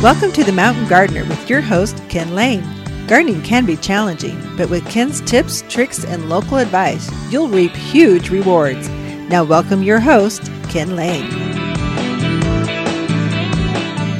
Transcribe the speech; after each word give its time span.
Welcome 0.00 0.30
to 0.34 0.44
The 0.44 0.52
Mountain 0.52 0.86
Gardener 0.86 1.24
with 1.24 1.50
your 1.50 1.60
host, 1.60 2.00
Ken 2.08 2.32
Lane. 2.32 2.62
Gardening 3.08 3.42
can 3.42 3.66
be 3.66 3.76
challenging, 3.76 4.40
but 4.56 4.70
with 4.70 4.88
Ken's 4.88 5.20
tips, 5.22 5.64
tricks, 5.68 6.04
and 6.04 6.28
local 6.28 6.58
advice, 6.58 7.10
you'll 7.32 7.48
reap 7.48 7.72
huge 7.72 8.30
rewards. 8.30 8.88
Now, 9.28 9.42
welcome 9.42 9.82
your 9.82 9.98
host, 9.98 10.52
Ken 10.68 10.94
Lane. 10.94 11.28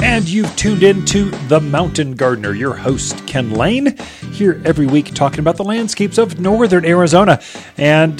And 0.02 0.28
you've 0.28 0.54
tuned 0.56 0.82
in 0.82 1.04
to 1.06 1.30
The 1.46 1.60
Mountain 1.60 2.16
Gardener, 2.16 2.54
your 2.54 2.74
host, 2.74 3.24
Ken 3.28 3.52
Lane, 3.52 3.96
here 4.32 4.60
every 4.64 4.86
week 4.86 5.14
talking 5.14 5.38
about 5.38 5.58
the 5.58 5.64
landscapes 5.64 6.18
of 6.18 6.40
northern 6.40 6.84
Arizona. 6.84 7.40
And 7.76 8.18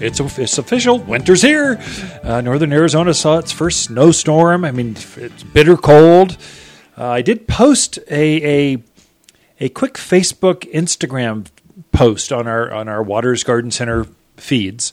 it's, 0.00 0.18
it's 0.18 0.58
official. 0.58 0.98
Winter's 0.98 1.42
here. 1.42 1.80
Uh, 2.24 2.40
northern 2.40 2.72
Arizona 2.72 3.14
saw 3.14 3.38
its 3.38 3.52
first 3.52 3.84
snowstorm. 3.84 4.64
I 4.64 4.72
mean, 4.72 4.96
it's 5.16 5.44
bitter 5.44 5.76
cold. 5.76 6.36
Uh, 6.98 7.10
I 7.10 7.22
did 7.22 7.46
post 7.46 7.98
a, 8.10 8.74
a 8.74 8.82
a 9.60 9.68
quick 9.68 9.94
Facebook, 9.94 10.70
Instagram 10.72 11.46
post 11.92 12.32
on 12.32 12.48
our 12.48 12.72
on 12.72 12.88
our 12.88 13.02
Waters 13.02 13.44
Garden 13.44 13.70
Center 13.70 14.06
feeds 14.36 14.92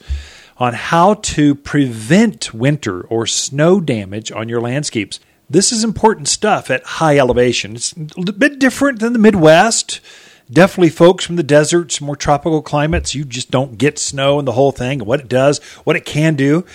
on 0.57 0.73
how 0.73 1.15
to 1.15 1.55
prevent 1.55 2.53
winter 2.53 3.01
or 3.01 3.25
snow 3.25 3.81
damage 3.81 4.31
on 4.31 4.47
your 4.47 4.61
landscapes. 4.61 5.19
This 5.49 5.71
is 5.71 5.83
important 5.83 6.27
stuff 6.27 6.69
at 6.69 6.83
high 6.83 7.17
elevation. 7.17 7.75
It's 7.75 7.93
a 7.93 8.31
bit 8.31 8.59
different 8.59 8.99
than 8.99 9.13
the 9.13 9.19
Midwest. 9.19 9.99
Definitely, 10.49 10.89
folks 10.89 11.25
from 11.25 11.37
the 11.37 11.43
deserts, 11.43 11.99
more 11.99 12.15
tropical 12.15 12.61
climates, 12.61 13.15
you 13.15 13.25
just 13.25 13.49
don't 13.49 13.79
get 13.79 13.97
snow 13.97 14.37
and 14.37 14.47
the 14.47 14.51
whole 14.51 14.71
thing, 14.71 14.99
what 14.99 15.19
it 15.19 15.27
does, 15.27 15.57
what 15.85 15.95
it 15.95 16.05
can 16.05 16.35
do. 16.35 16.65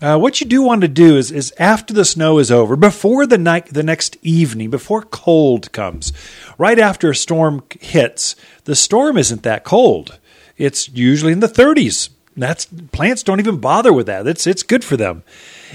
Uh, 0.00 0.16
what 0.16 0.40
you 0.40 0.46
do 0.46 0.62
want 0.62 0.80
to 0.80 0.88
do 0.88 1.16
is, 1.16 1.32
is 1.32 1.52
after 1.58 1.92
the 1.92 2.04
snow 2.04 2.38
is 2.38 2.52
over, 2.52 2.76
before 2.76 3.26
the 3.26 3.38
night, 3.38 3.66
the 3.66 3.82
next 3.82 4.16
evening, 4.22 4.70
before 4.70 5.02
cold 5.02 5.72
comes, 5.72 6.12
right 6.56 6.78
after 6.78 7.10
a 7.10 7.16
storm 7.16 7.64
hits, 7.80 8.36
the 8.64 8.76
storm 8.76 9.18
isn't 9.18 9.42
that 9.42 9.64
cold. 9.64 10.18
It's 10.56 10.88
usually 10.90 11.32
in 11.32 11.40
the 11.40 11.48
30s. 11.48 12.10
That's 12.36 12.66
plants 12.66 13.24
don't 13.24 13.40
even 13.40 13.58
bother 13.58 13.92
with 13.92 14.06
that. 14.06 14.28
It's 14.28 14.46
it's 14.46 14.62
good 14.62 14.84
for 14.84 14.96
them. 14.96 15.24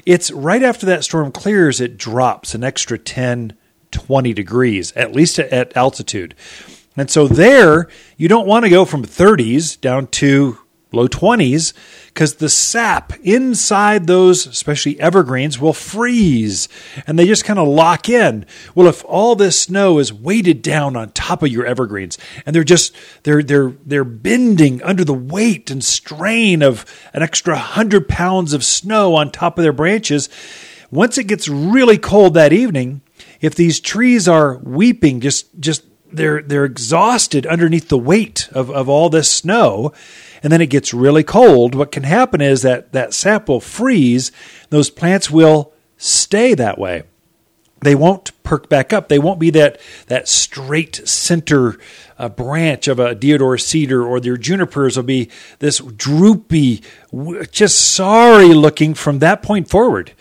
It's 0.06 0.32
right 0.32 0.64
after 0.64 0.86
that 0.86 1.04
storm 1.04 1.34
clears, 1.34 1.82
it 1.82 1.98
drops 1.98 2.56
an 2.56 2.64
extra 2.64 2.98
10, 2.98 3.54
20 3.92 4.34
degrees, 4.34 4.94
at 4.94 5.14
least 5.14 5.38
at 5.40 5.76
altitude. 5.76 6.34
And 6.96 7.10
so 7.10 7.28
there, 7.28 7.90
you 8.16 8.30
don't 8.30 8.48
want 8.48 8.64
to 8.64 8.70
go 8.70 8.86
from 8.86 9.04
30s 9.04 9.80
down 9.82 10.08
to 10.08 10.60
low 10.94 11.08
20s 11.08 11.74
because 12.08 12.36
the 12.36 12.50
sap 12.50 13.14
inside 13.24 14.08
those, 14.08 14.46
especially 14.46 15.00
evergreens, 15.00 15.60
will 15.60 15.74
freeze 15.74 16.70
and 17.08 17.18
they 17.18 17.26
just 17.26 17.46
kind 17.46 17.60
of 17.60 17.68
lock 17.68 18.08
in. 18.08 18.46
Well, 18.76 18.88
if 18.88 19.04
all 19.06 19.36
this 19.36 19.60
snow 19.60 20.00
is 20.00 20.14
weighted 20.14 20.62
down 20.62 20.96
on 20.96 21.12
top 21.12 21.44
of 21.44 21.50
your 21.50 21.66
evergreens 21.66 22.18
and 22.46 22.56
they're 22.56 22.64
just 22.64 22.96
they're 23.24 23.44
they're 23.44 23.74
they're 23.86 24.04
bending 24.04 24.82
under 24.84 25.04
the 25.04 25.14
weight 25.14 25.72
and 25.72 25.84
strain 25.84 26.62
of 26.62 26.86
an 27.14 27.24
extra 27.24 27.58
hundred 27.58 28.08
pounds 28.08 28.54
of 28.54 28.64
snow 28.64 29.16
on 29.16 29.32
top 29.32 29.58
of 29.58 29.64
their 29.64 29.74
branches, 29.74 30.30
once 30.92 31.18
it 31.18 31.26
gets 31.26 31.48
really 31.48 31.98
cold 31.98 32.36
that 32.36 32.54
evening, 32.54 33.02
if 33.42 33.56
these 33.56 33.80
trees 33.80 34.28
are 34.28 34.58
weeping, 34.58 35.20
just 35.20 35.48
just 35.60 35.84
they're 36.14 36.42
they're 36.42 36.66
exhausted 36.66 37.46
underneath 37.46 37.90
the 37.90 37.98
weight 37.98 38.50
of, 38.52 38.70
of 38.72 38.88
all 38.88 39.10
this 39.10 39.32
snow 39.32 39.94
and 40.44 40.52
then 40.52 40.62
it 40.62 40.70
gets 40.70 40.94
really 40.94 41.24
cold, 41.24 41.74
what 41.74 41.94
can 41.94 42.04
happen 42.04 42.42
is 42.42 42.62
that 42.64 42.92
that 42.92 43.14
sap 43.14 43.48
will 43.48 43.62
freeze. 43.62 44.32
Those 44.70 44.90
plants 44.90 45.32
will 45.32 45.72
stay 45.98 46.54
that 46.54 46.78
way. 46.78 47.04
They 47.82 47.96
won't 47.96 48.32
perk 48.44 48.68
back 48.68 48.92
up. 48.92 49.08
They 49.08 49.20
won't 49.20 49.40
be 49.40 49.50
that 49.52 49.80
that 50.08 50.28
straight 50.28 51.08
center 51.08 51.78
uh, 52.18 52.30
branch 52.30 52.88
of 52.88 53.00
a 53.00 53.16
deodar 53.16 53.60
cedar, 53.60 54.06
or 54.06 54.20
their 54.20 54.38
junipers 54.38 54.98
will 54.98 55.04
be 55.04 55.30
this 55.60 55.80
droopy, 55.80 56.84
just 57.52 57.94
sorry 57.94 58.54
looking 58.54 58.94
from 58.94 59.20
that 59.20 59.42
point 59.42 59.70
forward. 59.70 60.12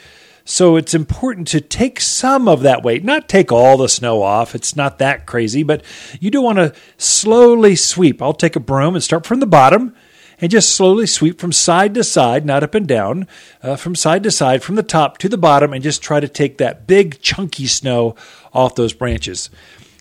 So 0.44 0.76
it's 0.76 0.94
important 0.94 1.46
to 1.48 1.60
take 1.60 2.00
some 2.00 2.48
of 2.48 2.62
that 2.62 2.82
weight, 2.82 3.04
not 3.04 3.28
take 3.28 3.52
all 3.52 3.76
the 3.76 3.88
snow 3.88 4.22
off. 4.22 4.54
It's 4.54 4.74
not 4.74 4.98
that 4.98 5.26
crazy, 5.26 5.62
but 5.62 5.84
you 6.20 6.30
do 6.30 6.42
want 6.42 6.58
to 6.58 6.74
slowly 6.96 7.76
sweep. 7.76 8.20
I'll 8.20 8.32
take 8.32 8.56
a 8.56 8.60
broom 8.60 8.94
and 8.94 9.04
start 9.04 9.24
from 9.24 9.40
the 9.40 9.46
bottom 9.46 9.94
and 10.40 10.50
just 10.50 10.74
slowly 10.74 11.06
sweep 11.06 11.40
from 11.40 11.52
side 11.52 11.94
to 11.94 12.02
side, 12.02 12.44
not 12.44 12.64
up 12.64 12.74
and 12.74 12.88
down, 12.88 13.28
uh, 13.62 13.76
from 13.76 13.94
side 13.94 14.24
to 14.24 14.30
side, 14.30 14.62
from 14.62 14.74
the 14.74 14.82
top 14.82 15.18
to 15.18 15.28
the 15.28 15.38
bottom, 15.38 15.72
and 15.72 15.84
just 15.84 16.02
try 16.02 16.18
to 16.18 16.26
take 16.26 16.58
that 16.58 16.88
big 16.88 17.20
chunky 17.20 17.68
snow 17.68 18.16
off 18.52 18.74
those 18.74 18.92
branches. 18.92 19.48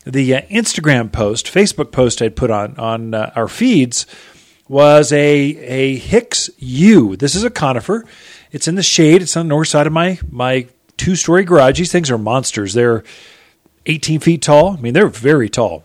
The 0.04 0.34
uh, 0.34 0.40
Instagram 0.42 1.12
post, 1.12 1.46
Facebook 1.46 1.92
post 1.92 2.20
I'd 2.20 2.34
put 2.34 2.50
on 2.50 2.76
on 2.76 3.14
uh, 3.14 3.32
our 3.36 3.46
feeds 3.46 4.04
was 4.68 5.12
a 5.12 5.18
a 5.20 5.96
Hicks 5.96 6.50
yew. 6.58 7.16
This 7.16 7.36
is 7.36 7.44
a 7.44 7.50
conifer. 7.50 8.04
It's 8.52 8.68
in 8.68 8.76
the 8.76 8.82
shade. 8.82 9.22
It's 9.22 9.36
on 9.36 9.46
the 9.46 9.50
north 9.50 9.68
side 9.68 9.88
of 9.88 9.92
my 9.92 10.20
my 10.30 10.68
two 10.96 11.16
story 11.16 11.42
garage. 11.44 11.78
These 11.78 11.90
things 11.90 12.10
are 12.10 12.18
monsters. 12.18 12.74
They're 12.74 13.02
18 13.86 14.20
feet 14.20 14.42
tall. 14.42 14.76
I 14.76 14.80
mean, 14.80 14.94
they're 14.94 15.08
very 15.08 15.48
tall 15.48 15.84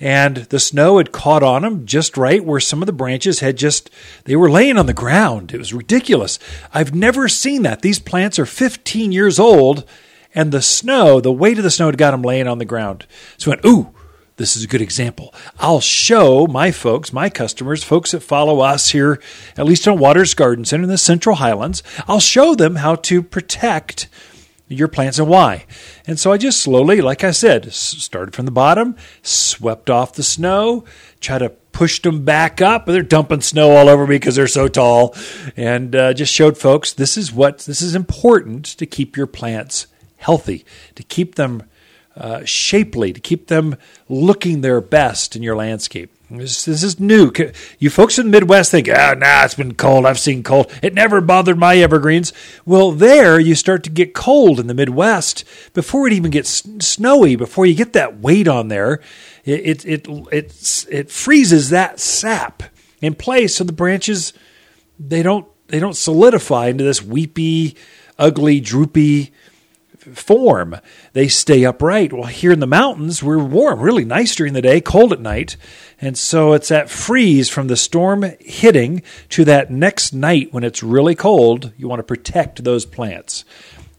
and 0.00 0.36
the 0.36 0.58
snow 0.58 0.98
had 0.98 1.12
caught 1.12 1.42
on 1.42 1.62
them 1.62 1.86
just 1.86 2.16
right 2.16 2.44
where 2.44 2.60
some 2.60 2.82
of 2.82 2.86
the 2.86 2.92
branches 2.92 3.40
had 3.40 3.56
just 3.56 3.90
they 4.24 4.36
were 4.36 4.50
laying 4.50 4.76
on 4.76 4.86
the 4.86 4.92
ground 4.92 5.52
it 5.52 5.58
was 5.58 5.72
ridiculous 5.72 6.38
i've 6.72 6.94
never 6.94 7.28
seen 7.28 7.62
that 7.62 7.82
these 7.82 7.98
plants 7.98 8.38
are 8.38 8.46
15 8.46 9.12
years 9.12 9.38
old 9.38 9.84
and 10.34 10.52
the 10.52 10.62
snow 10.62 11.20
the 11.20 11.32
weight 11.32 11.58
of 11.58 11.64
the 11.64 11.70
snow 11.70 11.86
had 11.86 11.98
got 11.98 12.10
them 12.10 12.22
laying 12.22 12.48
on 12.48 12.58
the 12.58 12.64
ground 12.64 13.06
so 13.36 13.50
I 13.50 13.54
went 13.54 13.64
ooh 13.64 13.94
this 14.36 14.56
is 14.56 14.64
a 14.64 14.68
good 14.68 14.82
example. 14.82 15.32
I'll 15.58 15.80
show 15.80 16.46
my 16.46 16.72
folks, 16.72 17.12
my 17.12 17.30
customers, 17.30 17.84
folks 17.84 18.10
that 18.10 18.20
follow 18.20 18.60
us 18.60 18.90
here, 18.90 19.20
at 19.56 19.66
least 19.66 19.86
on 19.86 19.98
Waters 19.98 20.34
Garden 20.34 20.64
Center 20.64 20.84
in 20.84 20.88
the 20.88 20.98
Central 20.98 21.36
Highlands, 21.36 21.82
I'll 22.08 22.20
show 22.20 22.54
them 22.54 22.76
how 22.76 22.96
to 22.96 23.22
protect 23.22 24.08
your 24.68 24.88
plants 24.88 25.18
and 25.18 25.28
why. 25.28 25.66
And 26.06 26.18
so 26.18 26.32
I 26.32 26.38
just 26.38 26.60
slowly, 26.60 27.00
like 27.00 27.22
I 27.22 27.30
said, 27.30 27.72
started 27.72 28.34
from 28.34 28.46
the 28.46 28.50
bottom, 28.50 28.96
swept 29.22 29.90
off 29.90 30.14
the 30.14 30.22
snow, 30.22 30.84
try 31.20 31.38
to 31.38 31.50
push 31.50 32.00
them 32.00 32.24
back 32.24 32.60
up. 32.62 32.86
They're 32.86 33.02
dumping 33.02 33.42
snow 33.42 33.72
all 33.72 33.88
over 33.88 34.06
me 34.06 34.16
because 34.16 34.36
they're 34.36 34.46
so 34.46 34.68
tall, 34.68 35.14
and 35.56 35.94
uh, 35.94 36.14
just 36.14 36.32
showed 36.32 36.56
folks 36.56 36.92
this 36.92 37.16
is 37.16 37.32
what 37.32 37.60
this 37.60 37.82
is 37.82 37.94
important 37.94 38.64
to 38.64 38.86
keep 38.86 39.16
your 39.16 39.26
plants 39.26 39.86
healthy, 40.16 40.64
to 40.94 41.02
keep 41.02 41.34
them 41.34 41.64
uh, 42.16 42.44
shapely, 42.44 43.12
to 43.12 43.20
keep 43.20 43.48
them 43.48 43.76
looking 44.08 44.60
their 44.60 44.80
best 44.80 45.34
in 45.34 45.42
your 45.42 45.56
landscape. 45.56 46.10
This, 46.30 46.64
this, 46.64 46.82
is 46.82 46.98
new. 46.98 47.32
You 47.78 47.90
folks 47.90 48.18
in 48.18 48.26
the 48.26 48.30
Midwest 48.30 48.70
think, 48.70 48.88
oh, 48.88 49.14
nah, 49.14 49.44
it's 49.44 49.54
been 49.54 49.74
cold. 49.74 50.06
I've 50.06 50.18
seen 50.18 50.42
cold. 50.42 50.72
It 50.82 50.94
never 50.94 51.20
bothered 51.20 51.58
my 51.58 51.76
evergreens. 51.76 52.32
Well, 52.64 52.92
there 52.92 53.38
you 53.38 53.54
start 53.54 53.84
to 53.84 53.90
get 53.90 54.14
cold 54.14 54.58
in 54.58 54.66
the 54.66 54.74
Midwest 54.74 55.44
before 55.74 56.06
it 56.06 56.12
even 56.12 56.30
gets 56.30 56.62
snowy. 56.84 57.36
Before 57.36 57.66
you 57.66 57.74
get 57.74 57.92
that 57.92 58.20
weight 58.20 58.48
on 58.48 58.68
there, 58.68 59.00
it 59.44 59.84
it 59.84 60.08
it 60.08 60.08
it, 60.32 60.86
it 60.90 61.10
freezes 61.10 61.70
that 61.70 62.00
sap 62.00 62.62
in 63.00 63.14
place, 63.14 63.56
so 63.56 63.64
the 63.64 63.72
branches 63.72 64.32
they 64.98 65.22
don't 65.22 65.46
they 65.68 65.78
don't 65.78 65.96
solidify 65.96 66.68
into 66.68 66.84
this 66.84 67.02
weepy, 67.02 67.76
ugly, 68.18 68.60
droopy 68.60 69.32
form. 70.12 70.76
They 71.12 71.28
stay 71.28 71.64
upright. 71.64 72.12
Well, 72.12 72.24
here 72.24 72.52
in 72.52 72.60
the 72.60 72.66
mountains, 72.66 73.22
we're 73.22 73.38
warm, 73.38 73.80
really 73.80 74.04
nice 74.04 74.34
during 74.34 74.52
the 74.52 74.62
day, 74.62 74.80
cold 74.80 75.12
at 75.12 75.20
night. 75.20 75.56
And 76.00 76.18
so 76.18 76.52
it's 76.52 76.68
that 76.68 76.90
freeze 76.90 77.48
from 77.48 77.68
the 77.68 77.76
storm 77.76 78.24
hitting 78.40 79.02
to 79.30 79.44
that 79.44 79.70
next 79.70 80.12
night 80.12 80.52
when 80.52 80.64
it's 80.64 80.82
really 80.82 81.14
cold. 81.14 81.72
You 81.76 81.88
want 81.88 82.00
to 82.00 82.04
protect 82.04 82.64
those 82.64 82.84
plants. 82.86 83.44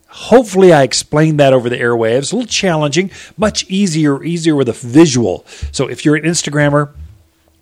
Hopefully, 0.07 0.71
I 0.71 0.83
explained 0.83 1.39
that 1.41 1.51
over 1.51 1.69
the 1.69 1.77
airwaves. 1.77 2.31
A 2.31 2.37
little 2.37 2.47
challenging, 2.47 3.11
much 3.35 3.65
easier, 3.69 4.23
easier 4.23 4.55
with 4.55 4.69
a 4.69 4.73
visual. 4.73 5.45
So 5.71 5.87
if 5.87 6.05
you're 6.05 6.15
an 6.15 6.23
Instagrammer, 6.23 6.93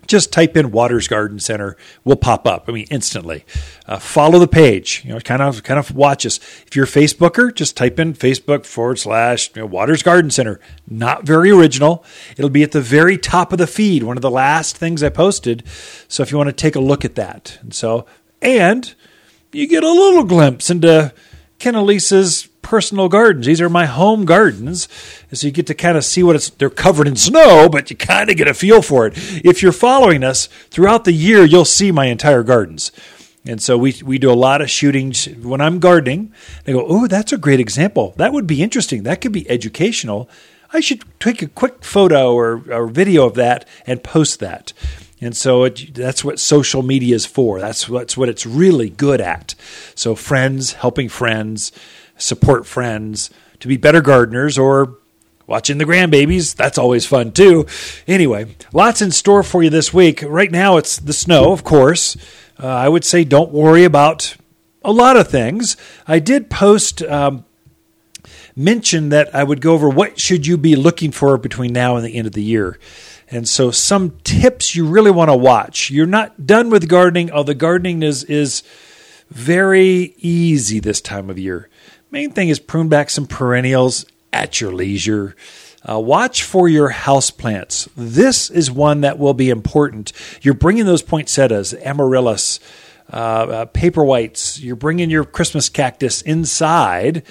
just 0.07 0.31
type 0.31 0.57
in 0.57 0.71
Waters 0.71 1.07
Garden 1.07 1.39
Center 1.39 1.77
We'll 2.03 2.17
pop 2.17 2.47
up. 2.47 2.65
I 2.67 2.71
mean, 2.71 2.87
instantly. 2.91 3.45
Uh, 3.87 3.97
follow 3.99 4.39
the 4.39 4.47
page. 4.47 5.03
You 5.05 5.13
know, 5.13 5.19
kind 5.19 5.41
of 5.41 5.63
kind 5.63 5.79
of 5.79 5.95
watch 5.95 6.25
us. 6.25 6.37
If 6.67 6.75
you're 6.75 6.85
a 6.85 6.87
Facebooker, 6.87 7.53
just 7.53 7.77
type 7.77 7.99
in 7.99 8.13
Facebook 8.13 8.65
forward 8.65 8.99
slash 8.99 9.49
you 9.55 9.61
know, 9.61 9.65
Waters 9.65 10.03
Garden 10.03 10.31
Center. 10.31 10.59
Not 10.87 11.23
very 11.23 11.49
original. 11.51 12.03
It'll 12.37 12.49
be 12.49 12.63
at 12.63 12.71
the 12.71 12.81
very 12.81 13.17
top 13.17 13.51
of 13.51 13.57
the 13.57 13.67
feed. 13.67 14.03
One 14.03 14.17
of 14.17 14.21
the 14.21 14.31
last 14.31 14.77
things 14.77 15.01
I 15.01 15.09
posted. 15.09 15.63
So 16.07 16.23
if 16.23 16.31
you 16.31 16.37
want 16.37 16.49
to 16.49 16.53
take 16.53 16.75
a 16.75 16.81
look 16.81 17.05
at 17.05 17.15
that, 17.15 17.57
and 17.61 17.73
so 17.73 18.05
and 18.41 18.93
you 19.51 19.67
get 19.67 19.83
a 19.83 19.91
little 19.91 20.23
glimpse 20.23 20.69
into 20.69 21.13
Ken 21.59 21.75
Elisa's 21.75 22.49
personal 22.63 23.09
gardens. 23.09 23.45
These 23.45 23.61
are 23.61 23.69
my 23.69 23.85
home 23.85 24.25
gardens. 24.25 24.87
So 25.31 25.45
you 25.45 25.53
get 25.53 25.67
to 25.67 25.75
kind 25.75 25.97
of 25.97 26.03
see 26.03 26.23
what 26.23 26.35
it's, 26.35 26.49
they're 26.49 26.71
covered 26.71 27.07
in 27.07 27.15
snow, 27.15 27.69
but 27.69 27.91
you 27.91 27.95
kind 27.95 28.31
of 28.31 28.37
get 28.37 28.47
a 28.47 28.53
feel 28.55 28.81
for 28.81 29.05
it. 29.05 29.13
If 29.45 29.61
you're 29.61 29.71
following 29.71 30.23
us 30.23 30.47
throughout 30.71 31.03
the 31.03 31.11
year, 31.11 31.43
you'll 31.43 31.65
see 31.65 31.91
my 31.91 32.07
entire 32.07 32.41
gardens. 32.41 32.91
And 33.45 33.61
so 33.61 33.77
we, 33.77 33.93
we 34.03 34.17
do 34.17 34.31
a 34.31 34.33
lot 34.33 34.61
of 34.61 34.69
shootings 34.69 35.25
when 35.25 35.61
I'm 35.61 35.79
gardening. 35.79 36.33
They 36.63 36.73
go, 36.73 36.85
Oh, 36.87 37.07
that's 37.07 37.33
a 37.33 37.37
great 37.37 37.59
example. 37.59 38.13
That 38.15 38.33
would 38.33 38.47
be 38.47 38.63
interesting. 38.63 39.03
That 39.03 39.21
could 39.21 39.33
be 39.33 39.49
educational. 39.49 40.29
I 40.71 40.79
should 40.79 41.03
take 41.19 41.41
a 41.41 41.47
quick 41.47 41.83
photo 41.83 42.33
or, 42.33 42.63
or 42.71 42.87
video 42.87 43.27
of 43.27 43.35
that 43.35 43.67
and 43.85 44.03
post 44.03 44.39
that. 44.39 44.73
And 45.21 45.37
so 45.37 45.63
it, 45.63 45.93
that's 45.93 46.23
what 46.23 46.39
social 46.39 46.81
media 46.81 47.15
is 47.15 47.25
for. 47.25 47.59
That's, 47.59 47.85
that's 47.85 48.17
what 48.17 48.27
it's 48.27 48.45
really 48.45 48.89
good 48.89 49.21
at. 49.21 49.55
So, 49.95 50.15
friends, 50.15 50.73
helping 50.73 51.07
friends, 51.07 51.71
support 52.17 52.65
friends 52.65 53.29
to 53.59 53.67
be 53.67 53.77
better 53.77 54.01
gardeners 54.01 54.57
or 54.57 54.97
watching 55.47 55.77
the 55.77 55.85
grandbabies. 55.85 56.55
That's 56.55 56.77
always 56.77 57.05
fun 57.05 57.31
too. 57.31 57.65
Anyway, 58.07 58.55
lots 58.71 59.01
in 59.01 59.11
store 59.11 59.43
for 59.43 59.63
you 59.63 59.69
this 59.69 59.93
week. 59.93 60.23
Right 60.25 60.51
now, 60.51 60.77
it's 60.77 60.97
the 60.97 61.13
snow, 61.13 61.51
of 61.51 61.63
course. 61.63 62.15
Uh, 62.61 62.67
I 62.67 62.89
would 62.89 63.03
say 63.03 63.23
don't 63.23 63.51
worry 63.51 63.83
about 63.83 64.35
a 64.83 64.91
lot 64.91 65.17
of 65.17 65.27
things. 65.27 65.77
I 66.07 66.19
did 66.19 66.49
post. 66.49 67.01
Um, 67.01 67.45
mention 68.55 69.09
that 69.09 69.33
I 69.33 69.43
would 69.43 69.61
go 69.61 69.73
over 69.73 69.89
what 69.89 70.19
should 70.19 70.45
you 70.45 70.57
be 70.57 70.75
looking 70.75 71.11
for 71.11 71.37
between 71.37 71.73
now 71.73 71.95
and 71.95 72.05
the 72.05 72.15
end 72.15 72.27
of 72.27 72.33
the 72.33 72.43
year. 72.43 72.79
And 73.29 73.47
so 73.47 73.71
some 73.71 74.19
tips 74.23 74.75
you 74.75 74.85
really 74.85 75.11
want 75.11 75.29
to 75.29 75.35
watch. 75.35 75.89
You're 75.89 76.05
not 76.05 76.45
done 76.45 76.69
with 76.69 76.87
gardening, 76.87 77.31
although 77.31 77.53
gardening 77.53 78.03
is 78.03 78.23
is 78.25 78.63
very 79.29 80.13
easy 80.17 80.79
this 80.79 81.01
time 81.01 81.29
of 81.29 81.39
year. 81.39 81.69
Main 82.13 82.29
thing 82.29 82.49
is 82.49 82.59
prune 82.59 82.89
back 82.89 83.09
some 83.09 83.25
perennials 83.25 84.05
at 84.31 84.61
your 84.61 84.71
leisure. 84.71 85.35
Uh, 85.81 85.99
watch 85.99 86.43
for 86.43 86.69
your 86.69 86.91
houseplants. 86.91 87.89
This 87.97 88.51
is 88.51 88.69
one 88.69 89.01
that 89.01 89.17
will 89.17 89.33
be 89.33 89.49
important. 89.49 90.13
You're 90.43 90.53
bringing 90.53 90.85
those 90.85 91.01
poinsettias, 91.01 91.73
amaryllis, 91.73 92.59
uh, 93.11 93.15
uh, 93.15 93.65
paper 93.65 94.03
whites. 94.03 94.59
You're 94.59 94.75
bringing 94.75 95.09
your 95.09 95.23
Christmas 95.23 95.69
cactus 95.69 96.21
inside, 96.21 97.23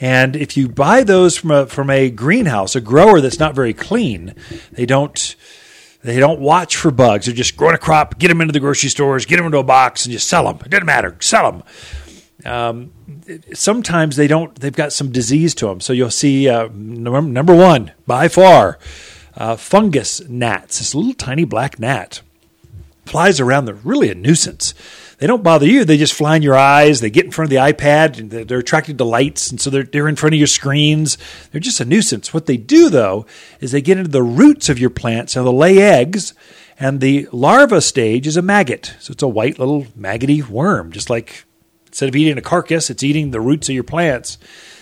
and 0.00 0.36
if 0.36 0.56
you 0.56 0.68
buy 0.68 1.02
those 1.02 1.36
from 1.36 1.50
a 1.50 1.66
from 1.66 1.90
a 1.90 2.08
greenhouse, 2.08 2.76
a 2.76 2.80
grower 2.80 3.20
that's 3.20 3.40
not 3.40 3.56
very 3.56 3.74
clean, 3.74 4.36
they 4.70 4.86
don't 4.86 5.34
they 6.04 6.20
don't 6.20 6.38
watch 6.38 6.76
for 6.76 6.92
bugs. 6.92 7.26
They're 7.26 7.34
just 7.34 7.56
growing 7.56 7.74
a 7.74 7.78
crop, 7.78 8.20
get 8.20 8.28
them 8.28 8.40
into 8.40 8.52
the 8.52 8.60
grocery 8.60 8.90
stores, 8.90 9.26
get 9.26 9.38
them 9.38 9.46
into 9.46 9.58
a 9.58 9.64
box, 9.64 10.04
and 10.04 10.12
just 10.12 10.28
sell 10.28 10.44
them. 10.44 10.60
It 10.64 10.70
doesn't 10.70 10.86
matter, 10.86 11.16
sell 11.18 11.50
them. 11.50 11.64
Um, 12.44 12.92
sometimes 13.52 14.16
they 14.16 14.26
don't. 14.26 14.54
They've 14.54 14.72
got 14.72 14.92
some 14.92 15.10
disease 15.10 15.54
to 15.56 15.66
them. 15.66 15.80
So 15.80 15.92
you'll 15.92 16.10
see 16.10 16.48
uh, 16.48 16.68
number, 16.72 17.22
number 17.22 17.54
one 17.54 17.92
by 18.06 18.28
far, 18.28 18.78
uh, 19.36 19.56
fungus 19.56 20.20
gnats. 20.28 20.78
This 20.78 20.94
little 20.94 21.14
tiny 21.14 21.44
black 21.44 21.78
gnat 21.78 22.22
flies 23.06 23.40
around. 23.40 23.64
They're 23.64 23.74
really 23.74 24.10
a 24.10 24.14
nuisance. 24.14 24.74
They 25.18 25.26
don't 25.26 25.42
bother 25.42 25.66
you. 25.66 25.84
They 25.84 25.96
just 25.96 26.14
fly 26.14 26.36
in 26.36 26.42
your 26.42 26.54
eyes. 26.54 27.00
They 27.00 27.10
get 27.10 27.24
in 27.24 27.32
front 27.32 27.46
of 27.46 27.50
the 27.50 27.56
iPad 27.56 28.18
and 28.20 28.30
they're 28.30 28.60
attracted 28.60 28.98
to 28.98 29.04
lights. 29.04 29.50
And 29.50 29.60
so 29.60 29.68
they're, 29.68 29.82
they're 29.82 30.06
in 30.06 30.14
front 30.14 30.34
of 30.34 30.38
your 30.38 30.46
screens. 30.46 31.18
They're 31.50 31.60
just 31.60 31.80
a 31.80 31.84
nuisance. 31.84 32.32
What 32.32 32.46
they 32.46 32.56
do, 32.56 32.88
though, 32.88 33.26
is 33.58 33.72
they 33.72 33.80
get 33.80 33.98
into 33.98 34.10
the 34.10 34.22
roots 34.22 34.68
of 34.68 34.78
your 34.78 34.90
plants. 34.90 35.32
So 35.32 35.42
they'll 35.42 35.56
lay 35.56 35.78
eggs. 35.78 36.34
And 36.78 37.00
the 37.00 37.28
larva 37.32 37.80
stage 37.80 38.28
is 38.28 38.36
a 38.36 38.42
maggot. 38.42 38.94
So 39.00 39.10
it's 39.10 39.22
a 39.24 39.28
white 39.28 39.58
little 39.58 39.88
maggoty 39.96 40.40
worm, 40.40 40.92
just 40.92 41.10
like 41.10 41.44
instead 41.88 42.08
of 42.08 42.16
eating 42.16 42.38
a 42.38 42.42
carcass, 42.42 42.88
it's 42.88 43.02
eating 43.02 43.30
the 43.30 43.40
roots 43.40 43.68
of 43.68 43.74
your 43.74 43.84
plants. 43.84 44.38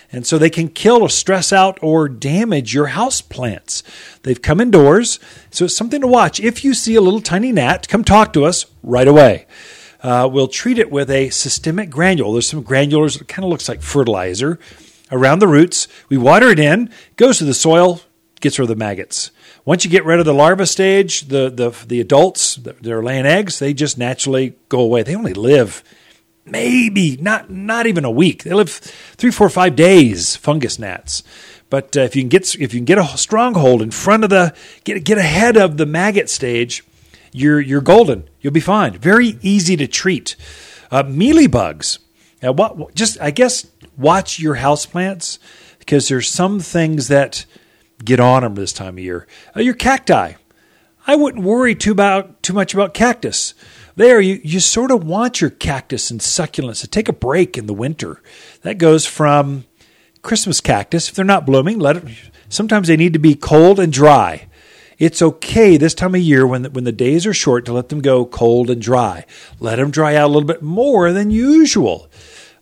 And 0.09 0.25
so 0.25 0.37
they 0.37 0.49
can 0.49 0.69
kill 0.69 1.01
or 1.01 1.09
stress 1.09 1.51
out 1.51 1.79
or 1.81 2.07
damage 2.07 2.73
your 2.73 2.87
house 2.87 3.19
plants. 3.19 3.83
They've 4.23 4.41
come 4.41 4.61
indoors, 4.61 5.19
so 5.51 5.65
it's 5.65 5.75
something 5.75 5.99
to 5.99 6.07
watch. 6.07 6.39
If 6.39 6.63
you 6.63 6.73
see 6.73 6.95
a 6.95 7.01
little 7.01 7.19
tiny 7.19 7.51
gnat, 7.51 7.89
come 7.89 8.05
talk 8.05 8.31
to 8.33 8.45
us 8.45 8.67
right 8.83 9.07
away. 9.07 9.47
Uh, 10.01 10.29
we'll 10.31 10.47
treat 10.47 10.77
it 10.77 10.91
with 10.91 11.09
a 11.09 11.29
systemic 11.31 11.89
granule. 11.89 12.31
There's 12.31 12.47
some 12.47 12.61
granules 12.61 13.17
that 13.17 13.27
kind 13.27 13.43
of 13.43 13.49
looks 13.49 13.67
like 13.67 13.81
fertilizer 13.81 14.59
around 15.11 15.39
the 15.39 15.47
roots. 15.47 15.87
We 16.07 16.17
water 16.17 16.49
it 16.49 16.59
in, 16.59 16.89
goes 17.17 17.39
to 17.39 17.45
the 17.45 17.53
soil, 17.53 18.01
gets 18.39 18.59
rid 18.59 18.63
of 18.63 18.69
the 18.69 18.75
maggots. 18.75 19.31
Once 19.65 19.83
you 19.83 19.91
get 19.91 20.05
rid 20.05 20.19
of 20.19 20.25
the 20.25 20.33
larva 20.33 20.65
stage, 20.65 21.27
the 21.27 21.49
the, 21.49 21.71
the 21.85 21.99
adults 21.99 22.55
that 22.55 22.87
are 22.87 23.03
laying 23.03 23.25
eggs, 23.25 23.59
they 23.59 23.73
just 23.73 23.97
naturally 23.97 24.55
go 24.69 24.79
away. 24.79 25.03
They 25.03 25.15
only 25.15 25.33
live 25.33 25.83
maybe 26.49 27.17
not 27.17 27.49
not 27.49 27.87
even 27.87 28.05
a 28.05 28.11
week. 28.11 28.43
They 28.43 28.53
live 28.53 28.69
three, 28.69 29.31
four, 29.31 29.49
five 29.49 29.75
days. 29.75 30.35
Fungus 30.35 30.79
gnats. 30.79 31.23
But 31.69 31.97
uh, 31.97 32.01
if 32.01 32.15
you 32.15 32.21
can 32.21 32.29
get 32.29 32.55
if 32.55 32.73
you 32.73 32.79
can 32.79 32.85
get 32.85 32.97
a 32.97 33.17
stronghold 33.17 33.81
in 33.81 33.91
front 33.91 34.23
of 34.23 34.29
the 34.29 34.55
get 34.83 35.03
get 35.03 35.17
ahead 35.17 35.57
of 35.57 35.77
the 35.77 35.85
maggot 35.85 36.29
stage, 36.29 36.83
you're 37.31 37.59
you're 37.59 37.81
golden. 37.81 38.29
You'll 38.41 38.53
be 38.53 38.59
fine. 38.59 38.97
Very 38.97 39.37
easy 39.41 39.75
to 39.77 39.87
treat. 39.87 40.35
Uh, 40.89 41.03
mealy 41.03 41.47
bugs. 41.47 41.99
Now, 42.41 42.53
what 42.53 42.95
just 42.95 43.19
I 43.19 43.31
guess 43.31 43.67
watch 43.97 44.39
your 44.39 44.57
houseplants 44.57 45.39
because 45.79 46.07
there's 46.07 46.29
some 46.29 46.59
things 46.59 47.07
that 47.07 47.45
get 48.03 48.19
on 48.19 48.43
them 48.43 48.55
this 48.55 48.73
time 48.73 48.97
of 48.97 49.03
year. 49.03 49.27
Uh, 49.55 49.61
your 49.61 49.73
cacti. 49.73 50.33
I 51.05 51.15
wouldn't 51.15 51.43
worry 51.43 51.73
too 51.73 51.93
about 51.93 52.43
too 52.43 52.53
much 52.53 52.73
about 52.73 52.93
cactus 52.93 53.53
there 53.97 54.21
you, 54.21 54.39
you 54.43 54.59
sort 54.59 54.91
of 54.91 55.03
want 55.03 55.41
your 55.41 55.49
cactus 55.49 56.09
and 56.09 56.21
succulents 56.21 56.81
to 56.81 56.87
take 56.87 57.09
a 57.09 57.13
break 57.13 57.57
in 57.57 57.65
the 57.65 57.73
winter. 57.73 58.21
That 58.61 58.77
goes 58.77 59.05
from 59.05 59.65
Christmas 60.21 60.61
cactus, 60.61 61.09
if 61.09 61.15
they're 61.15 61.25
not 61.25 61.45
blooming, 61.45 61.79
let 61.79 61.97
it, 61.97 62.03
sometimes 62.47 62.87
they 62.87 62.97
need 62.97 63.13
to 63.13 63.19
be 63.19 63.33
cold 63.33 63.79
and 63.79 63.91
dry. 63.91 64.47
It's 64.99 65.21
okay 65.21 65.77
this 65.77 65.93
time 65.93 66.15
of 66.15 66.21
year 66.21 66.45
when 66.45 66.61
the, 66.63 66.69
when 66.69 66.83
the 66.83 66.91
days 66.91 67.25
are 67.25 67.33
short 67.33 67.65
to 67.65 67.73
let 67.73 67.89
them 67.89 68.01
go 68.01 68.25
cold 68.25 68.69
and 68.69 68.81
dry. 68.81 69.25
Let 69.59 69.77
them 69.77 69.91
dry 69.91 70.15
out 70.15 70.27
a 70.27 70.33
little 70.33 70.47
bit 70.47 70.61
more 70.61 71.11
than 71.11 71.31
usual. 71.31 72.09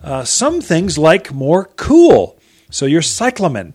Uh, 0.02 0.24
some 0.24 0.62
things 0.62 0.98
like 0.98 1.34
more 1.34 1.66
cool. 1.76 2.38
So 2.70 2.86
your 2.86 3.02
cyclamen, 3.02 3.74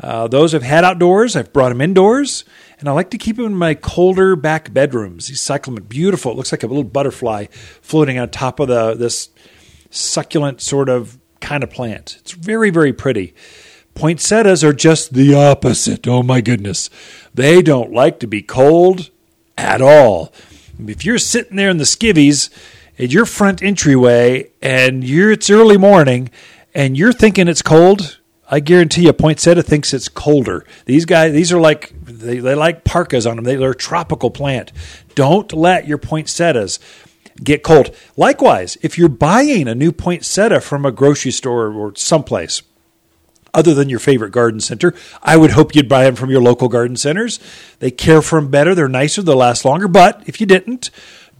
uh, 0.00 0.28
those 0.28 0.54
I've 0.54 0.62
had 0.62 0.84
outdoors, 0.84 1.34
I've 1.34 1.52
brought 1.52 1.70
them 1.70 1.80
indoors 1.80 2.44
and 2.80 2.88
I 2.88 2.92
like 2.92 3.10
to 3.10 3.18
keep 3.18 3.36
them 3.36 3.46
in 3.46 3.54
my 3.54 3.74
colder 3.74 4.34
back 4.34 4.72
bedrooms. 4.72 5.28
These 5.28 5.40
cyclamen, 5.40 5.84
beautiful. 5.84 6.32
It 6.32 6.36
looks 6.36 6.50
like 6.50 6.62
a 6.62 6.66
little 6.66 6.82
butterfly 6.82 7.46
floating 7.82 8.18
on 8.18 8.30
top 8.30 8.58
of 8.58 8.68
the 8.68 8.94
this 8.94 9.28
succulent 9.90 10.60
sort 10.60 10.88
of 10.88 11.18
kind 11.40 11.62
of 11.62 11.70
plant. 11.70 12.16
It's 12.20 12.32
very 12.32 12.70
very 12.70 12.92
pretty. 12.92 13.34
Poinsettias 13.94 14.64
are 14.64 14.72
just 14.72 15.14
the 15.14 15.34
opposite. 15.34 16.06
Oh 16.08 16.22
my 16.22 16.40
goodness. 16.40 16.90
They 17.34 17.60
don't 17.60 17.92
like 17.92 18.18
to 18.20 18.26
be 18.26 18.40
cold 18.40 19.10
at 19.58 19.82
all. 19.82 20.32
If 20.78 21.04
you're 21.04 21.18
sitting 21.18 21.56
there 21.56 21.70
in 21.70 21.76
the 21.76 21.84
skivvies 21.84 22.48
at 22.98 23.12
your 23.12 23.26
front 23.26 23.62
entryway 23.62 24.50
and 24.62 25.04
you're 25.04 25.32
it's 25.32 25.50
early 25.50 25.76
morning 25.76 26.30
and 26.74 26.96
you're 26.96 27.12
thinking 27.12 27.48
it's 27.48 27.62
cold, 27.62 28.19
I 28.52 28.58
guarantee 28.58 29.04
you, 29.04 29.12
poinsettia 29.12 29.62
thinks 29.62 29.94
it's 29.94 30.08
colder. 30.08 30.66
These 30.84 31.04
guys, 31.04 31.32
these 31.32 31.52
are 31.52 31.60
like 31.60 31.94
they, 32.04 32.40
they 32.40 32.56
like 32.56 32.84
parkas 32.84 33.24
on 33.24 33.36
them. 33.36 33.44
They, 33.44 33.54
they're 33.54 33.70
a 33.70 33.76
tropical 33.76 34.30
plant. 34.30 34.72
Don't 35.14 35.52
let 35.52 35.86
your 35.86 35.98
poinsettias 35.98 36.80
get 37.42 37.62
cold. 37.62 37.94
Likewise, 38.16 38.76
if 38.82 38.98
you're 38.98 39.08
buying 39.08 39.68
a 39.68 39.74
new 39.74 39.92
poinsettia 39.92 40.60
from 40.60 40.84
a 40.84 40.90
grocery 40.90 41.30
store 41.30 41.72
or 41.72 41.94
someplace 41.94 42.62
other 43.54 43.74
than 43.74 43.88
your 43.88 43.98
favorite 43.98 44.30
garden 44.30 44.60
center, 44.60 44.94
I 45.22 45.36
would 45.36 45.52
hope 45.52 45.74
you'd 45.74 45.88
buy 45.88 46.04
them 46.04 46.16
from 46.16 46.30
your 46.30 46.42
local 46.42 46.68
garden 46.68 46.96
centers. 46.96 47.40
They 47.78 47.90
care 47.90 48.22
for 48.22 48.40
them 48.40 48.50
better, 48.50 48.74
they're 48.74 48.88
nicer, 48.88 49.22
they'll 49.22 49.36
last 49.36 49.64
longer. 49.64 49.88
But 49.88 50.22
if 50.26 50.40
you 50.40 50.46
didn't, 50.46 50.90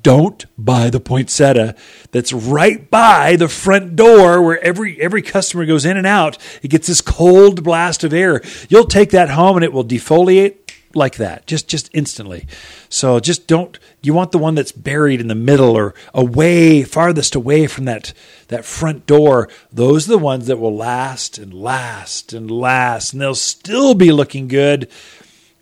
don't 0.03 0.47
buy 0.57 0.91
the 0.91 1.01
poinsettia 1.01 1.75
that's 2.13 2.33
right 2.33 2.91
by 2.91 3.37
the 3.37 3.49
front 3.49 3.97
door 3.97 4.43
where 4.43 4.63
every 4.63 5.01
every 5.01 5.23
customer 5.23 5.67
goes 5.67 5.85
in 5.85 5.97
and 5.97 6.07
out. 6.07 6.39
It 6.63 6.69
gets 6.69 6.87
this 6.87 7.01
cold 7.01 7.63
blast 7.65 8.05
of 8.05 8.13
air. 8.13 8.43
You'll 8.69 8.87
take 8.87 9.11
that 9.11 9.31
home 9.31 9.57
and 9.57 9.65
it 9.65 9.73
will 9.73 9.85
defoliate 9.85 10.57
like 10.95 11.17
that, 11.17 11.47
just 11.47 11.69
just 11.69 11.91
instantly. 11.93 12.47
So 12.89 13.21
just 13.21 13.47
don't. 13.47 13.79
You 14.03 14.15
want 14.15 14.33
the 14.33 14.39
one 14.39 14.55
that's 14.55 14.73
buried 14.73 15.21
in 15.21 15.29
the 15.29 15.35
middle 15.35 15.77
or 15.77 15.95
away, 16.15 16.83
farthest 16.83 17.35
away 17.35 17.67
from 17.67 17.85
that 17.85 18.13
that 18.49 18.65
front 18.65 19.07
door. 19.07 19.49
Those 19.73 20.09
are 20.09 20.13
the 20.13 20.19
ones 20.19 20.47
that 20.47 20.59
will 20.59 20.75
last 20.75 21.39
and 21.39 21.55
last 21.55 22.33
and 22.33 22.51
last, 22.51 23.13
and 23.13 23.23
they'll 23.23 23.35
still 23.35 23.95
be 23.95 24.11
looking 24.11 24.49
good 24.49 24.89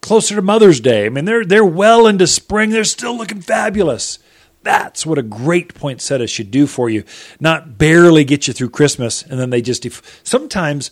closer 0.01 0.35
to 0.37 0.43
Mother's 0.43 0.81
Day. 0.81 1.07
I 1.07 1.09
mean, 1.09 1.25
they're 1.25 1.45
they're 1.45 1.65
well 1.65 2.07
into 2.07 2.27
spring. 2.27 2.71
They're 2.71 2.85
still 2.85 3.17
looking 3.17 3.41
fabulous. 3.41 4.19
That's 4.63 5.07
what 5.07 5.19
a 5.19 5.23
great 5.23 5.75
poinsettia 5.75 6.27
should 6.27 6.51
do 6.51 6.67
for 6.67 6.91
you, 6.91 7.05
not 7.41 7.79
barely 7.79 8.25
get 8.25 8.49
you 8.49 8.53
through 8.53 8.71
Christmas 8.71 9.23
and 9.23 9.39
then 9.39 9.51
they 9.51 9.63
just. 9.63 9.83
Def- 9.83 10.21
Sometimes 10.25 10.91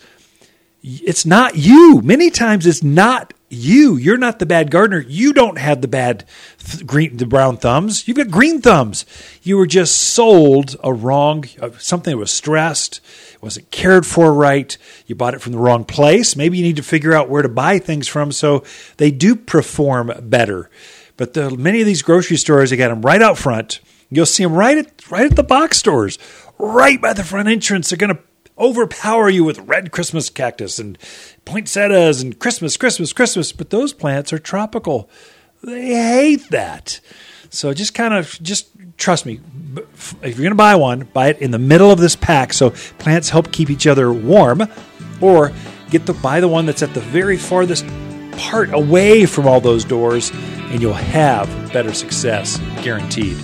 it's 0.82 1.26
not 1.26 1.56
you. 1.56 2.00
Many 2.02 2.30
times 2.30 2.66
it's 2.66 2.82
not 2.82 3.34
you. 3.48 3.96
You're 3.96 4.16
not 4.18 4.38
the 4.38 4.46
bad 4.46 4.70
gardener. 4.70 5.04
You 5.06 5.32
don't 5.32 5.58
have 5.58 5.80
the 5.80 5.88
bad 5.88 6.24
th- 6.58 6.86
green, 6.86 7.16
the 7.16 7.26
brown 7.26 7.56
thumbs. 7.56 8.06
You've 8.06 8.16
got 8.16 8.30
green 8.30 8.60
thumbs. 8.60 9.04
You 9.42 9.56
were 9.56 9.66
just 9.66 9.96
sold 9.96 10.76
a 10.82 10.92
wrong 10.92 11.44
uh, 11.60 11.70
something 11.78 12.12
that 12.12 12.18
was 12.18 12.30
stressed, 12.32 13.00
wasn't 13.40 13.70
cared 13.70 14.06
for 14.06 14.32
right. 14.32 14.76
You 15.06 15.14
bought 15.14 15.34
it 15.34 15.40
from 15.42 15.52
the 15.52 15.58
wrong 15.58 15.84
place. 15.84 16.36
Maybe 16.36 16.58
you 16.58 16.64
need 16.64 16.76
to 16.76 16.82
figure 16.82 17.14
out 17.14 17.28
where 17.28 17.42
to 17.42 17.48
buy 17.48 17.78
things 17.78 18.08
from 18.08 18.32
so 18.32 18.64
they 18.96 19.10
do 19.10 19.34
perform 19.36 20.12
better. 20.22 20.70
But 21.16 21.34
the, 21.34 21.50
many 21.50 21.80
of 21.80 21.86
these 21.86 22.02
grocery 22.02 22.36
stores, 22.36 22.70
they 22.70 22.76
got 22.76 22.88
them 22.88 23.02
right 23.02 23.22
out 23.22 23.38
front. 23.38 23.80
You'll 24.10 24.26
see 24.26 24.44
them 24.44 24.54
right 24.54 24.78
at 24.78 25.10
right 25.10 25.26
at 25.26 25.36
the 25.36 25.42
box 25.42 25.78
stores, 25.78 26.18
right 26.58 27.00
by 27.00 27.12
the 27.12 27.24
front 27.24 27.48
entrance. 27.48 27.90
They're 27.90 27.96
going 27.96 28.14
to 28.14 28.22
overpower 28.58 29.28
you 29.28 29.44
with 29.44 29.58
red 29.60 29.90
Christmas 29.90 30.30
cactus 30.30 30.78
and 30.78 30.96
poinsettias 31.44 32.22
and 32.22 32.38
Christmas, 32.38 32.76
Christmas, 32.76 33.12
Christmas. 33.12 33.52
But 33.52 33.70
those 33.70 33.92
plants 33.92 34.32
are 34.32 34.38
tropical. 34.38 35.10
They 35.62 35.94
hate 35.94 36.48
that. 36.50 37.00
So 37.50 37.72
just 37.72 37.94
kind 37.94 38.14
of 38.14 38.38
just 38.42 38.68
trust 38.96 39.26
me. 39.26 39.40
If 39.76 40.14
you're 40.22 40.34
going 40.34 40.50
to 40.50 40.54
buy 40.54 40.74
one, 40.76 41.08
buy 41.12 41.28
it 41.28 41.38
in 41.38 41.50
the 41.50 41.58
middle 41.58 41.90
of 41.90 41.98
this 41.98 42.16
pack 42.16 42.52
so 42.52 42.70
plants 42.98 43.30
help 43.30 43.52
keep 43.52 43.70
each 43.70 43.86
other 43.86 44.12
warm, 44.12 44.62
or 45.20 45.52
get 45.90 46.06
the 46.06 46.12
buy 46.14 46.40
the 46.40 46.48
one 46.48 46.66
that's 46.66 46.82
at 46.82 46.94
the 46.94 47.00
very 47.00 47.36
farthest 47.36 47.84
part 48.38 48.72
away 48.72 49.26
from 49.26 49.46
all 49.46 49.60
those 49.60 49.84
doors, 49.84 50.30
and 50.70 50.80
you'll 50.80 50.92
have 50.92 51.48
better 51.72 51.92
success, 51.92 52.58
guaranteed. 52.82 53.36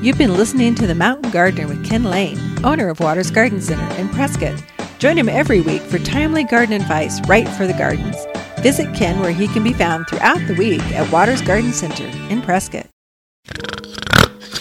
You've 0.00 0.18
been 0.18 0.34
listening 0.34 0.74
to 0.76 0.86
The 0.86 0.94
Mountain 0.94 1.32
Gardener 1.32 1.66
with 1.66 1.84
Ken 1.84 2.04
Lane, 2.04 2.38
owner 2.64 2.88
of 2.88 3.00
Waters 3.00 3.30
Garden 3.32 3.60
Center 3.60 4.00
in 4.00 4.08
Prescott. 4.08 4.62
Join 4.98 5.18
him 5.18 5.28
every 5.28 5.60
week 5.60 5.82
for 5.82 5.98
timely 5.98 6.44
garden 6.44 6.80
advice 6.80 7.20
right 7.28 7.48
for 7.48 7.66
the 7.66 7.72
gardens. 7.72 8.16
Visit 8.60 8.94
Ken 8.94 9.18
where 9.20 9.32
he 9.32 9.48
can 9.48 9.64
be 9.64 9.72
found 9.72 10.06
throughout 10.08 10.38
the 10.46 10.54
week 10.54 10.82
at 10.92 11.10
Waters 11.12 11.42
Garden 11.42 11.72
Center 11.72 12.06
in 12.28 12.42
Prescott. 12.42 12.86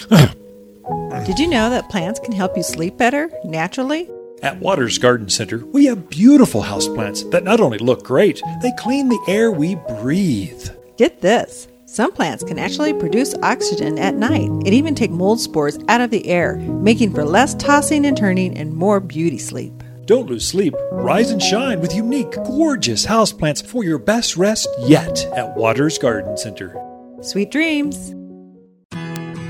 Did 1.25 1.39
you 1.39 1.47
know 1.47 1.69
that 1.69 1.89
plants 1.89 2.19
can 2.19 2.33
help 2.33 2.55
you 2.55 2.63
sleep 2.63 2.97
better 2.97 3.29
naturally? 3.43 4.09
At 4.43 4.59
Waters 4.59 4.99
Garden 4.99 5.29
Center, 5.29 5.65
we 5.65 5.85
have 5.85 6.11
beautiful 6.11 6.61
houseplants 6.61 7.29
that 7.31 7.43
not 7.43 7.59
only 7.59 7.79
look 7.79 8.03
great, 8.03 8.39
they 8.61 8.71
clean 8.77 9.09
the 9.09 9.19
air 9.27 9.51
we 9.51 9.75
breathe. 9.99 10.69
Get 10.95 11.21
this. 11.21 11.67
Some 11.85 12.11
plants 12.11 12.43
can 12.43 12.59
actually 12.59 12.93
produce 12.93 13.33
oxygen 13.41 13.97
at 13.97 14.13
night 14.13 14.47
and 14.49 14.67
even 14.67 14.93
take 14.93 15.09
mold 15.09 15.39
spores 15.39 15.79
out 15.87 16.01
of 16.01 16.11
the 16.11 16.27
air, 16.27 16.57
making 16.57 17.15
for 17.15 17.25
less 17.25 17.55
tossing 17.55 18.05
and 18.05 18.15
turning 18.15 18.55
and 18.55 18.73
more 18.73 18.99
beauty 18.99 19.39
sleep. 19.39 19.73
Don't 20.05 20.29
lose 20.29 20.47
sleep. 20.47 20.75
Rise 20.91 21.31
and 21.31 21.41
shine 21.41 21.79
with 21.79 21.95
unique, 21.95 22.31
gorgeous 22.45 23.07
houseplants 23.07 23.65
for 23.65 23.83
your 23.83 23.97
best 23.97 24.37
rest 24.37 24.67
yet 24.81 25.25
at 25.35 25.55
Waters 25.57 25.97
Garden 25.97 26.37
Center. 26.37 26.75
Sweet 27.21 27.49
dreams. 27.49 28.13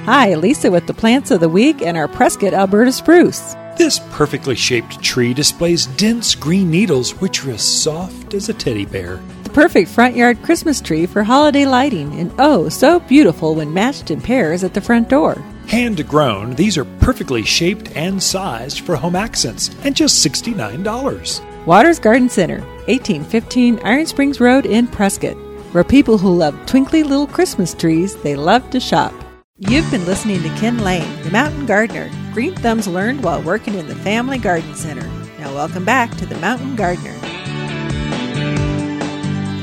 Hi, 0.05 0.35
Lisa 0.35 0.71
with 0.71 0.87
the 0.87 0.93
plants 0.93 1.31
of 1.31 1.41
the 1.41 1.49
week 1.49 1.81
and 1.81 1.97
our 1.97 2.07
Prescott 2.07 2.53
Alberta 2.53 2.93
spruce. 2.93 3.53
This 3.77 3.99
perfectly 4.09 4.55
shaped 4.55 5.03
tree 5.03 5.35
displays 5.35 5.85
dense 5.85 6.33
green 6.33 6.71
needles 6.71 7.11
which 7.21 7.45
are 7.45 7.51
as 7.51 7.61
soft 7.61 8.33
as 8.33 8.49
a 8.49 8.53
teddy 8.53 8.85
bear. 8.85 9.21
The 9.43 9.51
perfect 9.51 9.91
front 9.91 10.15
yard 10.15 10.41
Christmas 10.41 10.81
tree 10.81 11.05
for 11.05 11.23
holiday 11.23 11.67
lighting, 11.67 12.19
and 12.19 12.33
oh, 12.39 12.69
so 12.69 12.99
beautiful 13.01 13.53
when 13.53 13.71
matched 13.71 14.09
in 14.09 14.19
pairs 14.19 14.63
at 14.63 14.73
the 14.73 14.81
front 14.81 15.09
door. 15.09 15.35
Hand 15.67 16.07
grown, 16.07 16.55
these 16.55 16.75
are 16.75 16.85
perfectly 16.85 17.43
shaped 17.43 17.95
and 17.95 18.21
sized 18.21 18.79
for 18.79 18.95
home 18.95 19.15
accents 19.15 19.69
and 19.83 19.95
just 19.95 20.25
$69. 20.25 21.65
Waters 21.67 21.99
Garden 21.99 22.29
Center, 22.29 22.61
1815 22.87 23.79
Iron 23.83 24.07
Springs 24.07 24.39
Road 24.39 24.65
in 24.65 24.87
Prescott, 24.87 25.37
where 25.71 25.83
people 25.83 26.17
who 26.17 26.35
love 26.35 26.57
twinkly 26.65 27.03
little 27.03 27.27
Christmas 27.27 27.75
trees, 27.75 28.15
they 28.23 28.35
love 28.35 28.67
to 28.71 28.79
shop. 28.79 29.13
You've 29.59 29.89
been 29.89 30.05
listening 30.05 30.43
to 30.43 30.49
Ken 30.49 30.77
Lane, 30.77 31.23
the 31.23 31.31
mountain 31.31 31.65
gardener. 31.65 32.11
Green 32.31 32.53
thumbs 32.53 32.87
learned 32.87 33.23
while 33.23 33.41
working 33.41 33.73
in 33.73 33.87
the 33.87 33.95
Family 33.95 34.37
Garden 34.37 34.75
Center. 34.75 35.01
Now, 35.39 35.51
welcome 35.51 35.83
back 35.83 36.15
to 36.17 36.27
the 36.27 36.35
Mountain 36.35 36.75
Gardener. 36.75 37.15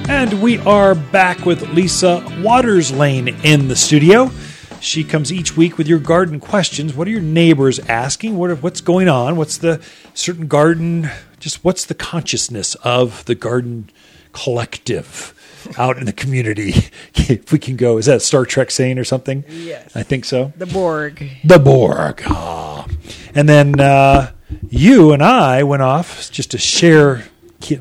And 0.08 0.42
we 0.42 0.58
are 0.58 0.96
back 0.96 1.46
with 1.46 1.62
Lisa 1.68 2.26
Waters 2.40 2.90
Lane 2.90 3.28
in 3.44 3.68
the 3.68 3.76
studio. 3.76 4.32
She 4.80 5.04
comes 5.04 5.32
each 5.32 5.56
week 5.56 5.78
with 5.78 5.86
your 5.86 6.00
garden 6.00 6.40
questions. 6.40 6.92
What 6.92 7.06
are 7.06 7.12
your 7.12 7.20
neighbors 7.20 7.78
asking? 7.78 8.36
What 8.36 8.50
are, 8.50 8.56
what's 8.56 8.80
going 8.80 9.08
on? 9.08 9.36
What's 9.36 9.58
the 9.58 9.80
certain 10.12 10.48
garden? 10.48 11.08
Just 11.38 11.62
what's 11.62 11.84
the 11.84 11.94
consciousness 11.94 12.74
of 12.82 13.24
the 13.26 13.36
garden 13.36 13.90
collective 14.32 15.34
out 15.78 15.98
in 15.98 16.06
the 16.06 16.12
community? 16.12 16.74
if 17.14 17.52
we 17.52 17.58
can 17.58 17.76
go, 17.76 17.96
is 17.98 18.06
that 18.06 18.22
Star 18.22 18.44
Trek 18.44 18.70
saying 18.70 18.98
or 18.98 19.04
something? 19.04 19.44
Yes. 19.48 19.94
I 19.96 20.02
think 20.02 20.24
so. 20.24 20.52
The 20.56 20.66
Borg. 20.66 21.24
The 21.44 21.58
Borg. 21.58 22.22
Ah. 22.26 22.86
And 23.34 23.48
then 23.48 23.80
uh, 23.80 24.32
you 24.68 25.12
and 25.12 25.22
I 25.22 25.62
went 25.62 25.82
off 25.82 26.30
just 26.30 26.50
to 26.52 26.58
share, 26.58 27.24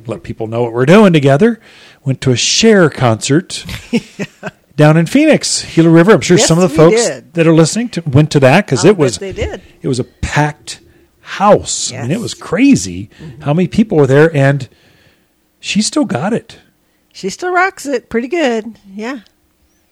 let 0.07 0.23
people 0.23 0.47
know 0.47 0.63
what 0.63 0.73
we're 0.73 0.85
doing 0.85 1.13
together. 1.13 1.59
Went 2.03 2.21
to 2.21 2.31
a 2.31 2.35
Cher 2.35 2.89
concert 2.89 3.65
down 4.75 4.97
in 4.97 5.05
Phoenix, 5.05 5.63
Gila 5.75 5.89
River. 5.89 6.11
I'm 6.13 6.21
sure 6.21 6.37
Yes, 6.37 6.47
some 6.47 6.57
of 6.59 6.69
the 6.69 6.75
folks 6.75 7.07
did. 7.07 7.33
that 7.33 7.47
are 7.47 7.53
listening 7.53 7.89
to, 7.89 8.01
went 8.01 8.31
to 8.31 8.39
that 8.41 8.65
because 8.65 8.83
it 8.83 8.97
was 8.97 9.19
they 9.19 9.31
did. 9.31 9.61
it 9.81 9.87
was 9.87 9.99
a 9.99 10.03
packed 10.03 10.81
house. 11.21 11.93
I 11.93 12.01
mean, 12.01 12.11
it 12.11 12.19
was 12.19 12.33
crazy 12.33 13.09
how 13.41 13.53
many 13.53 13.67
people 13.69 13.97
were 13.97 14.07
there, 14.07 14.35
and 14.35 14.67
she 15.61 15.81
still 15.81 16.03
got 16.05 16.33
it. 16.33 16.59
She 17.13 17.29
still 17.29 17.53
rocks 17.53 17.85
it 17.85 18.09
pretty 18.09 18.27
good. 18.27 18.77
Yeah. 18.91 19.19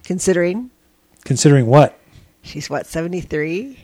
Considering 0.04 0.72
Considering 1.24 1.68
what? 1.68 1.98
she's 2.42 2.70
what, 2.70 2.88
73? 2.88 3.78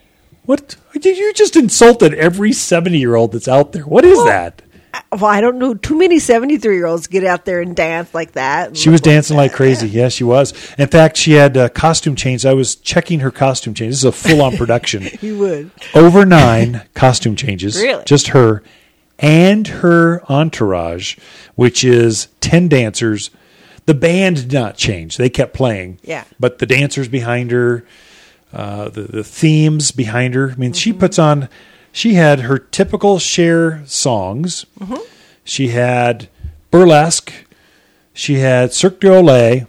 What 0.45 0.75
you 0.93 1.11
you 1.11 1.33
just 1.33 1.55
insulted 1.55 2.13
every 2.15 2.51
seventy 2.53 2.99
year 2.99 3.15
old 3.15 3.33
that's 3.33 3.47
out 3.47 3.73
there. 3.73 3.83
What 3.83 4.05
is 4.05 4.17
that? 4.25 4.61
Well, 5.11 5.25
I 5.25 5.41
don't 5.41 5.59
know. 5.59 5.73
Too 5.75 5.97
many 5.97 6.17
73 6.19 6.75
year 6.75 6.85
olds 6.87 7.07
get 7.07 7.23
out 7.23 7.45
there 7.45 7.61
and 7.61 7.75
dance 7.75 8.13
like 8.15 8.31
that. 8.31 8.75
She 8.75 8.89
was 8.89 9.01
look 9.01 9.05
like 9.07 9.13
dancing 9.13 9.37
like 9.37 9.53
crazy. 9.53 9.87
Yeah, 9.89 10.07
she 10.09 10.23
was. 10.23 10.53
In 10.77 10.87
fact, 10.87 11.17
she 11.17 11.33
had 11.33 11.55
uh, 11.57 11.69
costume 11.69 12.15
changes. 12.15 12.45
I 12.45 12.53
was 12.53 12.75
checking 12.75 13.19
her 13.19 13.29
costume 13.29 13.73
changes. 13.73 14.01
This 14.01 14.11
is 14.15 14.25
a 14.25 14.29
full 14.29 14.41
on 14.41 14.57
production. 14.57 15.07
You 15.21 15.37
would. 15.37 15.71
Over 15.93 16.25
nine 16.25 16.83
costume 16.93 17.35
changes. 17.35 17.79
Really? 17.79 18.03
Just 18.05 18.29
her 18.29 18.63
and 19.19 19.67
her 19.67 20.21
entourage, 20.31 21.17
which 21.55 21.83
is 21.83 22.27
10 22.41 22.67
dancers. 22.67 23.29
The 23.85 23.93
band 23.93 24.35
did 24.37 24.53
not 24.53 24.77
change. 24.77 25.17
They 25.17 25.29
kept 25.29 25.53
playing. 25.53 25.99
Yeah. 26.03 26.25
But 26.39 26.59
the 26.59 26.65
dancers 26.65 27.07
behind 27.07 27.51
her, 27.51 27.85
uh, 28.53 28.89
the, 28.89 29.01
the 29.03 29.23
themes 29.23 29.91
behind 29.91 30.33
her. 30.35 30.51
I 30.51 30.55
mean, 30.55 30.73
she 30.73 30.91
Mm-hmm. 30.91 30.99
puts 30.99 31.17
on, 31.19 31.49
she 31.91 32.13
had 32.15 32.41
her 32.41 32.59
typical 32.59 33.17
Cher 33.19 33.81
songs. 33.85 34.65
Mm-hmm. 34.79 35.01
She 35.43 35.69
had 35.69 36.27
burlesque. 36.69 37.31
She 38.13 38.35
had 38.35 38.73
Cirque 38.73 38.99
du 38.99 39.07
Soleil. 39.07 39.67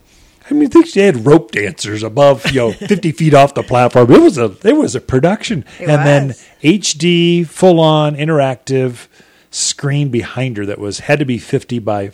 I 0.51 0.55
mean, 0.55 0.65
I 0.65 0.71
think 0.71 0.87
she 0.87 1.01
had 1.01 1.27
rope 1.27 1.53
dancers 1.53 2.03
above, 2.03 2.51
you 2.51 2.61
know, 2.61 2.73
fifty 2.89 3.13
feet 3.13 3.35
off 3.35 3.53
the 3.53 3.63
platform. 3.63 4.11
It 4.11 4.21
was 4.23 4.39
a, 4.39 4.57
it 4.65 4.73
was 4.77 4.95
a 4.95 5.01
production, 5.01 5.65
It 5.79 5.89
and 5.91 6.07
then. 6.07 6.29
HD, 6.63 7.47
full 7.47 7.79
on 7.81 8.17
interactive 8.17 9.07
screen 9.51 10.11
behind 10.11 10.57
her 10.57 10.67
that 10.67 10.79
was 10.79 11.01
had 11.01 11.19
to 11.19 11.25
be 11.25 11.39
fifty 11.39 11.79
by 11.79 12.13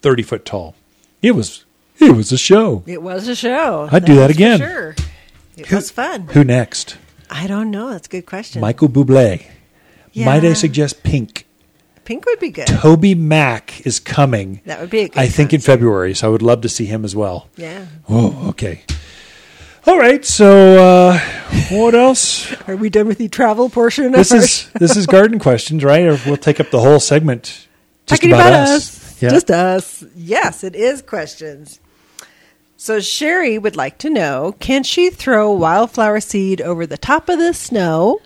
thirty 0.00 0.22
foot 0.22 0.44
tall. 0.44 0.74
It 1.22 1.32
was, 1.32 1.64
it 1.98 2.14
was 2.14 2.32
a 2.32 2.38
show. 2.38 2.82
It 2.86 3.02
was 3.02 3.28
a 3.28 3.34
show. 3.34 3.88
I'd 3.90 4.04
do 4.04 4.16
that 4.16 4.30
again. 4.30 4.58
Sure. 4.58 4.94
It 5.56 5.70
was 5.70 5.90
fun. 5.90 6.28
Who 6.28 6.44
next? 6.44 6.96
I 7.30 7.46
don't 7.46 7.70
know. 7.70 7.90
That's 7.90 8.06
a 8.06 8.10
good 8.10 8.26
question. 8.26 8.60
Michael 8.60 8.88
Bublé. 8.88 9.46
Might 10.14 10.44
I 10.44 10.52
suggest 10.52 11.02
Pink? 11.02 11.46
Pink 12.04 12.26
would 12.26 12.38
be 12.38 12.50
good. 12.50 12.66
Toby 12.66 13.14
Mac 13.14 13.84
is 13.86 13.98
coming. 13.98 14.60
That 14.66 14.80
would 14.80 14.90
be 14.90 15.00
a 15.00 15.08
good 15.08 15.18
I 15.18 15.26
think 15.26 15.54
in. 15.54 15.60
February, 15.60 16.14
so 16.14 16.28
I 16.28 16.30
would 16.30 16.42
love 16.42 16.60
to 16.60 16.68
see 16.68 16.84
him 16.84 17.04
as 17.04 17.16
well. 17.16 17.48
Yeah. 17.56 17.86
Oh, 18.08 18.50
okay. 18.50 18.82
All 19.86 19.98
right. 19.98 20.24
So, 20.24 20.76
uh, 20.78 21.18
what 21.70 21.94
else? 21.94 22.52
Are 22.68 22.76
we 22.76 22.90
done 22.90 23.06
with 23.06 23.18
the 23.18 23.28
travel 23.28 23.68
portion? 23.70 24.12
This 24.12 24.32
of 24.32 24.38
is 24.38 24.70
this 24.78 24.96
is 24.96 25.06
garden 25.06 25.38
questions, 25.38 25.84
right? 25.84 26.02
Or 26.04 26.18
we'll 26.26 26.36
take 26.36 26.60
up 26.60 26.70
the 26.70 26.80
whole 26.80 27.00
segment. 27.00 27.66
Just 28.06 28.20
Talking 28.22 28.32
about, 28.32 28.48
about 28.48 28.68
us. 28.68 29.22
Yeah. 29.22 29.30
Just 29.30 29.50
us. 29.50 30.04
Yes, 30.14 30.64
it 30.64 30.74
is 30.74 31.02
questions. 31.02 31.80
So 32.76 33.00
Sherry 33.00 33.56
would 33.58 33.76
like 33.76 33.98
to 33.98 34.10
know: 34.10 34.54
Can 34.58 34.82
she 34.82 35.10
throw 35.10 35.52
wildflower 35.52 36.20
seed 36.20 36.60
over 36.60 36.86
the 36.86 36.98
top 36.98 37.28
of 37.28 37.38
the 37.38 37.54
snow, 37.54 38.20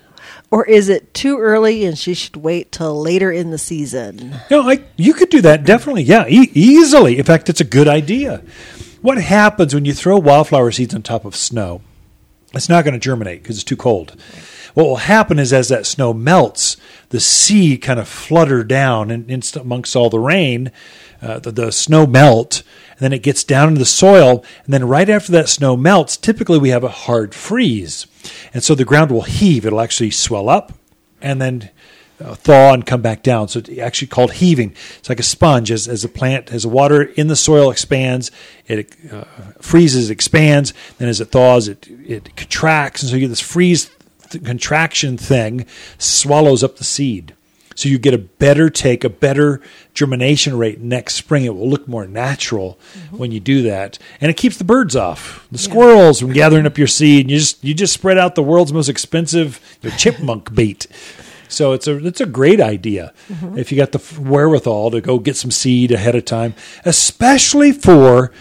or 0.50 0.64
is 0.64 0.88
it 0.88 1.14
too 1.14 1.38
early 1.38 1.84
and 1.84 1.96
she 1.96 2.14
should 2.14 2.36
wait 2.36 2.72
till 2.72 3.00
later 3.00 3.30
in 3.30 3.50
the 3.50 3.58
season? 3.58 4.36
No, 4.50 4.68
I, 4.68 4.84
you 4.96 5.14
could 5.14 5.30
do 5.30 5.40
that 5.42 5.64
definitely. 5.64 6.02
Yeah, 6.02 6.26
e- 6.26 6.50
easily. 6.54 7.18
In 7.18 7.24
fact, 7.24 7.48
it's 7.48 7.60
a 7.60 7.64
good 7.64 7.86
idea. 7.88 8.42
What 9.00 9.18
happens 9.18 9.74
when 9.74 9.84
you 9.84 9.94
throw 9.94 10.18
wildflower 10.18 10.72
seeds 10.72 10.94
on 10.94 11.02
top 11.02 11.24
of 11.24 11.36
snow? 11.36 11.82
It's 12.54 12.68
not 12.68 12.84
going 12.84 12.94
to 12.94 13.00
germinate 13.00 13.42
because 13.42 13.56
it's 13.56 13.64
too 13.64 13.76
cold. 13.76 14.16
What 14.74 14.84
will 14.84 14.96
happen 14.96 15.38
is 15.38 15.52
as 15.52 15.68
that 15.68 15.86
snow 15.86 16.12
melts, 16.12 16.76
the 17.08 17.20
seed 17.20 17.82
kind 17.82 17.98
of 17.98 18.08
flutter 18.08 18.64
down 18.64 19.10
and 19.10 19.56
amongst 19.56 19.96
all 19.96 20.10
the 20.10 20.18
rain. 20.18 20.72
Uh, 21.20 21.40
the, 21.40 21.50
the 21.50 21.72
snow 21.72 22.06
melt, 22.06 22.62
and 22.92 23.00
then 23.00 23.12
it 23.12 23.24
gets 23.24 23.42
down 23.42 23.66
into 23.66 23.80
the 23.80 23.84
soil. 23.84 24.44
And 24.64 24.72
then 24.72 24.86
right 24.86 25.08
after 25.08 25.32
that 25.32 25.48
snow 25.48 25.76
melts, 25.76 26.16
typically 26.16 26.58
we 26.58 26.68
have 26.68 26.84
a 26.84 26.88
hard 26.88 27.34
freeze, 27.34 28.06
and 28.54 28.62
so 28.62 28.76
the 28.76 28.84
ground 28.84 29.10
will 29.10 29.22
heave. 29.22 29.66
It'll 29.66 29.80
actually 29.80 30.12
swell 30.12 30.48
up, 30.48 30.74
and 31.20 31.42
then 31.42 31.70
uh, 32.20 32.34
thaw 32.34 32.72
and 32.72 32.84
come 32.84 33.02
back 33.02 33.22
down. 33.22 33.48
So 33.48 33.60
it's 33.60 33.78
actually 33.78 34.08
called 34.08 34.32
heaving. 34.34 34.74
It's 34.98 35.08
like 35.08 35.20
a 35.20 35.24
sponge. 35.24 35.70
As, 35.70 35.88
as 35.88 36.02
the 36.02 36.08
plant, 36.08 36.52
as 36.52 36.62
the 36.62 36.68
water 36.68 37.02
in 37.02 37.28
the 37.28 37.36
soil 37.36 37.70
expands, 37.70 38.30
it 38.66 38.94
uh, 39.12 39.24
freezes, 39.60 40.10
expands. 40.10 40.74
Then 40.98 41.08
as 41.08 41.20
it 41.20 41.26
thaws, 41.30 41.68
it, 41.68 41.86
it 42.06 42.36
contracts. 42.36 43.02
And 43.02 43.10
so 43.10 43.16
you 43.16 43.22
get 43.22 43.28
this 43.28 43.40
freeze 43.40 43.90
th- 44.30 44.44
contraction 44.44 45.16
thing 45.16 45.66
swallows 45.98 46.64
up 46.64 46.76
the 46.76 46.84
seed. 46.84 47.34
So 47.78 47.88
you 47.88 48.00
get 48.00 48.12
a 48.12 48.18
better 48.18 48.70
take, 48.70 49.04
a 49.04 49.08
better 49.08 49.60
germination 49.94 50.58
rate 50.58 50.80
next 50.80 51.14
spring. 51.14 51.44
It 51.44 51.54
will 51.54 51.68
look 51.68 51.86
more 51.86 52.08
natural 52.08 52.76
when 53.12 53.30
you 53.30 53.38
do 53.38 53.62
that, 53.62 54.00
and 54.20 54.32
it 54.32 54.36
keeps 54.36 54.56
the 54.56 54.64
birds 54.64 54.96
off, 54.96 55.46
the 55.52 55.58
squirrels 55.58 56.18
from 56.18 56.32
gathering 56.32 56.66
up 56.66 56.76
your 56.76 56.88
seed. 56.88 57.26
And 57.26 57.30
you 57.30 57.38
just 57.38 57.62
you 57.62 57.74
just 57.74 57.92
spread 57.92 58.18
out 58.18 58.34
the 58.34 58.42
world's 58.42 58.72
most 58.72 58.88
expensive 58.88 59.60
chipmunk 59.96 60.52
bait. 60.52 60.88
So 61.48 61.72
it's 61.72 61.86
a 61.86 62.04
it's 62.06 62.20
a 62.20 62.26
great 62.26 62.60
idea 62.60 63.12
if 63.56 63.72
you 63.72 63.78
got 63.78 63.92
the 63.92 64.20
wherewithal 64.20 64.90
to 64.92 65.00
go 65.00 65.18
get 65.18 65.36
some 65.36 65.50
seed 65.50 65.92
ahead 65.92 66.14
of 66.14 66.24
time, 66.24 66.54
especially 66.84 67.72
for 67.72 68.32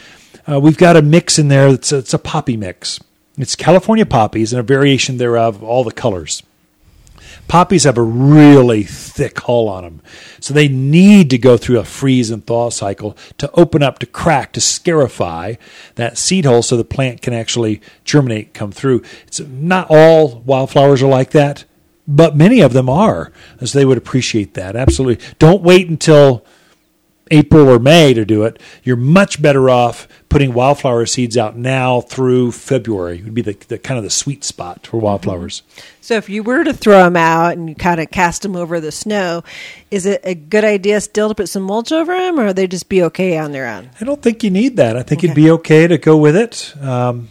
uh, 0.49 0.59
we've 0.59 0.77
got 0.77 0.95
a 0.95 1.01
mix 1.01 1.39
in 1.39 1.47
there. 1.47 1.67
It's 1.67 1.91
a, 1.91 1.97
it's 1.97 2.13
a 2.13 2.19
poppy 2.19 2.57
mix. 2.57 2.99
It's 3.37 3.55
California 3.55 4.05
poppies 4.05 4.51
and 4.51 4.59
a 4.59 4.63
variation 4.63 5.17
thereof, 5.17 5.57
of 5.57 5.63
all 5.63 5.83
the 5.83 5.91
colors. 5.91 6.43
Poppies 7.47 7.85
have 7.85 7.97
a 7.97 8.01
really 8.01 8.83
thick 8.83 9.39
hull 9.39 9.69
on 9.69 9.83
them, 9.83 10.01
so 10.41 10.53
they 10.53 10.67
need 10.67 11.29
to 11.29 11.37
go 11.37 11.55
through 11.55 11.79
a 11.79 11.85
freeze 11.85 12.29
and 12.29 12.45
thaw 12.45 12.69
cycle 12.69 13.15
to 13.37 13.49
open 13.51 13.81
up, 13.81 13.99
to 13.99 14.05
crack, 14.05 14.51
to 14.53 14.59
scarify 14.59 15.55
that 15.95 16.17
seed 16.17 16.43
hole 16.43 16.61
so 16.61 16.75
the 16.75 16.83
plant 16.83 17.21
can 17.21 17.33
actually 17.33 17.79
germinate, 18.03 18.53
come 18.53 18.71
through. 18.71 19.01
It's 19.27 19.39
not 19.39 19.87
all 19.89 20.39
wildflowers 20.39 21.01
are 21.01 21.07
like 21.07 21.31
that, 21.31 21.63
but 22.07 22.35
many 22.35 22.61
of 22.61 22.73
them 22.73 22.89
are, 22.89 23.31
as 23.59 23.73
they 23.73 23.85
would 23.85 23.97
appreciate 23.97 24.53
that. 24.53 24.75
Absolutely. 24.75 25.25
Don't 25.39 25.61
wait 25.61 25.89
until 25.89 26.45
April 27.29 27.67
or 27.67 27.79
May 27.79 28.13
to 28.13 28.25
do 28.25 28.43
it. 28.43 28.61
You're 28.83 28.95
much 28.95 29.41
better 29.41 29.69
off 29.69 30.07
putting 30.29 30.53
wildflower 30.53 31.05
seeds 31.05 31.37
out 31.37 31.57
now 31.57 32.01
through 32.01 32.51
February. 32.51 33.19
It 33.19 33.25
Would 33.25 33.33
be 33.33 33.41
the, 33.41 33.57
the 33.67 33.77
kind 33.77 33.97
of 33.97 34.03
the 34.03 34.09
sweet 34.09 34.43
spot 34.43 34.87
for 34.87 34.97
wildflowers. 34.97 35.63
So 36.01 36.15
if 36.15 36.29
you 36.29 36.43
were 36.43 36.63
to 36.63 36.73
throw 36.73 37.03
them 37.03 37.17
out 37.17 37.53
and 37.57 37.67
you 37.67 37.75
kind 37.75 37.99
of 37.99 38.09
cast 38.11 38.43
them 38.43 38.55
over 38.55 38.79
the 38.79 38.91
snow, 38.91 39.43
is 39.91 40.05
it 40.05 40.21
a 40.23 40.35
good 40.35 40.63
idea 40.63 41.01
still 41.01 41.29
to 41.29 41.35
put 41.35 41.49
some 41.49 41.63
mulch 41.63 41.91
over 41.91 42.13
them, 42.13 42.39
or 42.39 42.53
they 42.53 42.67
just 42.67 42.87
be 42.87 43.03
okay 43.03 43.37
on 43.37 43.51
their 43.51 43.67
own? 43.67 43.89
I 43.99 44.05
don't 44.05 44.21
think 44.21 44.43
you 44.43 44.49
need 44.49 44.77
that. 44.77 44.95
I 44.95 45.03
think 45.03 45.23
it'd 45.23 45.35
be 45.35 45.51
okay 45.51 45.87
to 45.87 45.97
go 45.97 46.15
with 46.15 46.35
it. 46.35 46.73
Um, 46.81 47.29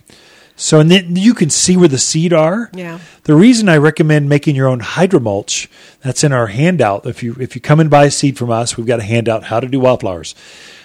so 0.57 0.81
and 0.81 0.91
then 0.91 1.17
you 1.17 1.35
can 1.35 1.51
see 1.51 1.77
where 1.77 1.89
the 1.89 1.99
seed 1.99 2.33
are. 2.33 2.71
Yeah. 2.75 2.99
The 3.25 3.35
reason 3.35 3.69
I 3.69 3.77
recommend 3.77 4.29
making 4.29 4.57
your 4.57 4.69
own 4.69 4.81
hydromulch, 4.81 5.69
that's 6.01 6.25
in 6.25 6.33
our 6.33 6.49
handout. 6.49 7.07
If 7.07 7.23
you 7.23 7.37
if 7.39 7.55
you 7.55 7.61
come 7.61 7.79
and 7.79 7.91
buy 7.91 8.07
a 8.07 8.11
seed 8.11 8.39
from 8.39 8.51
us, 8.51 8.77
we've 8.77 8.87
got 8.87 9.01
a 9.01 9.05
handout 9.05 9.45
how 9.45 9.61
to 9.61 9.69
do 9.69 9.79
wildflowers. 9.79 10.35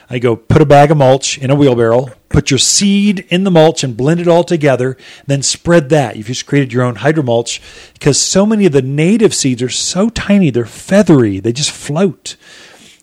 I 0.10 0.20
go 0.20 0.36
put 0.36 0.62
a 0.62 0.66
bag 0.66 0.92
of 0.92 0.98
mulch 0.98 1.38
in 1.38 1.50
a 1.52 1.56
wheelbarrow, 1.56 2.08
put 2.28 2.52
your 2.52 2.58
seed 2.58 3.26
in 3.30 3.46
the 3.46 3.52
mulch 3.52 3.82
and 3.82 3.96
blend 3.96 4.20
it 4.20 4.28
all 4.28 4.44
together, 4.44 4.98
then 5.26 5.42
spread 5.42 5.88
that. 5.88 6.18
You've 6.18 6.28
just 6.28 6.46
created 6.46 6.74
your 6.74 6.84
own 6.84 6.96
hydromulch 6.96 7.62
because 7.94 8.20
so 8.20 8.46
many 8.46 8.66
of 8.66 8.74
the 8.74 8.82
native 8.82 9.34
seeds 9.34 9.62
are 9.62 9.70
so 9.70 10.10
tiny, 10.10 10.50
they're 10.50 10.66
feathery, 10.66 11.40
they 11.40 11.54
just 11.54 11.72
float. 11.72 12.36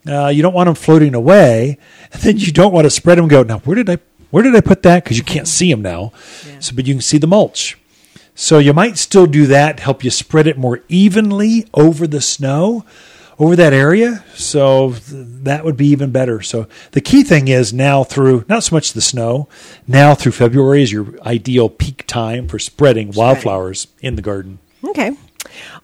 Uh, 0.07 0.29
you 0.29 0.43
don't 0.43 0.53
want 0.53 0.67
them 0.67 0.75
floating 0.75 1.15
away, 1.15 1.79
and 2.13 2.21
then 2.21 2.37
you 2.37 2.53
don't 2.53 2.75
want 2.75 2.85
to 2.85 2.91
spread 2.91 3.17
them. 3.17 3.25
And 3.25 3.31
go 3.31 3.43
now. 3.43 3.59
Where 3.61 3.77
did 3.77 3.89
I 3.89 3.99
where 4.30 4.42
did 4.42 4.54
I 4.54 4.61
put 4.61 4.82
that? 4.82 5.04
Because 5.04 5.18
you 5.18 5.25
can't 5.25 5.47
mm-hmm. 5.47 5.47
see 5.47 5.70
them 5.70 5.82
now. 5.82 6.12
So, 6.61 6.75
but 6.75 6.87
you 6.87 6.94
can 6.94 7.02
see 7.02 7.18
the 7.18 7.26
mulch. 7.26 7.78
So 8.35 8.58
you 8.58 8.73
might 8.73 8.99
still 8.99 9.26
do 9.26 9.47
that. 9.47 9.80
Help 9.80 10.04
you 10.04 10.11
spread 10.11 10.47
it 10.47 10.56
more 10.56 10.82
evenly 10.88 11.66
over 11.75 12.06
the 12.06 12.20
snow, 12.20 12.85
over 13.37 13.56
that 13.56 13.73
area. 13.73 14.25
So 14.35 14.90
that 14.90 15.64
would 15.64 15.76
be 15.76 15.88
even 15.88 16.12
better. 16.12 16.40
So 16.40 16.68
the 16.92 17.00
key 17.00 17.25
thing 17.25 17.49
is 17.49 17.73
now 17.73 18.04
through 18.04 18.44
not 18.49 18.62
so 18.62 18.76
much 18.76 18.92
the 18.92 19.00
snow, 19.00 19.49
now 19.88 20.14
through 20.14 20.32
February 20.32 20.82
is 20.82 20.92
your 20.92 21.20
ideal 21.23 21.68
peak 21.68 22.06
time 22.06 22.47
for 22.47 22.61
spreading 22.61 23.11
wildflowers 23.11 23.88
in 24.00 24.14
the 24.14 24.23
garden. 24.23 24.61
Okay. 24.85 25.16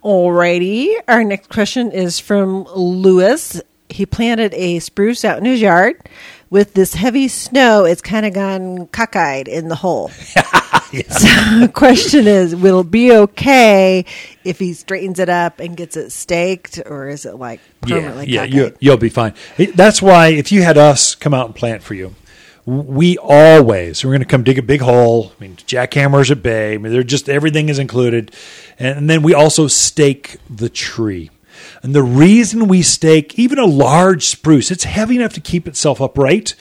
Alrighty. 0.05 0.95
Our 1.09 1.25
next 1.25 1.49
question 1.49 1.91
is 1.91 2.21
from 2.21 2.65
Lewis. 2.75 3.61
He 3.89 4.07
planted 4.07 4.55
a 4.55 4.79
spruce 4.79 5.25
out 5.25 5.39
in 5.39 5.45
his 5.45 5.61
yard. 5.61 6.09
With 6.55 6.73
this 6.75 6.95
heavy 6.95 7.27
snow, 7.27 7.85
it's 7.85 8.01
kind 8.01 8.25
of 8.25 8.33
gone 8.33 8.87
cockeyed 8.87 9.49
in 9.49 9.67
the 9.67 9.75
hole. 9.75 10.13
So 10.95 11.59
the 11.59 11.71
question 11.75 12.29
is, 12.29 12.55
will 12.55 12.83
it 12.83 12.91
be 12.93 13.11
okay 13.13 14.05
if 14.45 14.61
he 14.61 14.75
straightens 14.75 15.19
it 15.19 15.29
up 15.29 15.59
and 15.59 15.77
gets 15.77 15.97
it 15.97 16.11
staked, 16.11 16.81
or 16.87 17.09
is 17.09 17.27
it 17.27 17.35
like 17.35 17.59
permanently 17.81 18.29
yeah, 18.29 18.43
cockeyed? 18.43 18.55
yeah, 18.55 18.65
you, 18.67 18.77
you'll 18.79 18.97
be 18.97 19.09
fine. 19.09 19.35
It- 19.59 19.77
That's 19.77 20.01
why 20.01 20.29
if 20.29 20.53
you 20.53 20.63
had 20.63 20.79
us 20.79 21.17
come 21.17 21.35
out 21.35 21.47
and 21.47 21.55
plant 21.57 21.83
for 21.83 21.95
you, 21.95 22.15
we 22.65 23.19
always 23.19 24.05
we're 24.05 24.13
going 24.13 24.21
to 24.21 24.25
come 24.25 24.45
dig 24.45 24.57
a 24.57 24.63
big 24.63 24.83
hole. 24.83 25.33
I 25.37 25.43
mean, 25.43 25.57
jackhammers 25.57 26.31
at 26.31 26.45
bay. 26.45 26.75
I 26.75 26.79
mean, 26.79 26.93
they're 26.93 27.03
just 27.03 27.29
everything 27.29 27.69
is 27.71 27.81
included, 27.81 28.33
and 28.79 29.11
then 29.11 29.23
we 29.23 29.35
also 29.35 29.67
stake 29.67 30.37
the 30.49 30.69
tree. 30.69 31.31
And 31.85 31.95
the 31.95 32.03
reason 32.03 32.67
we 32.67 32.81
stake 32.81 33.39
even 33.39 33.59
a 33.59 33.67
large 33.67 34.25
spruce, 34.25 34.71
it's 34.71 34.85
heavy 34.85 35.17
enough 35.17 35.35
to 35.35 35.41
keep 35.41 35.69
itself 35.69 36.01
upright. 36.01 36.55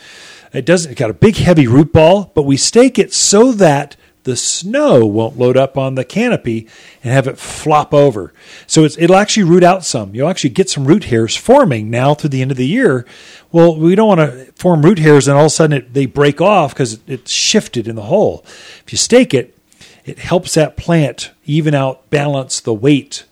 It 0.51 0.65
doesn't. 0.65 0.91
It 0.91 0.95
got 0.95 1.09
a 1.09 1.13
big 1.13 1.37
heavy 1.37 1.65
root 1.65 1.93
ball, 1.93 2.33
but 2.35 2.43
we 2.43 2.57
stake 2.57 2.99
it 2.99 3.13
so 3.13 3.53
that 3.53 3.95
the 4.25 4.35
snow 4.35 5.05
won't 5.05 5.39
load 5.39 5.55
up 5.55 5.77
on 5.77 5.95
the 5.95 6.03
canopy 6.03 6.67
and 7.05 7.13
have 7.13 7.29
it 7.29 7.37
flop 7.37 7.93
over. 7.93 8.33
So 8.67 8.83
it'll 8.83 9.15
actually 9.15 9.43
root 9.43 9.63
out 9.63 9.85
some. 9.85 10.13
You'll 10.13 10.27
actually 10.27 10.49
get 10.49 10.69
some 10.69 10.83
root 10.83 11.05
hairs 11.05 11.37
forming 11.37 11.89
now 11.89 12.13
through 12.13 12.31
the 12.31 12.41
end 12.41 12.51
of 12.51 12.57
the 12.57 12.67
year. 12.67 13.05
Well, 13.49 13.77
we 13.77 13.95
don't 13.95 14.09
want 14.09 14.19
to 14.19 14.51
form 14.57 14.81
root 14.81 14.99
hairs 14.99 15.29
and 15.29 15.37
all 15.37 15.45
of 15.45 15.47
a 15.47 15.51
sudden 15.51 15.77
it, 15.77 15.93
they 15.93 16.05
break 16.05 16.41
off 16.41 16.73
because 16.73 16.99
it's 17.07 17.31
shifted 17.31 17.87
in 17.87 17.95
the 17.95 18.03
hole. 18.03 18.43
If 18.85 18.91
you 18.91 18.97
stake 18.97 19.33
it, 19.33 19.57
it 20.03 20.19
helps 20.19 20.55
that 20.55 20.75
plant 20.75 21.31
even 21.45 21.73
out 21.73 22.09
balance 22.09 22.59
the 22.59 22.73
weight 22.73 23.23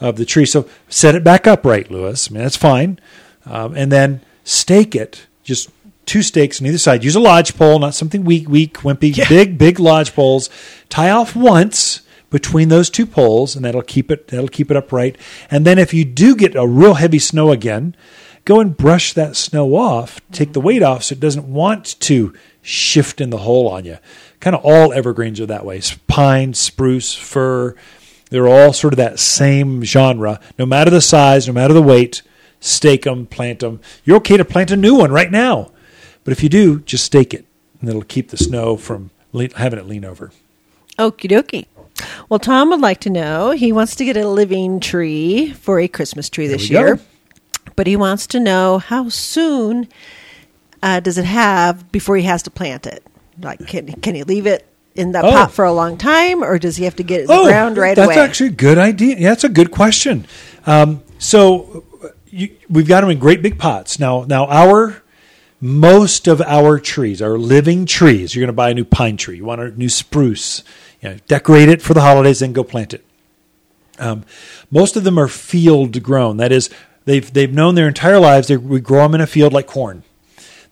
of 0.00 0.16
the 0.16 0.24
tree. 0.24 0.46
So 0.46 0.68
set 0.88 1.14
it 1.14 1.24
back 1.24 1.46
upright, 1.46 1.90
Lewis. 1.90 2.30
I 2.30 2.34
mean, 2.34 2.42
that's 2.42 2.56
fine. 2.56 2.98
Um, 3.46 3.74
and 3.74 3.90
then 3.90 4.20
stake 4.44 4.94
it, 4.94 5.26
just 5.42 5.70
two 6.06 6.22
stakes 6.22 6.60
on 6.60 6.66
either 6.66 6.78
side. 6.78 7.04
Use 7.04 7.14
a 7.14 7.20
lodge 7.20 7.56
pole, 7.56 7.78
not 7.78 7.94
something 7.94 8.24
weak, 8.24 8.48
weak, 8.48 8.78
wimpy. 8.78 9.28
Big, 9.28 9.58
big 9.58 9.78
lodge 9.78 10.14
poles. 10.14 10.50
Tie 10.88 11.10
off 11.10 11.36
once 11.36 12.02
between 12.30 12.68
those 12.68 12.90
two 12.90 13.06
poles, 13.06 13.56
and 13.56 13.64
that'll 13.64 13.82
keep 13.82 14.10
it. 14.10 14.28
That'll 14.28 14.48
keep 14.48 14.70
it 14.70 14.76
upright. 14.76 15.16
And 15.50 15.64
then 15.64 15.78
if 15.78 15.94
you 15.94 16.04
do 16.04 16.34
get 16.36 16.54
a 16.54 16.66
real 16.66 16.94
heavy 16.94 17.18
snow 17.18 17.52
again, 17.52 17.94
go 18.44 18.60
and 18.60 18.76
brush 18.76 19.12
that 19.12 19.36
snow 19.36 19.76
off. 19.76 20.20
Take 20.32 20.52
the 20.52 20.60
weight 20.60 20.82
off, 20.82 21.04
so 21.04 21.14
it 21.14 21.20
doesn't 21.20 21.46
want 21.46 21.98
to 22.00 22.34
shift 22.62 23.20
in 23.20 23.30
the 23.30 23.38
hole 23.38 23.68
on 23.68 23.84
you. 23.84 23.98
Kind 24.40 24.54
of 24.54 24.64
all 24.64 24.92
evergreens 24.92 25.40
are 25.40 25.46
that 25.46 25.64
way. 25.64 25.80
Pine, 26.06 26.54
spruce, 26.54 27.14
fir. 27.14 27.74
They're 28.30 28.48
all 28.48 28.72
sort 28.72 28.92
of 28.92 28.98
that 28.98 29.18
same 29.18 29.84
genre. 29.84 30.40
No 30.58 30.66
matter 30.66 30.90
the 30.90 31.00
size, 31.00 31.46
no 31.46 31.52
matter 31.52 31.74
the 31.74 31.82
weight, 31.82 32.22
stake 32.60 33.04
them, 33.04 33.26
plant 33.26 33.60
them. 33.60 33.80
You're 34.04 34.18
okay 34.18 34.36
to 34.36 34.44
plant 34.44 34.70
a 34.70 34.76
new 34.76 34.94
one 34.94 35.12
right 35.12 35.30
now. 35.30 35.70
But 36.24 36.32
if 36.32 36.42
you 36.42 36.48
do, 36.48 36.80
just 36.80 37.04
stake 37.04 37.32
it, 37.32 37.46
and 37.80 37.88
it'll 37.88 38.02
keep 38.02 38.28
the 38.28 38.36
snow 38.36 38.76
from 38.76 39.10
le- 39.32 39.54
having 39.56 39.78
it 39.78 39.86
lean 39.86 40.04
over. 40.04 40.30
Okie 40.98 41.30
dokie. 41.30 41.66
Well, 42.28 42.38
Tom 42.38 42.70
would 42.70 42.80
like 42.80 43.00
to 43.00 43.10
know. 43.10 43.52
He 43.52 43.72
wants 43.72 43.96
to 43.96 44.04
get 44.04 44.16
a 44.16 44.28
living 44.28 44.80
tree 44.80 45.52
for 45.52 45.80
a 45.80 45.88
Christmas 45.88 46.28
tree 46.28 46.46
this 46.46 46.68
go. 46.68 46.78
year, 46.78 47.00
but 47.76 47.86
he 47.86 47.96
wants 47.96 48.26
to 48.28 48.40
know 48.40 48.78
how 48.78 49.08
soon 49.08 49.88
uh, 50.82 51.00
does 51.00 51.18
it 51.18 51.24
have 51.24 51.90
before 51.90 52.16
he 52.16 52.24
has 52.24 52.42
to 52.44 52.50
plant 52.50 52.86
it? 52.86 53.02
Like, 53.40 53.66
can 53.66 53.86
can 54.00 54.14
he 54.14 54.22
leave 54.24 54.46
it 54.46 54.66
in 54.98 55.12
the 55.12 55.20
Oh. 55.24 55.30
pot 55.30 55.52
for 55.52 55.64
a 55.64 55.72
long 55.72 55.96
time, 55.96 56.42
or 56.42 56.58
does 56.58 56.76
he 56.76 56.84
have 56.84 56.96
to 56.96 57.02
get 57.02 57.20
it 57.20 57.22
in 57.22 57.26
the 57.28 57.44
ground 57.44 57.78
right 57.78 57.96
that's 57.96 58.06
away? 58.06 58.14
That's 58.16 58.28
actually 58.28 58.48
a 58.48 58.52
good 58.52 58.78
idea. 58.78 59.16
Yeah, 59.18 59.28
that's 59.30 59.44
a 59.44 59.48
good 59.48 59.70
question. 59.70 60.26
Um, 60.66 61.02
so 61.18 61.84
you, 62.30 62.50
we've 62.68 62.86
got 62.88 63.00
them 63.00 63.10
in 63.10 63.18
great 63.18 63.40
big 63.42 63.58
pots 63.58 63.98
now. 63.98 64.24
Now 64.24 64.46
our 64.46 65.02
most 65.60 66.28
of 66.28 66.40
our 66.42 66.78
trees 66.78 67.20
are 67.22 67.38
living 67.38 67.86
trees. 67.86 68.34
You're 68.34 68.42
going 68.42 68.48
to 68.48 68.52
buy 68.52 68.70
a 68.70 68.74
new 68.74 68.84
pine 68.84 69.16
tree. 69.16 69.36
You 69.38 69.44
want 69.44 69.60
a 69.60 69.70
new 69.70 69.88
spruce. 69.88 70.62
You 71.00 71.10
know, 71.10 71.16
decorate 71.26 71.68
it 71.68 71.80
for 71.82 71.94
the 71.94 72.00
holidays, 72.00 72.40
then 72.40 72.52
go 72.52 72.64
plant 72.64 72.94
it. 72.94 73.04
Um, 73.98 74.24
most 74.70 74.96
of 74.96 75.04
them 75.04 75.18
are 75.18 75.28
field 75.28 76.00
grown. 76.02 76.36
That 76.36 76.52
is, 76.52 76.70
they've 77.04 77.32
they've 77.32 77.52
known 77.52 77.74
their 77.74 77.88
entire 77.88 78.18
lives. 78.20 78.48
They, 78.48 78.56
we 78.56 78.80
grow 78.80 79.02
them 79.02 79.14
in 79.16 79.20
a 79.20 79.26
field 79.26 79.52
like 79.52 79.66
corn. 79.66 80.04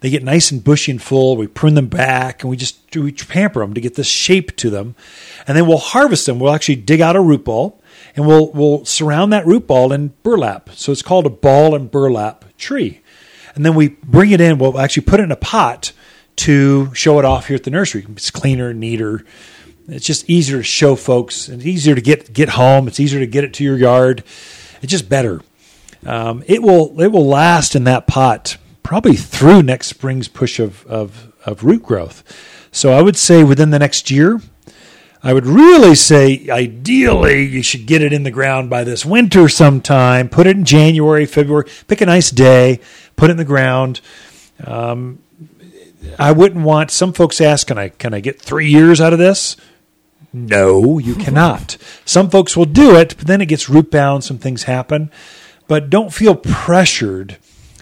They 0.06 0.10
get 0.10 0.22
nice 0.22 0.52
and 0.52 0.62
bushy 0.62 0.92
and 0.92 1.02
full. 1.02 1.36
We 1.36 1.48
prune 1.48 1.74
them 1.74 1.88
back, 1.88 2.44
and 2.44 2.48
we 2.48 2.56
just 2.56 2.94
we 2.94 3.10
pamper 3.10 3.58
them 3.58 3.74
to 3.74 3.80
get 3.80 3.96
this 3.96 4.06
shape 4.06 4.54
to 4.58 4.70
them, 4.70 4.94
and 5.48 5.58
then 5.58 5.66
we'll 5.66 5.78
harvest 5.78 6.26
them. 6.26 6.38
We'll 6.38 6.54
actually 6.54 6.76
dig 6.76 7.00
out 7.00 7.16
a 7.16 7.20
root 7.20 7.44
ball, 7.44 7.82
and 8.14 8.24
we'll 8.24 8.52
we'll 8.52 8.84
surround 8.84 9.32
that 9.32 9.44
root 9.44 9.66
ball 9.66 9.92
in 9.92 10.12
burlap. 10.22 10.70
So 10.74 10.92
it's 10.92 11.02
called 11.02 11.26
a 11.26 11.28
ball 11.28 11.74
and 11.74 11.90
burlap 11.90 12.44
tree, 12.56 13.00
and 13.56 13.66
then 13.66 13.74
we 13.74 13.88
bring 13.88 14.30
it 14.30 14.40
in. 14.40 14.58
We'll 14.58 14.78
actually 14.78 15.06
put 15.06 15.18
it 15.18 15.24
in 15.24 15.32
a 15.32 15.36
pot 15.36 15.90
to 16.36 16.94
show 16.94 17.18
it 17.18 17.24
off 17.24 17.48
here 17.48 17.56
at 17.56 17.64
the 17.64 17.72
nursery. 17.72 18.06
It's 18.10 18.30
cleaner, 18.30 18.72
neater. 18.72 19.24
It's 19.88 20.06
just 20.06 20.30
easier 20.30 20.58
to 20.58 20.62
show 20.62 20.94
folks, 20.94 21.48
and 21.48 21.60
easier 21.66 21.96
to 21.96 22.00
get 22.00 22.32
get 22.32 22.50
home. 22.50 22.86
It's 22.86 23.00
easier 23.00 23.18
to 23.18 23.26
get 23.26 23.42
it 23.42 23.54
to 23.54 23.64
your 23.64 23.76
yard. 23.76 24.22
It's 24.82 24.92
just 24.92 25.08
better. 25.08 25.40
Um, 26.04 26.44
it 26.46 26.62
will 26.62 27.00
it 27.00 27.08
will 27.08 27.26
last 27.26 27.74
in 27.74 27.82
that 27.82 28.06
pot 28.06 28.56
probably 28.86 29.16
through 29.16 29.64
next 29.64 29.88
spring's 29.88 30.28
push 30.28 30.60
of 30.60 30.86
of, 30.86 31.32
of 31.44 31.64
root 31.64 31.82
growth. 31.82 32.22
So 32.70 32.92
I 32.92 33.02
would 33.02 33.16
say 33.16 33.42
within 33.42 33.70
the 33.70 33.80
next 33.80 34.12
year, 34.12 34.40
I 35.24 35.32
would 35.32 35.44
really 35.44 35.96
say, 35.96 36.46
ideally, 36.48 37.44
you 37.44 37.64
should 37.64 37.86
get 37.86 38.00
it 38.00 38.12
in 38.12 38.22
the 38.22 38.30
ground 38.30 38.70
by 38.70 38.84
this 38.84 39.04
winter 39.04 39.48
sometime. 39.48 40.28
Put 40.28 40.46
it 40.46 40.56
in 40.56 40.64
January, 40.64 41.26
February. 41.26 41.68
Pick 41.88 42.00
a 42.00 42.06
nice 42.06 42.30
day, 42.30 42.78
put 43.16 43.28
it 43.28 43.32
in 43.32 43.36
the 43.38 43.44
ground. 43.44 44.00
Um, 44.64 45.18
I 46.16 46.30
wouldn't 46.30 46.64
want. 46.64 46.92
Some 46.92 47.12
folks 47.12 47.40
ask, 47.40 47.66
"Can 47.66 47.78
I 47.78 47.88
can 47.88 48.14
I 48.14 48.20
get 48.20 48.40
three 48.40 48.70
years 48.70 49.00
out 49.00 49.12
of 49.12 49.18
this?" 49.18 49.56
No, 50.32 51.00
you 51.00 51.14
cannot. 51.26 51.76
Some 52.04 52.30
folks 52.30 52.56
will 52.56 52.66
do 52.66 52.94
it, 52.94 53.16
but 53.18 53.26
then 53.26 53.40
it 53.40 53.46
gets 53.46 53.68
root 53.68 53.90
bound. 53.90 54.22
Some 54.22 54.38
things 54.38 54.62
happen, 54.62 55.10
but 55.66 55.90
don't 55.90 56.14
feel 56.14 56.36
pressured 56.36 57.38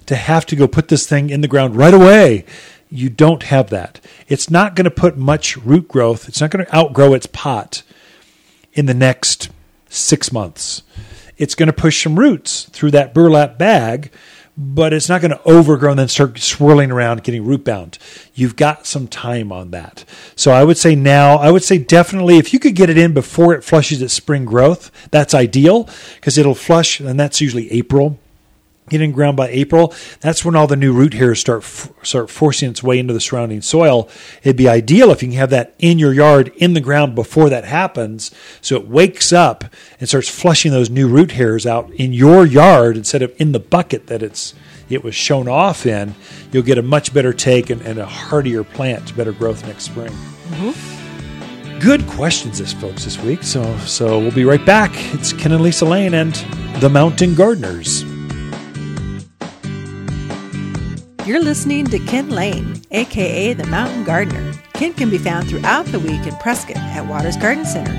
to 0.06 0.16
have 0.16 0.46
to 0.46 0.56
go 0.56 0.68
put 0.68 0.88
this 0.88 1.06
thing 1.06 1.30
in 1.30 1.40
the 1.40 1.48
ground 1.48 1.76
right 1.76 1.94
away. 1.94 2.44
You 2.90 3.10
don't 3.10 3.44
have 3.44 3.70
that. 3.70 4.00
It's 4.28 4.50
not 4.50 4.76
going 4.76 4.84
to 4.84 4.90
put 4.90 5.16
much 5.16 5.56
root 5.56 5.88
growth. 5.88 6.28
It's 6.28 6.40
not 6.40 6.50
going 6.50 6.64
to 6.64 6.76
outgrow 6.76 7.14
its 7.14 7.26
pot 7.26 7.82
in 8.72 8.86
the 8.86 8.94
next 8.94 9.50
six 9.88 10.32
months. 10.32 10.82
It's 11.36 11.54
going 11.54 11.66
to 11.66 11.72
push 11.72 12.02
some 12.02 12.18
roots 12.18 12.64
through 12.70 12.92
that 12.92 13.12
burlap 13.12 13.58
bag, 13.58 14.12
but 14.56 14.92
it's 14.92 15.08
not 15.08 15.20
going 15.20 15.32
to 15.32 15.42
overgrow 15.42 15.90
and 15.90 15.98
then 15.98 16.08
start 16.08 16.38
swirling 16.38 16.92
around 16.92 17.24
getting 17.24 17.44
root 17.44 17.64
bound. 17.64 17.98
You've 18.34 18.54
got 18.54 18.86
some 18.86 19.08
time 19.08 19.50
on 19.50 19.72
that. 19.72 20.04
So 20.36 20.52
I 20.52 20.62
would 20.62 20.78
say 20.78 20.94
now, 20.94 21.36
I 21.36 21.50
would 21.50 21.64
say 21.64 21.78
definitely 21.78 22.38
if 22.38 22.52
you 22.52 22.60
could 22.60 22.76
get 22.76 22.90
it 22.90 22.98
in 22.98 23.14
before 23.14 23.54
it 23.54 23.64
flushes 23.64 24.00
its 24.00 24.14
spring 24.14 24.44
growth, 24.44 24.92
that's 25.10 25.34
ideal 25.34 25.88
because 26.16 26.38
it'll 26.38 26.54
flush, 26.54 27.00
and 27.00 27.18
that's 27.18 27.40
usually 27.40 27.72
April 27.72 28.20
getting 28.88 29.12
ground 29.12 29.36
by 29.36 29.48
April, 29.48 29.94
that's 30.20 30.44
when 30.44 30.54
all 30.54 30.66
the 30.66 30.76
new 30.76 30.92
root 30.92 31.14
hairs 31.14 31.40
start 31.40 31.64
start 32.02 32.30
forcing 32.30 32.70
its 32.70 32.82
way 32.82 32.98
into 32.98 33.14
the 33.14 33.20
surrounding 33.20 33.62
soil. 33.62 34.08
It'd 34.42 34.56
be 34.56 34.68
ideal 34.68 35.10
if 35.10 35.22
you 35.22 35.28
can 35.28 35.38
have 35.38 35.50
that 35.50 35.74
in 35.78 35.98
your 35.98 36.12
yard 36.12 36.52
in 36.56 36.74
the 36.74 36.80
ground 36.80 37.14
before 37.14 37.48
that 37.48 37.64
happens, 37.64 38.30
so 38.60 38.76
it 38.76 38.88
wakes 38.88 39.32
up 39.32 39.64
and 39.98 40.08
starts 40.08 40.28
flushing 40.28 40.72
those 40.72 40.90
new 40.90 41.08
root 41.08 41.32
hairs 41.32 41.66
out 41.66 41.90
in 41.92 42.12
your 42.12 42.44
yard 42.44 42.96
instead 42.96 43.22
of 43.22 43.34
in 43.40 43.52
the 43.52 43.60
bucket 43.60 44.06
that 44.08 44.22
it's 44.22 44.54
it 44.90 45.02
was 45.02 45.14
shown 45.14 45.48
off 45.48 45.86
in. 45.86 46.14
You'll 46.52 46.62
get 46.62 46.78
a 46.78 46.82
much 46.82 47.14
better 47.14 47.32
take 47.32 47.70
and, 47.70 47.80
and 47.82 47.98
a 47.98 48.06
hardier 48.06 48.64
plant, 48.64 49.16
better 49.16 49.32
growth 49.32 49.66
next 49.66 49.84
spring. 49.84 50.12
Mm-hmm. 50.12 51.80
Good 51.80 52.06
questions, 52.06 52.58
this 52.58 52.72
folks, 52.72 53.04
this 53.04 53.18
week. 53.20 53.42
So 53.42 53.76
so 53.78 54.18
we'll 54.18 54.30
be 54.30 54.44
right 54.44 54.64
back. 54.64 54.92
It's 55.14 55.32
Ken 55.32 55.52
and 55.52 55.62
Lisa 55.62 55.84
Lane 55.84 56.14
and 56.14 56.34
the 56.80 56.90
Mountain 56.90 57.34
Gardeners. 57.34 58.13
You're 61.26 61.40
listening 61.40 61.86
to 61.86 61.98
Ken 62.00 62.28
Lane, 62.28 62.82
aka 62.90 63.54
the 63.54 63.66
Mountain 63.68 64.04
Gardener. 64.04 64.52
Ken 64.74 64.92
can 64.92 65.08
be 65.08 65.16
found 65.16 65.48
throughout 65.48 65.86
the 65.86 65.98
week 65.98 66.26
in 66.26 66.36
Prescott 66.36 66.76
at 66.76 67.06
Waters 67.06 67.38
Garden 67.38 67.64
Center. 67.64 67.92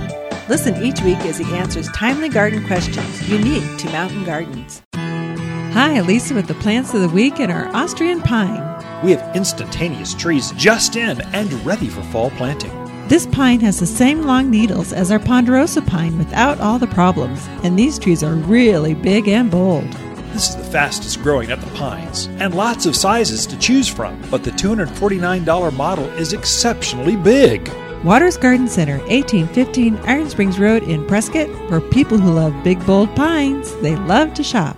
Listen 0.48 0.84
each 0.84 1.02
week 1.02 1.18
as 1.22 1.40
he 1.40 1.56
answers 1.56 1.90
timely 1.94 2.30
garden 2.30 2.64
questions 2.68 3.28
unique 3.28 3.80
to 3.80 3.90
mountain 3.90 4.26
gardens. 4.26 4.84
Hi, 4.94 6.02
Lisa 6.02 6.36
with 6.36 6.46
the 6.46 6.54
plants 6.54 6.94
of 6.94 7.02
the 7.02 7.10
week 7.10 7.40
and 7.40 7.52
our 7.52 7.68
Austrian 7.76 8.22
pine. 8.22 8.62
We 9.04 9.10
have 9.14 9.36
instantaneous 9.36 10.14
trees 10.14 10.52
just 10.52 10.96
in 10.96 11.20
and 11.34 11.52
ready 11.66 11.88
for 11.88 12.04
fall 12.04 12.30
planting. 12.30 12.72
This 13.08 13.26
pine 13.26 13.60
has 13.62 13.80
the 13.80 13.88
same 13.88 14.22
long 14.22 14.52
needles 14.52 14.94
as 14.94 15.10
our 15.12 15.20
ponderosa 15.20 15.82
pine 15.82 16.20
without 16.20 16.60
all 16.60 16.78
the 16.78 16.86
problems, 16.86 17.48
and 17.64 17.78
these 17.78 17.98
trees 17.98 18.22
are 18.22 18.36
really 18.36 18.94
big 18.94 19.28
and 19.28 19.50
bold. 19.50 20.05
This 20.36 20.50
is 20.50 20.58
the 20.58 20.66
fastest 20.66 21.24
growing 21.24 21.50
at 21.50 21.62
the 21.62 21.72
Pines, 21.78 22.28
and 22.42 22.54
lots 22.54 22.86
of 22.86 22.94
sizes 22.94 23.48
to 23.48 23.58
choose 23.58 23.88
from, 23.88 24.22
but 24.30 24.44
the 24.44 24.52
$249 24.52 25.74
model 25.74 26.04
is 26.16 26.34
exceptionally 26.34 27.16
big. 27.16 27.72
Waters 28.04 28.36
Garden 28.36 28.68
Center, 28.68 28.98
1815 29.08 29.96
Iron 30.00 30.30
Springs 30.30 30.60
Road 30.60 30.84
in 30.84 31.08
Prescott, 31.08 31.48
for 31.70 31.80
people 31.80 32.18
who 32.18 32.34
love 32.34 32.54
big, 32.66 32.86
bold 32.86 33.16
pines. 33.16 33.74
They 33.78 33.96
love 33.96 34.34
to 34.34 34.44
shop. 34.44 34.78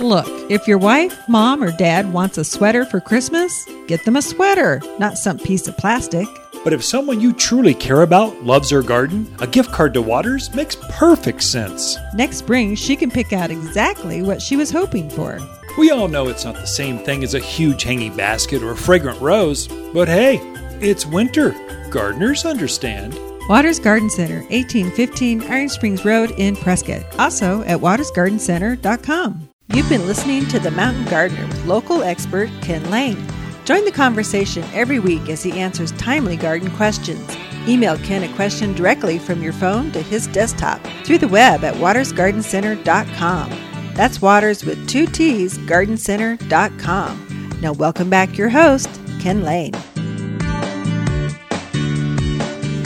Look, 0.00 0.26
if 0.50 0.66
your 0.66 0.78
wife, 0.78 1.14
mom, 1.28 1.62
or 1.62 1.76
dad 1.76 2.14
wants 2.14 2.38
a 2.38 2.44
sweater 2.44 2.86
for 2.86 3.02
Christmas, 3.02 3.52
get 3.86 4.06
them 4.06 4.16
a 4.16 4.22
sweater, 4.22 4.80
not 4.98 5.18
some 5.18 5.38
piece 5.38 5.68
of 5.68 5.76
plastic. 5.76 6.26
But 6.62 6.72
if 6.74 6.84
someone 6.84 7.20
you 7.20 7.32
truly 7.32 7.72
care 7.72 8.02
about 8.02 8.44
loves 8.44 8.70
her 8.70 8.82
garden, 8.82 9.34
a 9.40 9.46
gift 9.46 9.72
card 9.72 9.94
to 9.94 10.02
Waters 10.02 10.54
makes 10.54 10.76
perfect 10.90 11.42
sense. 11.42 11.96
Next 12.14 12.36
spring, 12.36 12.74
she 12.74 12.96
can 12.96 13.10
pick 13.10 13.32
out 13.32 13.50
exactly 13.50 14.20
what 14.22 14.42
she 14.42 14.56
was 14.56 14.70
hoping 14.70 15.08
for. 15.08 15.38
We 15.78 15.90
all 15.90 16.08
know 16.08 16.28
it's 16.28 16.44
not 16.44 16.56
the 16.56 16.66
same 16.66 16.98
thing 16.98 17.24
as 17.24 17.34
a 17.34 17.40
huge 17.40 17.82
hanging 17.82 18.14
basket 18.14 18.62
or 18.62 18.72
a 18.72 18.76
fragrant 18.76 19.20
rose, 19.20 19.68
but 19.94 20.08
hey, 20.08 20.38
it's 20.80 21.06
winter. 21.06 21.54
Gardeners 21.90 22.44
understand. 22.44 23.18
Waters 23.48 23.78
Garden 23.78 24.10
Center, 24.10 24.40
1815 24.50 25.42
Iron 25.44 25.68
Springs 25.68 26.04
Road 26.04 26.32
in 26.32 26.56
Prescott. 26.56 27.02
Also 27.18 27.62
at 27.62 27.80
watersgardencenter.com. 27.80 29.48
You've 29.72 29.88
been 29.88 30.06
listening 30.06 30.46
to 30.48 30.58
The 30.58 30.70
Mountain 30.72 31.04
Gardener 31.06 31.46
with 31.46 31.64
local 31.64 32.02
expert 32.02 32.50
Ken 32.60 32.88
Lane. 32.90 33.24
Join 33.70 33.84
the 33.84 33.92
conversation 33.92 34.64
every 34.72 34.98
week 34.98 35.28
as 35.28 35.44
he 35.44 35.52
answers 35.52 35.92
timely 35.92 36.36
garden 36.36 36.72
questions. 36.72 37.36
Email 37.68 37.96
Ken 37.98 38.24
a 38.24 38.34
question 38.34 38.74
directly 38.74 39.16
from 39.16 39.40
your 39.40 39.52
phone 39.52 39.92
to 39.92 40.02
his 40.02 40.26
desktop 40.26 40.84
through 41.04 41.18
the 41.18 41.28
web 41.28 41.62
at 41.62 41.74
watersgardencenter.com. 41.74 43.50
That's 43.94 44.20
Waters 44.20 44.64
with 44.64 44.88
two 44.88 45.06
T's, 45.06 45.56
gardencenter.com. 45.56 47.58
Now, 47.60 47.72
welcome 47.72 48.10
back 48.10 48.36
your 48.36 48.48
host, 48.48 48.90
Ken 49.20 49.44
Lane. 49.44 49.74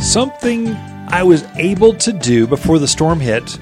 Something 0.03 0.69
I 1.09 1.23
was 1.23 1.45
able 1.57 1.95
to 1.95 2.13
do 2.13 2.47
before 2.47 2.79
the 2.79 2.89
storm 2.89 3.21
hit 3.21 3.59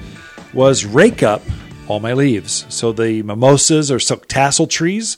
was 0.53 0.83
rake 0.83 1.23
up 1.23 1.41
all 1.87 2.01
my 2.01 2.11
leaves. 2.11 2.65
So 2.67 2.91
the 2.91 3.23
mimosas 3.23 3.89
or 3.89 3.99
tassel 3.99 4.67
trees 4.67 5.15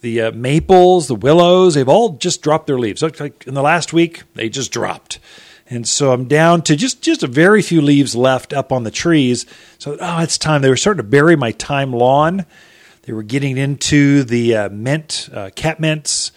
the 0.00 0.22
uh, 0.22 0.32
maples, 0.32 1.08
the 1.08 1.14
willows, 1.14 1.74
they've 1.74 1.88
all 1.88 2.10
just 2.10 2.42
dropped 2.42 2.66
their 2.66 2.78
leaves. 2.78 3.02
Like 3.02 3.46
in 3.46 3.54
the 3.54 3.62
last 3.62 3.92
week, 3.92 4.22
they 4.34 4.48
just 4.48 4.72
dropped. 4.72 5.18
And 5.68 5.88
so 5.88 6.12
I'm 6.12 6.28
down 6.28 6.62
to 6.62 6.76
just, 6.76 7.02
just 7.02 7.22
a 7.22 7.26
very 7.26 7.60
few 7.60 7.80
leaves 7.80 8.14
left 8.14 8.52
up 8.52 8.70
on 8.70 8.84
the 8.84 8.90
trees. 8.90 9.46
So, 9.78 9.96
oh, 10.00 10.20
it's 10.20 10.38
time. 10.38 10.62
They 10.62 10.68
were 10.68 10.76
starting 10.76 11.02
to 11.02 11.08
bury 11.08 11.34
my 11.34 11.52
thyme 11.52 11.92
lawn. 11.92 12.46
They 13.02 13.12
were 13.12 13.24
getting 13.24 13.56
into 13.56 14.22
the 14.22 14.56
uh, 14.56 14.68
mint, 14.68 15.28
uh, 15.32 15.50
catmints. 15.56 16.30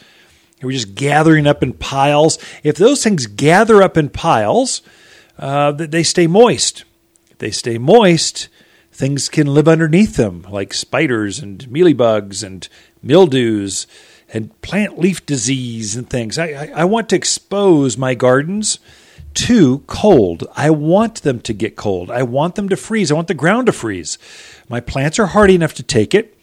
They 0.60 0.66
were 0.66 0.72
just 0.72 0.96
gathering 0.96 1.48
up 1.48 1.62
in 1.62 1.74
piles. 1.74 2.38
If 2.64 2.78
those 2.78 3.04
things 3.04 3.28
gather 3.28 3.84
up 3.84 3.98
in 3.98 4.10
piles, 4.10 4.82
uh, 5.38 5.72
they 5.72 6.04
stay 6.04 6.28
moist. 6.28 6.84
If 7.30 7.38
they 7.38 7.52
stay 7.52 7.78
moist, 7.78 8.50
things 8.92 9.30
can 9.30 9.48
live 9.48 9.68
underneath 9.68 10.16
them, 10.16 10.46
like 10.50 10.74
spiders 10.74 11.40
and 11.40 11.60
mealybugs 11.66 12.44
and 12.44 12.68
mildews 13.02 13.88
and 14.32 14.60
plant 14.62 15.00
leaf 15.00 15.26
disease 15.26 15.96
and 15.96 16.10
things. 16.10 16.38
I, 16.38 16.48
I, 16.48 16.72
I, 16.76 16.86
want 16.86 17.10
to 17.10 17.16
expose 17.16 17.98
my 17.98 18.14
gardens 18.14 18.80
to 19.36 19.80
cold. 19.88 20.48
I 20.56 20.70
want 20.70 21.24
them 21.24 21.40
to 21.42 21.54
get 21.54 21.76
cold. 21.76 22.12
I 22.12 22.24
want 22.24 22.56
them 22.56 22.70
to 22.70 22.78
freeze. 22.78 23.12
I 23.12 23.16
want 23.16 23.28
the 23.28 23.34
ground 23.34 23.68
to 23.68 23.72
freeze. 23.72 24.18
My 24.68 24.80
plants 24.80 25.20
are 25.20 25.28
hardy 25.28 25.56
enough 25.56 25.74
to 25.76 25.84
take 25.84 26.14
it. 26.14 26.36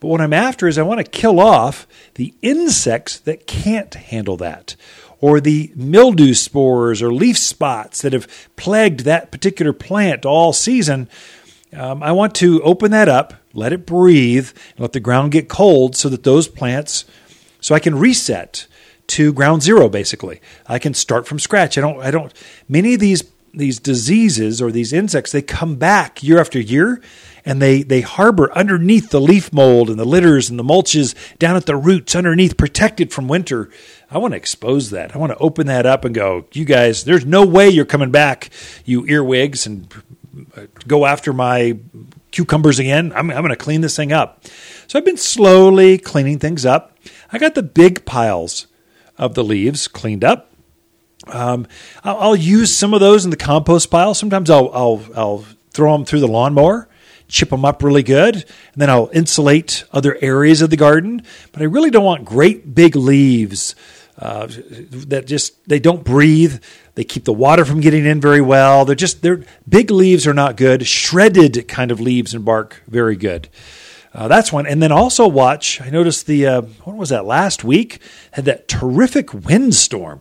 But 0.00 0.08
what 0.08 0.20
I'm 0.20 0.32
after 0.32 0.68
is 0.68 0.78
I 0.78 0.82
want 0.82 0.98
to 0.98 1.10
kill 1.10 1.40
off 1.40 1.86
the 2.14 2.34
insects 2.40 3.18
that 3.18 3.46
can't 3.46 3.92
handle 3.94 4.36
that, 4.36 4.76
or 5.20 5.40
the 5.40 5.72
mildew 5.74 6.34
spores 6.34 7.02
or 7.02 7.12
leaf 7.12 7.36
spots 7.36 8.02
that 8.02 8.12
have 8.12 8.48
plagued 8.54 9.00
that 9.00 9.32
particular 9.32 9.72
plant 9.72 10.24
all 10.24 10.52
season. 10.52 11.08
Um, 11.72 12.02
I 12.02 12.12
want 12.12 12.34
to 12.36 12.62
open 12.62 12.90
that 12.92 13.08
up 13.08 13.34
let 13.58 13.72
it 13.72 13.86
breathe, 13.86 14.50
and 14.70 14.80
let 14.80 14.92
the 14.92 15.00
ground 15.00 15.32
get 15.32 15.48
cold 15.48 15.96
so 15.96 16.08
that 16.08 16.22
those 16.22 16.48
plants, 16.48 17.04
so 17.60 17.74
I 17.74 17.80
can 17.80 17.98
reset 17.98 18.66
to 19.08 19.32
ground 19.32 19.62
zero 19.62 19.88
basically. 19.88 20.40
I 20.66 20.78
can 20.78 20.94
start 20.94 21.26
from 21.26 21.38
scratch. 21.38 21.78
I 21.78 21.80
don't 21.80 22.00
I 22.00 22.10
don't 22.10 22.32
many 22.68 22.94
of 22.94 23.00
these 23.00 23.24
these 23.54 23.78
diseases 23.78 24.60
or 24.60 24.70
these 24.70 24.92
insects 24.92 25.32
they 25.32 25.40
come 25.40 25.76
back 25.76 26.22
year 26.22 26.38
after 26.38 26.60
year 26.60 27.00
and 27.46 27.62
they 27.62 27.82
they 27.82 28.02
harbor 28.02 28.52
underneath 28.52 29.08
the 29.08 29.20
leaf 29.20 29.50
mold 29.50 29.88
and 29.88 29.98
the 29.98 30.04
litters 30.04 30.50
and 30.50 30.58
the 30.58 30.62
mulches 30.62 31.14
down 31.38 31.56
at 31.56 31.64
the 31.64 31.74
roots 31.74 32.14
underneath 32.14 32.58
protected 32.58 33.10
from 33.10 33.26
winter. 33.26 33.70
I 34.10 34.18
want 34.18 34.32
to 34.32 34.36
expose 34.36 34.90
that. 34.90 35.14
I 35.14 35.18
want 35.18 35.32
to 35.32 35.38
open 35.38 35.66
that 35.68 35.86
up 35.86 36.04
and 36.04 36.14
go, 36.14 36.44
you 36.52 36.66
guys, 36.66 37.04
there's 37.04 37.24
no 37.24 37.46
way 37.46 37.70
you're 37.70 37.86
coming 37.86 38.10
back, 38.10 38.50
you 38.84 39.06
earwigs 39.06 39.66
and 39.66 39.90
go 40.86 41.06
after 41.06 41.32
my 41.32 41.78
cucumbers 42.30 42.78
again. 42.78 43.12
I'm, 43.14 43.30
I'm 43.30 43.42
going 43.42 43.50
to 43.50 43.56
clean 43.56 43.80
this 43.80 43.96
thing 43.96 44.12
up. 44.12 44.44
So 44.86 44.98
I've 44.98 45.04
been 45.04 45.16
slowly 45.16 45.98
cleaning 45.98 46.38
things 46.38 46.64
up. 46.64 46.96
I 47.32 47.38
got 47.38 47.54
the 47.54 47.62
big 47.62 48.04
piles 48.04 48.66
of 49.16 49.34
the 49.34 49.44
leaves 49.44 49.88
cleaned 49.88 50.24
up. 50.24 50.50
Um, 51.26 51.66
I'll, 52.04 52.18
I'll, 52.18 52.36
use 52.36 52.76
some 52.76 52.94
of 52.94 53.00
those 53.00 53.24
in 53.24 53.30
the 53.30 53.36
compost 53.36 53.90
pile. 53.90 54.14
Sometimes 54.14 54.48
I'll, 54.48 54.70
I'll, 54.72 55.02
I'll 55.14 55.44
throw 55.72 55.92
them 55.92 56.04
through 56.06 56.20
the 56.20 56.28
lawnmower, 56.28 56.88
chip 57.26 57.50
them 57.50 57.64
up 57.64 57.82
really 57.82 58.02
good, 58.02 58.36
and 58.36 58.76
then 58.76 58.88
I'll 58.88 59.10
insulate 59.12 59.84
other 59.92 60.16
areas 60.22 60.62
of 60.62 60.70
the 60.70 60.76
garden. 60.76 61.22
But 61.52 61.60
I 61.60 61.66
really 61.66 61.90
don't 61.90 62.04
want 62.04 62.24
great 62.24 62.74
big 62.74 62.96
leaves 62.96 63.74
uh, 64.18 64.48
that 64.48 65.26
just 65.26 65.68
they 65.68 65.78
don't 65.78 66.04
breathe. 66.04 66.62
They 66.94 67.04
keep 67.04 67.24
the 67.24 67.32
water 67.32 67.64
from 67.64 67.80
getting 67.80 68.04
in 68.04 68.20
very 68.20 68.40
well. 68.40 68.84
They're 68.84 68.96
just 68.96 69.22
they're 69.22 69.44
big 69.68 69.90
leaves 69.90 70.26
are 70.26 70.34
not 70.34 70.56
good. 70.56 70.86
Shredded 70.86 71.68
kind 71.68 71.90
of 71.90 72.00
leaves 72.00 72.34
and 72.34 72.44
bark 72.44 72.82
very 72.88 73.16
good. 73.16 73.48
Uh, 74.12 74.26
that's 74.26 74.52
one. 74.52 74.66
And 74.66 74.82
then 74.82 74.90
also 74.90 75.28
watch. 75.28 75.80
I 75.80 75.90
noticed 75.90 76.26
the 76.26 76.46
uh, 76.46 76.62
what 76.82 76.96
was 76.96 77.10
that 77.10 77.24
last 77.24 77.62
week 77.62 78.00
had 78.32 78.46
that 78.46 78.66
terrific 78.66 79.32
windstorm 79.32 80.20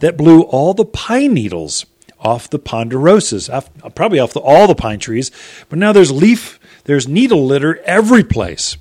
that 0.00 0.16
blew 0.16 0.42
all 0.42 0.74
the 0.74 0.84
pine 0.84 1.32
needles 1.32 1.86
off 2.20 2.50
the 2.50 2.58
ponderosas, 2.58 3.52
off, 3.52 3.70
probably 3.94 4.18
off 4.18 4.32
the, 4.32 4.40
all 4.40 4.66
the 4.66 4.74
pine 4.74 4.98
trees. 4.98 5.30
But 5.68 5.78
now 5.78 5.92
there's 5.92 6.10
leaf, 6.10 6.58
there's 6.84 7.06
needle 7.06 7.46
litter 7.46 7.80
every 7.84 8.24
place. 8.24 8.76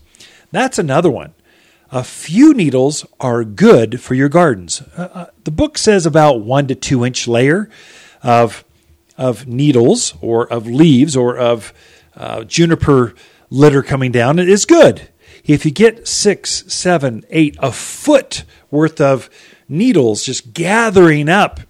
That's 0.51 0.79
another 0.79 1.09
one. 1.09 1.33
A 1.91 2.03
few 2.03 2.53
needles 2.53 3.05
are 3.19 3.45
good 3.45 4.01
for 4.01 4.13
your 4.13 4.27
gardens. 4.27 4.81
Uh, 4.97 5.07
uh, 5.13 5.25
the 5.45 5.51
book 5.51 5.77
says 5.77 6.05
about 6.05 6.41
one 6.41 6.67
to 6.67 6.75
two 6.75 7.05
inch 7.05 7.27
layer 7.27 7.69
of 8.21 8.65
of 9.17 9.47
needles 9.47 10.13
or 10.21 10.51
of 10.51 10.67
leaves 10.67 11.15
or 11.15 11.37
of 11.37 11.73
uh, 12.15 12.43
juniper 12.43 13.15
litter 13.49 13.81
coming 13.81 14.11
down. 14.11 14.37
Is 14.37 14.65
good. 14.65 15.09
If 15.45 15.65
you 15.65 15.71
get 15.71 16.07
six, 16.07 16.65
seven, 16.67 17.23
eight, 17.29 17.55
a 17.59 17.71
foot 17.71 18.43
worth 18.69 18.99
of 18.99 19.29
needles 19.69 20.25
just 20.25 20.53
gathering 20.53 21.29
up 21.29 21.61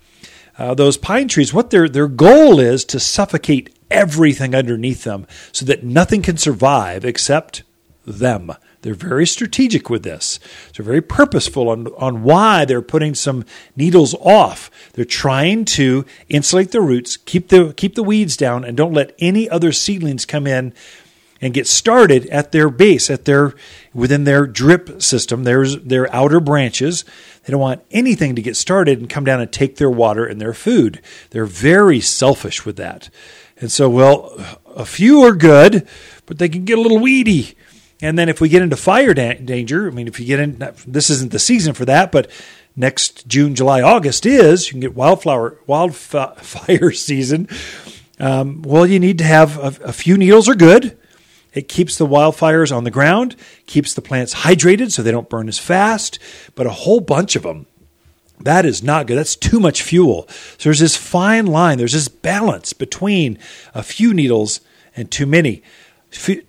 uh, 0.58 0.74
those 0.74 0.98
pine 0.98 1.28
trees, 1.28 1.54
what 1.54 1.70
their 1.70 1.88
their 1.88 2.08
goal 2.08 2.60
is 2.60 2.84
to 2.86 3.00
suffocate 3.00 3.78
everything 3.92 4.56
underneath 4.56 5.04
them 5.04 5.28
so 5.52 5.64
that 5.66 5.84
nothing 5.84 6.24
can 6.24 6.38
survive 6.38 7.06
except 7.06 7.62
them. 8.04 8.52
They're 8.82 8.94
very 8.94 9.26
strategic 9.26 9.90
with 9.90 10.04
this. 10.04 10.40
They're 10.76 10.86
very 10.86 11.02
purposeful 11.02 11.70
on, 11.70 11.88
on 11.98 12.24
why 12.24 12.66
they're 12.66 12.82
putting 12.82 13.16
some 13.16 13.44
needles 13.76 14.14
off. 14.16 14.70
They're 14.94 15.06
trying 15.06 15.66
to 15.66 16.06
insulate 16.30 16.72
the 16.72 16.82
roots, 16.82 17.18
keep 17.18 17.50
the 17.50 17.74
keep 17.74 17.96
the 17.96 18.04
weeds 18.04 18.38
down, 18.38 18.64
and 18.64 18.78
don't 18.78 18.94
let 18.94 19.16
any 19.20 19.50
other 19.50 19.72
seedlings 19.72 20.26
come 20.26 20.46
in 20.46 20.74
and 21.42 21.54
get 21.54 21.68
started 21.68 22.26
at 22.28 22.52
their 22.52 22.70
base, 22.70 23.10
at 23.10 23.26
their 23.26 23.54
within 23.94 24.24
their 24.24 24.46
drip 24.46 25.02
system. 25.02 25.44
There's 25.44 25.78
their 25.78 26.14
outer 26.14 26.40
branches. 26.40 27.06
They 27.44 27.52
don't 27.52 27.62
want 27.62 27.84
anything 27.92 28.36
to 28.36 28.42
get 28.42 28.58
started 28.58 29.00
and 29.00 29.10
come 29.10 29.26
down 29.26 29.42
and 29.42 29.52
take 29.52 29.78
their 29.78 29.90
water 29.90 30.26
and 30.26 30.42
their 30.42 30.54
food. 30.54 31.02
They're 31.32 31.46
very 31.46 32.00
selfish 32.00 32.66
with 32.66 32.76
that. 32.78 33.10
And 33.60 33.72
so, 33.72 33.90
well, 33.90 34.60
a 34.76 34.86
few 34.86 35.22
are 35.22 35.34
good, 35.34 35.88
but 36.26 36.38
they 36.38 36.50
can 36.50 36.66
get 36.66 36.78
a 36.78 36.82
little 36.82 37.00
weedy. 37.00 37.56
And 38.02 38.18
then 38.18 38.30
if 38.30 38.40
we 38.40 38.50
get 38.50 38.62
into 38.62 38.76
fire 38.76 39.14
da- 39.14 39.40
danger, 39.40 39.88
I 39.88 39.92
mean, 39.92 40.08
if 40.08 40.20
you 40.20 40.26
get 40.26 40.40
in, 40.40 40.58
this 40.86 41.10
isn't 41.10 41.32
the 41.32 41.40
season 41.40 41.74
for 41.74 41.86
that, 41.86 42.12
but 42.12 42.30
next 42.76 43.28
June, 43.28 43.56
July, 43.56 43.82
August 43.82 44.26
is, 44.26 44.68
you 44.68 44.74
can 44.74 44.82
get 44.82 44.96
wildflower, 44.96 45.58
wildfire 45.66 46.92
season. 46.92 47.48
Um, 48.20 48.62
well, 48.62 48.86
you 48.86 49.00
need 49.00 49.18
to 49.20 49.24
have 49.24 49.58
a, 49.58 49.86
a 49.86 49.94
few 49.94 50.18
needles 50.18 50.48
are 50.48 50.56
good. 50.56 50.98
It 51.54 51.68
keeps 51.68 51.98
the 51.98 52.06
wildfires 52.06 52.76
on 52.76 52.84
the 52.84 52.92
ground, 52.92 53.36
keeps 53.66 53.94
the 53.94 54.02
plants 54.02 54.36
hydrated 54.36 54.92
so 54.92 55.02
they 55.02 55.12
don't 55.12 55.30
burn 55.30 55.48
as 55.48 55.58
fast, 55.58 56.20
but 56.54 56.68
a 56.68 56.72
whole 56.72 57.00
bunch 57.00 57.36
of 57.36 57.44
them. 57.44 57.66
That 58.40 58.66
is 58.66 58.84
not 58.84 59.08
good. 59.08 59.18
That's 59.18 59.36
too 59.36 59.60
much 59.60 59.82
fuel. 59.82 60.28
So 60.30 60.66
there's 60.66 60.80
this 60.80 60.96
fine 60.96 61.48
line, 61.48 61.80
there's 61.80 61.94
this 61.94 62.08
balance 62.08 62.74
between 62.74 63.40
a 63.74 63.82
few 63.82 64.14
needles 64.14 64.62
and 64.96 65.10
too 65.10 65.26
many 65.26 65.64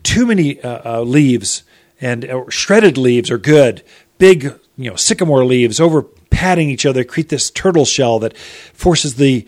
too 0.02 0.26
many 0.26 0.60
uh, 0.62 0.98
uh, 0.98 1.02
leaves 1.02 1.62
and 2.00 2.24
uh, 2.24 2.44
shredded 2.48 2.96
leaves 2.96 3.30
are 3.30 3.38
good. 3.38 3.82
Big, 4.18 4.44
you 4.76 4.90
know, 4.90 4.96
sycamore 4.96 5.44
leaves 5.44 5.80
over 5.80 6.04
patting 6.30 6.70
each 6.70 6.86
other 6.86 7.02
create 7.02 7.30
this 7.30 7.50
turtle 7.50 7.84
shell 7.84 8.20
that 8.20 8.36
forces 8.36 9.16
the 9.16 9.44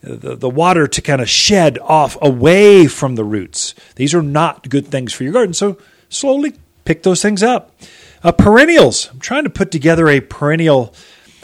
the, 0.00 0.36
the 0.36 0.48
water 0.48 0.86
to 0.86 1.02
kind 1.02 1.20
of 1.20 1.28
shed 1.28 1.76
off 1.80 2.16
away 2.22 2.86
from 2.86 3.16
the 3.16 3.24
roots. 3.24 3.74
These 3.96 4.14
are 4.14 4.22
not 4.22 4.68
good 4.68 4.86
things 4.86 5.12
for 5.12 5.24
your 5.24 5.32
garden. 5.32 5.54
So 5.54 5.76
slowly 6.08 6.54
pick 6.84 7.02
those 7.02 7.20
things 7.20 7.42
up. 7.42 7.74
Uh, 8.22 8.30
perennials. 8.30 9.08
I'm 9.10 9.18
trying 9.18 9.42
to 9.42 9.50
put 9.50 9.72
together 9.72 10.08
a 10.08 10.20
perennial, 10.20 10.94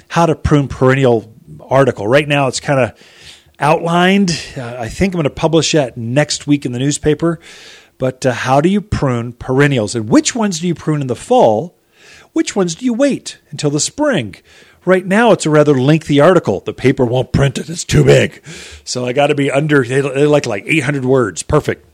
how 0.07 0.27
to 0.27 0.37
prune 0.37 0.69
perennial 0.69 1.35
article. 1.61 2.07
Right 2.07 2.29
now, 2.29 2.47
it's 2.47 2.61
kind 2.61 2.79
of 2.79 2.99
outlined. 3.59 4.31
Uh, 4.57 4.77
I 4.79 4.89
think 4.89 5.15
I'm 5.15 5.19
going 5.19 5.25
to 5.25 5.31
publish 5.31 5.73
that 5.73 5.97
next 5.97 6.47
week 6.47 6.65
in 6.65 6.71
the 6.71 6.79
newspaper. 6.79 7.41
But 7.99 8.27
uh, 8.27 8.33
how 8.33 8.61
do 8.61 8.69
you 8.69 8.81
prune 8.81 9.33
perennials? 9.33 9.95
And 9.95 10.09
which 10.09 10.35
ones 10.35 10.61
do 10.61 10.67
you 10.67 10.75
prune 10.75 11.01
in 11.01 11.07
the 11.07 11.17
fall? 11.17 11.77
Which 12.33 12.57
ones 12.57 12.75
do 12.75 12.85
you 12.85 12.93
wait 12.93 13.39
until 13.51 13.71
the 13.71 13.81
spring? 13.81 14.37
Right 14.85 15.07
now, 15.07 15.33
it's 15.33 15.47
a 15.47 15.51
rather 15.51 15.75
lengthy 15.75 16.21
article. 16.21 16.61
The 16.61 16.75
paper 16.75 17.05
won't 17.05 17.33
print 17.33 17.59
it, 17.59 17.71
it's 17.71 17.85
too 17.85 18.05
big. 18.05 18.45
So 18.85 19.07
I 19.07 19.13
got 19.13 19.29
to 19.29 19.35
be 19.35 19.51
under, 19.51 19.85
they 19.85 20.03
like 20.03 20.47
like 20.47 20.65
800 20.67 21.05
words. 21.05 21.43
Perfect. 21.43 21.87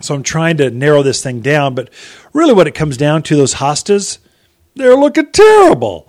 So 0.00 0.14
I'm 0.14 0.22
trying 0.22 0.56
to 0.58 0.70
narrow 0.70 1.02
this 1.02 1.22
thing 1.22 1.40
down. 1.40 1.74
But 1.74 1.90
really, 2.32 2.54
what 2.54 2.66
it 2.66 2.74
comes 2.74 2.96
down 2.96 3.22
to, 3.24 3.36
those 3.36 3.54
hostas, 3.54 4.18
they're 4.74 4.96
looking 4.96 5.30
terrible. 5.32 6.08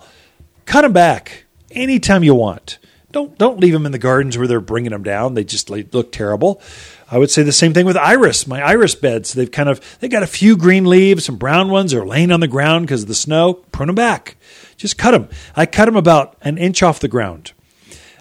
Cut 0.66 0.82
them 0.82 0.92
back 0.92 1.46
anytime 1.70 2.22
you 2.22 2.34
want. 2.34 2.78
Don't 3.10 3.38
don't 3.38 3.58
leave 3.58 3.72
them 3.72 3.86
in 3.86 3.92
the 3.92 3.98
gardens 3.98 4.36
where 4.36 4.46
they're 4.46 4.60
bringing 4.60 4.92
them 4.92 5.02
down. 5.02 5.34
They 5.34 5.44
just 5.44 5.70
look 5.70 6.12
terrible. 6.12 6.60
I 7.10 7.18
would 7.18 7.30
say 7.30 7.42
the 7.42 7.52
same 7.52 7.72
thing 7.72 7.86
with 7.86 7.96
iris. 7.96 8.46
My 8.46 8.60
iris 8.60 8.94
beds, 8.94 9.32
they've 9.32 9.50
kind 9.50 9.68
of 9.68 9.80
they 10.00 10.08
got 10.08 10.22
a 10.22 10.26
few 10.26 10.56
green 10.56 10.84
leaves, 10.84 11.24
some 11.24 11.36
brown 11.36 11.70
ones 11.70 11.94
are 11.94 12.06
laying 12.06 12.30
on 12.30 12.40
the 12.40 12.48
ground 12.48 12.86
because 12.86 13.02
of 13.02 13.08
the 13.08 13.14
snow. 13.14 13.54
Prune 13.72 13.86
them 13.86 13.94
back. 13.96 14.36
Just 14.76 14.98
cut 14.98 15.12
them. 15.12 15.28
I 15.56 15.66
cut 15.66 15.86
them 15.86 15.96
about 15.96 16.36
an 16.42 16.58
inch 16.58 16.82
off 16.82 17.00
the 17.00 17.08
ground. 17.08 17.52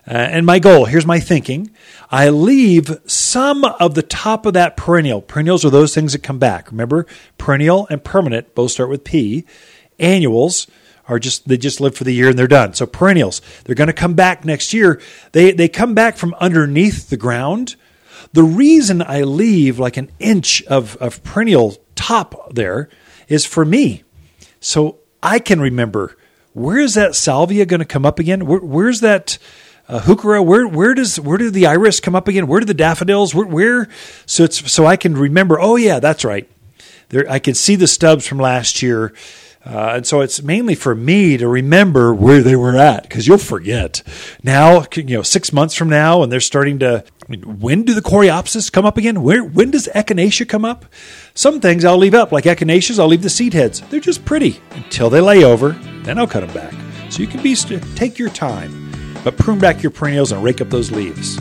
Uh, 0.07 0.13
and 0.13 0.45
my 0.45 0.57
goal, 0.57 0.85
here's 0.85 1.05
my 1.05 1.19
thinking. 1.19 1.69
I 2.09 2.29
leave 2.29 2.97
some 3.05 3.65
of 3.65 3.93
the 3.93 4.01
top 4.01 4.45
of 4.45 4.53
that 4.53 4.77
perennial. 4.77 5.21
Perennials 5.21 5.65
are 5.65 5.69
those 5.69 5.93
things 5.93 6.13
that 6.13 6.23
come 6.23 6.39
back. 6.39 6.71
Remember, 6.71 7.05
perennial 7.37 7.87
and 7.89 8.01
permanent 8.01 8.55
both 8.55 8.71
start 8.71 8.89
with 8.89 9.03
P. 9.03 9.45
Annuals 9.99 10.67
are 11.09 11.19
just 11.19 11.47
they 11.47 11.57
just 11.57 11.81
live 11.81 11.95
for 11.95 12.05
the 12.05 12.13
year 12.13 12.29
and 12.29 12.39
they're 12.39 12.47
done. 12.47 12.73
So 12.73 12.85
perennials, 12.85 13.41
they're 13.65 13.75
going 13.75 13.87
to 13.87 13.93
come 13.93 14.13
back 14.13 14.45
next 14.45 14.73
year. 14.73 15.01
They 15.33 15.51
they 15.51 15.67
come 15.67 15.93
back 15.93 16.15
from 16.15 16.33
underneath 16.35 17.09
the 17.09 17.17
ground 17.17 17.75
the 18.37 18.43
reason 18.43 19.01
I 19.01 19.23
leave 19.23 19.79
like 19.79 19.97
an 19.97 20.11
inch 20.19 20.61
of, 20.65 20.95
of 20.97 21.23
perennial 21.23 21.75
top 21.95 22.53
there 22.53 22.87
is 23.27 23.47
for 23.47 23.65
me. 23.65 24.03
So 24.59 24.99
I 25.23 25.39
can 25.39 25.59
remember 25.59 26.15
where 26.53 26.77
is 26.77 26.93
that 26.93 27.15
salvia 27.15 27.65
going 27.65 27.79
to 27.79 27.85
come 27.85 28.05
up 28.05 28.19
again? 28.19 28.45
Where, 28.45 28.59
where's 28.59 28.99
that 28.99 29.39
uh, 29.87 30.01
heuchera? 30.01 30.45
Where 30.45 30.67
where 30.67 30.93
does 30.93 31.19
where 31.19 31.39
do 31.39 31.49
the 31.49 31.65
iris 31.65 31.99
come 31.99 32.15
up 32.15 32.27
again? 32.27 32.45
Where 32.45 32.59
do 32.59 32.67
the 32.67 32.75
daffodils? 32.75 33.33
Where, 33.33 33.47
where? 33.47 33.89
So 34.27 34.43
it's 34.43 34.71
so 34.71 34.85
I 34.85 34.97
can 34.97 35.17
remember. 35.17 35.59
Oh 35.59 35.75
yeah, 35.75 35.99
that's 35.99 36.23
right. 36.23 36.47
There 37.09 37.27
I 37.27 37.39
can 37.39 37.55
see 37.55 37.75
the 37.75 37.87
stubs 37.87 38.27
from 38.27 38.37
last 38.37 38.83
year. 38.83 39.15
Uh, 39.67 39.95
and 39.95 40.07
so 40.07 40.21
it's 40.21 40.41
mainly 40.41 40.75
for 40.75 40.95
me 40.95 41.35
to 41.35 41.45
remember 41.45 42.13
where 42.13 42.41
they 42.41 42.55
were 42.55 42.77
at 42.77 43.03
because 43.03 43.27
you'll 43.27 43.37
forget. 43.37 44.01
Now, 44.41 44.85
you 44.95 45.17
know, 45.17 45.23
six 45.23 45.51
months 45.51 45.75
from 45.75 45.89
now, 45.89 46.23
and 46.23 46.31
they're 46.31 46.39
starting 46.39 46.79
to. 46.79 47.03
I 47.03 47.31
mean, 47.31 47.59
when 47.59 47.83
do 47.83 47.93
the 47.93 48.01
coreopsis 48.01 48.71
come 48.71 48.85
up 48.85 48.95
again? 48.95 49.21
Where 49.21 49.43
when 49.43 49.71
does 49.71 49.89
echinacea 49.93 50.47
come 50.47 50.63
up? 50.63 50.85
Some 51.33 51.59
things 51.59 51.83
I'll 51.83 51.97
leave 51.97 52.13
up, 52.13 52.31
like 52.31 52.45
echinaceas. 52.45 52.97
I'll 52.97 53.07
leave 53.07 53.23
the 53.23 53.29
seed 53.29 53.53
heads. 53.53 53.81
They're 53.81 53.99
just 53.99 54.23
pretty 54.23 54.61
until 54.71 55.09
they 55.09 55.19
lay 55.19 55.43
over. 55.43 55.71
Then 56.03 56.17
I'll 56.17 56.27
cut 56.27 56.47
them 56.47 56.53
back. 56.53 56.73
So 57.11 57.21
you 57.21 57.27
can 57.27 57.43
be 57.43 57.53
take 57.55 58.17
your 58.17 58.29
time, 58.29 58.91
but 59.25 59.37
prune 59.37 59.59
back 59.59 59.83
your 59.83 59.91
perennials 59.91 60.31
and 60.31 60.41
rake 60.41 60.61
up 60.61 60.69
those 60.69 60.91
leaves. 60.91 61.37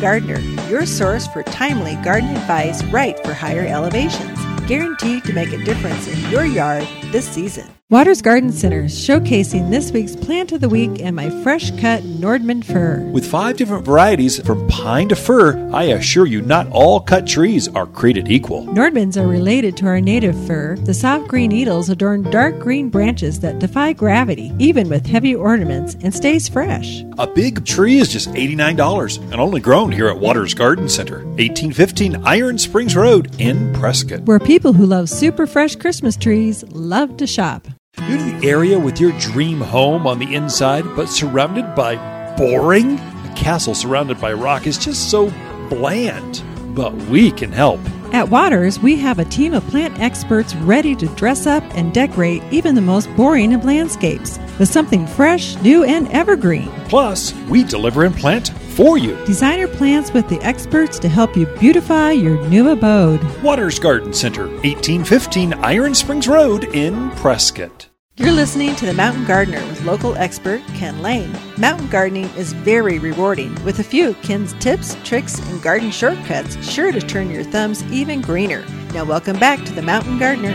Gardener, 0.00 0.38
your 0.68 0.86
source 0.86 1.26
for 1.26 1.42
timely 1.42 1.96
garden 1.96 2.30
advice 2.30 2.84
right 2.84 3.18
for 3.24 3.34
higher 3.34 3.66
elevations. 3.66 4.38
Guaranteed 4.66 5.24
to 5.24 5.32
make 5.32 5.52
a 5.52 5.64
difference 5.64 6.06
in 6.06 6.30
your 6.30 6.44
yard 6.44 6.86
this 7.06 7.28
season. 7.28 7.66
Waters 7.90 8.20
Garden 8.20 8.52
Center 8.52 8.84
showcasing 8.84 9.70
this 9.70 9.92
week's 9.92 10.14
plant 10.14 10.52
of 10.52 10.60
the 10.60 10.68
week 10.68 11.00
and 11.00 11.16
my 11.16 11.30
fresh 11.42 11.70
cut 11.80 12.02
Nordmann 12.02 12.62
fir. 12.62 13.00
With 13.14 13.24
five 13.24 13.56
different 13.56 13.86
varieties 13.86 14.38
from 14.42 14.68
pine 14.68 15.08
to 15.08 15.16
fir, 15.16 15.56
I 15.72 15.84
assure 15.84 16.26
you 16.26 16.42
not 16.42 16.68
all 16.70 17.00
cut 17.00 17.26
trees 17.26 17.66
are 17.68 17.86
created 17.86 18.30
equal. 18.30 18.66
Nordmanns 18.66 19.16
are 19.16 19.26
related 19.26 19.74
to 19.78 19.86
our 19.86 20.02
native 20.02 20.36
fir. 20.46 20.76
The 20.76 20.92
soft 20.92 21.28
green 21.28 21.48
needles 21.48 21.88
adorn 21.88 22.24
dark 22.24 22.58
green 22.58 22.90
branches 22.90 23.40
that 23.40 23.58
defy 23.58 23.94
gravity, 23.94 24.52
even 24.58 24.90
with 24.90 25.06
heavy 25.06 25.34
ornaments, 25.34 25.96
and 26.02 26.14
stays 26.14 26.46
fresh. 26.46 27.02
A 27.16 27.26
big 27.26 27.64
tree 27.64 28.00
is 28.00 28.12
just 28.12 28.28
$89 28.32 29.16
and 29.32 29.40
only 29.40 29.60
grown 29.60 29.92
here 29.92 30.08
at 30.08 30.18
Waters 30.18 30.52
Garden 30.52 30.90
Center, 30.90 31.24
1815 31.38 32.16
Iron 32.26 32.58
Springs 32.58 32.94
Road 32.94 33.34
in 33.38 33.72
Prescott. 33.72 34.24
Where 34.24 34.38
people 34.38 34.74
who 34.74 34.84
love 34.84 35.08
super 35.08 35.46
fresh 35.46 35.74
Christmas 35.74 36.18
trees 36.18 36.64
love 36.64 37.16
to 37.16 37.26
shop. 37.26 37.66
New 38.02 38.18
to 38.18 38.24
the 38.24 38.48
area 38.48 38.78
with 38.78 39.00
your 39.00 39.12
dream 39.18 39.60
home 39.60 40.06
on 40.06 40.18
the 40.18 40.34
inside, 40.34 40.84
but 40.96 41.08
surrounded 41.08 41.74
by 41.74 41.96
boring? 42.36 42.98
A 42.98 43.32
castle 43.36 43.74
surrounded 43.74 44.20
by 44.20 44.32
rock 44.32 44.66
is 44.66 44.78
just 44.78 45.10
so 45.10 45.32
bland. 45.68 46.42
But 46.74 46.94
we 46.94 47.30
can 47.30 47.52
help. 47.52 47.80
At 48.12 48.30
Waters, 48.30 48.78
we 48.80 48.96
have 48.96 49.18
a 49.18 49.24
team 49.26 49.52
of 49.52 49.66
plant 49.66 50.00
experts 50.00 50.54
ready 50.56 50.94
to 50.96 51.06
dress 51.08 51.46
up 51.46 51.62
and 51.74 51.92
decorate 51.92 52.42
even 52.50 52.74
the 52.74 52.80
most 52.80 53.14
boring 53.16 53.52
of 53.52 53.66
landscapes 53.66 54.38
with 54.58 54.70
something 54.70 55.06
fresh, 55.06 55.56
new, 55.56 55.84
and 55.84 56.08
evergreen. 56.10 56.70
Plus, 56.88 57.34
we 57.50 57.64
deliver 57.64 58.04
and 58.04 58.16
plant 58.16 58.48
for 58.78 58.96
you. 58.96 59.14
Designer 59.26 59.68
plants 59.68 60.12
with 60.12 60.26
the 60.28 60.40
experts 60.40 60.98
to 61.00 61.08
help 61.08 61.36
you 61.36 61.46
beautify 61.58 62.12
your 62.12 62.42
new 62.48 62.70
abode. 62.70 63.22
Waters 63.42 63.78
Garden 63.78 64.14
Center, 64.14 64.46
1815 64.46 65.52
Iron 65.54 65.94
Springs 65.94 66.28
Road 66.28 66.64
in 66.74 67.10
Prescott. 67.10 67.87
You're 68.18 68.32
listening 68.32 68.74
to 68.74 68.84
The 68.84 68.94
Mountain 68.94 69.26
Gardener 69.26 69.64
with 69.68 69.84
local 69.84 70.16
expert 70.16 70.60
Ken 70.74 71.02
Lain. 71.02 71.32
Mountain 71.56 71.88
gardening 71.88 72.24
is 72.30 72.52
very 72.52 72.98
rewarding, 72.98 73.54
with 73.64 73.78
a 73.78 73.84
few 73.84 74.14
Ken's 74.14 74.54
tips, 74.54 74.96
tricks, 75.04 75.38
and 75.38 75.62
garden 75.62 75.92
shortcuts 75.92 76.56
sure 76.68 76.90
to 76.90 77.00
turn 77.00 77.30
your 77.30 77.44
thumbs 77.44 77.84
even 77.92 78.20
greener. 78.20 78.66
Now, 78.92 79.04
welcome 79.04 79.38
back 79.38 79.64
to 79.66 79.72
The 79.72 79.82
Mountain 79.82 80.18
Gardener. 80.18 80.50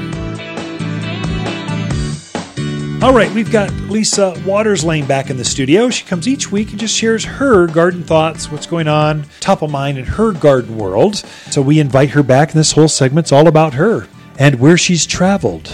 All 3.01 3.13
right, 3.13 3.31
we've 3.31 3.51
got 3.51 3.71
Lisa 3.89 4.37
Watters 4.45 4.83
Lain 4.83 5.05
back 5.05 5.29
in 5.29 5.37
the 5.37 5.45
studio. 5.45 5.89
She 5.89 6.03
comes 6.03 6.27
each 6.27 6.51
week 6.51 6.71
and 6.71 6.79
just 6.79 6.93
shares 6.93 7.23
her 7.23 7.67
garden 7.67 8.03
thoughts, 8.03 8.51
what's 8.51 8.67
going 8.67 8.89
on 8.89 9.25
top 9.39 9.61
of 9.61 9.71
mind 9.71 9.97
in 9.97 10.03
her 10.03 10.33
garden 10.33 10.77
world. 10.77 11.15
So 11.49 11.61
we 11.61 11.79
invite 11.79 12.09
her 12.09 12.23
back, 12.23 12.51
and 12.51 12.59
this 12.59 12.73
whole 12.73 12.89
segment's 12.89 13.31
all 13.31 13.47
about 13.47 13.75
her 13.75 14.09
and 14.39 14.59
where 14.59 14.77
she's 14.77 15.05
traveled. 15.05 15.71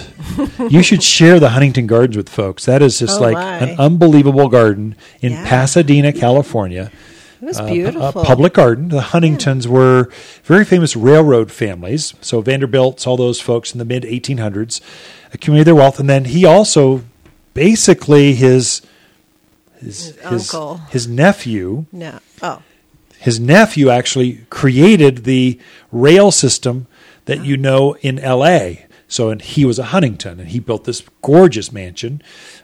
you 0.70 0.84
should 0.84 1.02
share 1.04 1.40
the 1.40 1.50
Huntington 1.50 1.88
Gardens 1.88 2.18
with 2.18 2.30
folks. 2.30 2.66
That 2.66 2.82
is 2.82 3.00
just 3.00 3.20
Oh, 3.20 3.24
like 3.24 3.34
my. 3.36 3.58
an 3.58 3.80
unbelievable 3.80 4.48
garden 4.50 4.96
in 5.22 5.32
Yeah. 5.34 5.46
Pasadena, 5.48 6.12
California. 6.26 6.92
It 7.42 7.46
was 7.46 7.60
Uh, 7.60 7.68
beautiful. 7.72 8.02
A 8.08 8.12
public 8.26 8.54
garden. 8.54 8.90
The 8.90 9.02
Huntingtons 9.02 9.68
were 9.68 10.10
very 10.44 10.66
famous 10.66 10.96
railroad 10.96 11.52
families. 11.52 12.14
So 12.22 12.42
Vanderbilts, 12.42 13.08
all 13.08 13.16
those 13.18 13.40
folks 13.40 13.72
in 13.72 13.80
the 13.80 13.86
mid 13.86 14.04
1800s, 14.04 14.82
accumulated 15.34 15.68
their 15.68 15.76
wealth, 15.76 16.00
and 16.02 16.10
then 16.10 16.26
he 16.26 16.44
also, 16.44 17.04
basically, 17.54 18.34
his 18.36 18.82
his 19.80 20.16
his, 20.30 20.54
uncle. 20.54 20.82
his 20.90 21.08
nephew, 21.08 21.86
No. 21.94 22.20
Oh. 22.42 22.62
his 23.20 23.40
nephew 23.40 23.90
actually 23.90 24.42
created 24.50 25.24
the 25.24 25.58
rail 25.94 26.32
system 26.32 26.88
that 27.30 27.46
you 27.46 27.58
know 27.58 27.96
in 28.02 28.20
L.A. 28.20 28.86
So, 29.08 29.30
and 29.30 29.42
he 29.42 29.66
was 29.66 29.80
a 29.80 29.86
Huntington, 29.86 30.40
and 30.40 30.50
he 30.50 30.60
built 30.60 30.84
this 30.84 31.04
gorgeous 31.22 31.72
mansion. 31.72 32.22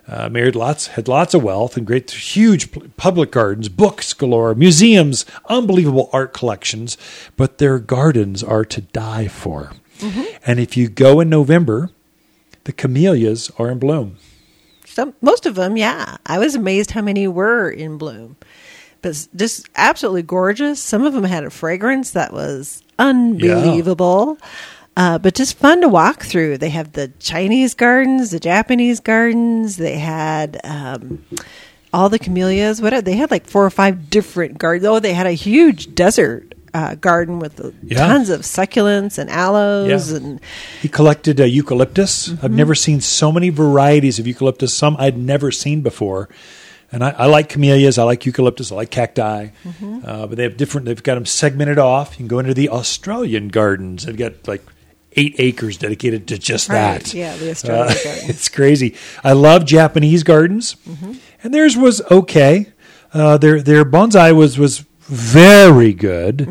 Uh, 0.08 0.30
married 0.30 0.56
lots, 0.56 0.88
had 0.88 1.08
lots 1.08 1.34
of 1.34 1.41
wealth, 1.41 1.75
and 1.75 1.88
great, 1.88 2.12
huge 2.12 2.69
public 2.97 3.32
gardens, 3.32 3.67
books 3.67 4.13
galore, 4.13 4.54
museums, 4.54 5.25
unbelievable 5.49 6.10
art 6.13 6.34
collections. 6.34 6.97
But 7.36 7.58
their 7.58 7.80
gardens 7.80 8.43
are 8.43 8.63
to 8.65 8.82
die 8.82 9.28
for. 9.28 9.71
And 10.45 10.60
if 10.60 10.78
you 10.78 10.88
go 10.88 11.19
in 11.19 11.30
November, 11.30 11.89
the 12.65 12.73
camellias 12.73 13.51
are 13.58 13.71
in 13.71 13.80
bloom. 13.80 14.17
Some, 14.86 15.13
most 15.21 15.45
of 15.45 15.56
them, 15.56 15.78
yeah. 15.78 16.17
I 16.25 16.38
was 16.38 16.54
amazed 16.54 16.91
how 16.91 17.01
many 17.01 17.28
were 17.28 17.69
in 17.69 17.97
bloom. 17.97 18.38
But 19.01 19.28
just 19.36 19.67
absolutely 19.75 20.23
gorgeous. 20.23 20.82
Some 20.82 21.04
of 21.04 21.13
them 21.13 21.23
had 21.23 21.43
a 21.43 21.49
fragrance 21.49 22.12
that 22.12 22.34
was 22.34 22.84
unbelievable. 22.99 24.38
Uh, 24.97 25.17
but 25.19 25.36
just 25.36 25.58
fun 25.58 25.81
to 25.81 25.89
walk 25.89 26.23
through. 26.23 26.58
They 26.58 26.69
have 26.69 26.93
the 26.93 27.10
Chinese 27.19 27.73
gardens, 27.73 28.31
the 28.31 28.39
Japanese 28.39 29.01
gardens. 29.01 29.75
They 29.75 29.97
had 29.97 30.60
um, 30.63 31.23
all 31.93 32.08
the 32.08 32.19
camellias. 32.19 32.81
What 32.81 33.03
they 33.03 33.15
had 33.17 33.29
like 33.29 33.45
four 33.45 33.65
or 33.65 33.69
five 33.69 34.10
different 34.10 34.58
gardens. 34.58 34.86
Oh, 34.88 34.99
they 34.99 35.13
had 35.13 35.27
a 35.27 35.34
huge 35.34 35.93
desert 35.95 36.53
uh, 36.73 36.95
garden 36.95 37.39
with 37.39 37.60
Yeah. 37.84 37.97
tons 38.08 38.29
of 38.29 38.41
succulents 38.41 39.17
and 39.17 39.29
aloes 39.29 40.12
Yeah. 40.12 40.17
and 40.17 40.41
He 40.81 40.88
collected 40.88 41.41
uh, 41.41 41.43
eucalyptus. 41.43 42.29
I've 42.29 42.38
Mm-hmm. 42.39 42.55
never 42.55 42.75
seen 42.75 43.01
so 43.01 43.31
many 43.34 43.49
varieties 43.49 44.17
of 44.19 44.27
eucalyptus. 44.27 44.73
Some 44.73 44.95
I'd 44.97 45.17
never 45.17 45.51
seen 45.51 45.81
before. 45.81 46.29
And 46.95 47.03
I, 47.03 47.10
I 47.10 47.25
like 47.25 47.49
camellias. 47.49 47.97
I 47.97 48.03
like 48.03 48.25
eucalyptus. 48.25 48.71
I 48.71 48.75
like 48.75 48.89
cacti. 48.89 49.47
Mm-hmm. 49.65 49.99
Uh, 50.05 50.27
but 50.27 50.38
they 50.38 50.43
have 50.43 50.55
different. 50.55 50.86
They've 50.86 51.03
got 51.03 51.15
them 51.15 51.25
segmented 51.25 51.77
off. 51.77 52.12
You 52.12 52.17
can 52.19 52.27
go 52.27 52.39
into 52.39 52.53
the 52.53 52.69
Australian 52.69 53.49
gardens. 53.49 54.05
They've 54.05 54.15
got 54.15 54.47
like 54.47 54.63
eight 55.12 55.36
acres 55.38 55.77
dedicated 55.77 56.27
to 56.29 56.38
just 56.38 56.69
Right, 56.69 57.03
that. 57.03 57.13
yeah, 57.13 57.36
the 57.36 57.51
Australian 57.51 57.88
Uh, 57.89 57.93
gardens. 58.03 58.29
It's 58.29 58.47
crazy. 58.47 58.95
I 59.25 59.34
love 59.34 59.65
Japanese 59.65 60.23
gardens, 60.23 60.75
Mm-hmm. 60.88 61.13
and 61.43 61.53
theirs 61.53 61.75
was 61.75 62.01
okay. 62.10 62.71
Uh, 63.13 63.38
their 63.38 63.62
their 63.62 63.84
bonsai 63.84 64.34
was 64.34 64.58
was 64.58 64.79
very 65.01 65.93
good, 65.93 66.47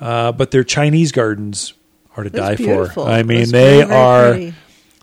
uh, 0.00 0.32
but 0.32 0.50
their 0.52 0.64
Chinese 0.64 1.12
gardens 1.12 1.74
are 2.16 2.24
to 2.24 2.30
Mm-hmm. 2.30 2.38
Was 2.40 2.48
die 2.48 2.56
beautiful. 2.56 3.04
for. 3.04 3.10
I 3.10 3.22
mean, 3.22 3.40
was 3.40 3.50
they 3.52 3.82
are 3.82 4.30
pretty. 4.32 4.54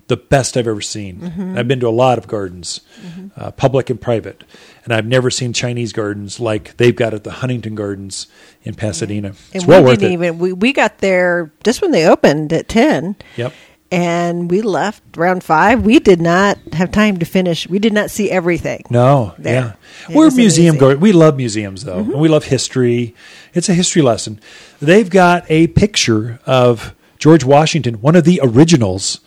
The 0.08 0.18
best 0.18 0.58
I've 0.58 0.68
ever 0.68 0.82
seen. 0.82 1.20
Mm-hmm. 1.20 1.58
I've 1.58 1.68
been 1.68 1.80
to 1.80 1.88
a 1.88 1.90
lot 1.90 2.18
of 2.18 2.28
gardens, 2.28 2.82
mm-hmm. 3.02 3.28
uh, 3.38 3.52
public 3.52 3.90
and 3.90 4.00
private, 4.00 4.44
and 4.84 4.94
I've 4.94 5.06
never 5.06 5.30
seen 5.32 5.54
Chinese 5.54 5.94
gardens 5.94 6.40
like 6.40 6.76
they've 6.78 6.96
got 6.96 7.14
at 7.14 7.24
the 7.24 7.32
Huntington 7.32 7.76
Gardens 7.76 8.28
in 8.64 8.76
Pasadena. 8.76 9.30
Mm-hmm. 9.30 9.56
It's 9.58 9.64
And 9.64 9.68
well 9.68 9.82
we 9.82 9.90
worth 9.92 10.00
didn't 10.00 10.12
it. 10.12 10.14
even 10.26 10.40
we, 10.40 10.54
we 10.54 10.74
got 10.74 10.98
there 11.00 11.52
just 11.64 11.82
when 11.82 11.92
they 11.92 12.06
opened 12.08 12.52
at 12.54 12.68
ten. 12.68 13.16
Yep. 13.38 13.54
And 13.92 14.50
we 14.50 14.64
left 14.64 15.04
around 15.20 15.44
five. 15.44 15.84
We 15.86 16.00
did 16.00 16.20
not 16.20 16.58
have 16.74 16.92
time 16.92 17.18
to 17.20 17.26
finish. 17.28 17.70
We 17.70 17.78
did 17.78 17.94
not 17.94 18.10
see 18.10 18.32
everything. 18.32 18.84
No, 18.90 19.36
there. 19.38 19.54
yeah. 19.54 19.74
It 20.10 20.16
We're 20.16 20.32
museum 20.32 20.78
amazing. 20.78 20.96
go. 20.96 21.00
We 21.00 21.12
love 21.12 21.38
museums 21.38 21.84
though. 21.84 22.00
And 22.00 22.14
we 22.16 22.28
love 22.28 22.46
history. 22.46 23.14
It's 23.54 23.70
a 23.70 23.74
history 23.76 24.02
lesson. 24.02 24.42
They've 24.82 25.10
got 25.10 25.46
a 25.48 25.68
picture 25.68 26.40
of 26.48 26.96
George 27.20 27.44
Washington, 27.44 28.02
one 28.02 28.16
of 28.16 28.24
the 28.24 28.40
originals. 28.44 29.20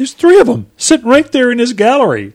There's 0.00 0.14
three 0.14 0.40
of 0.40 0.46
them 0.46 0.70
sitting 0.78 1.06
right 1.06 1.30
there 1.30 1.50
in 1.50 1.58
his 1.58 1.74
gallery. 1.74 2.32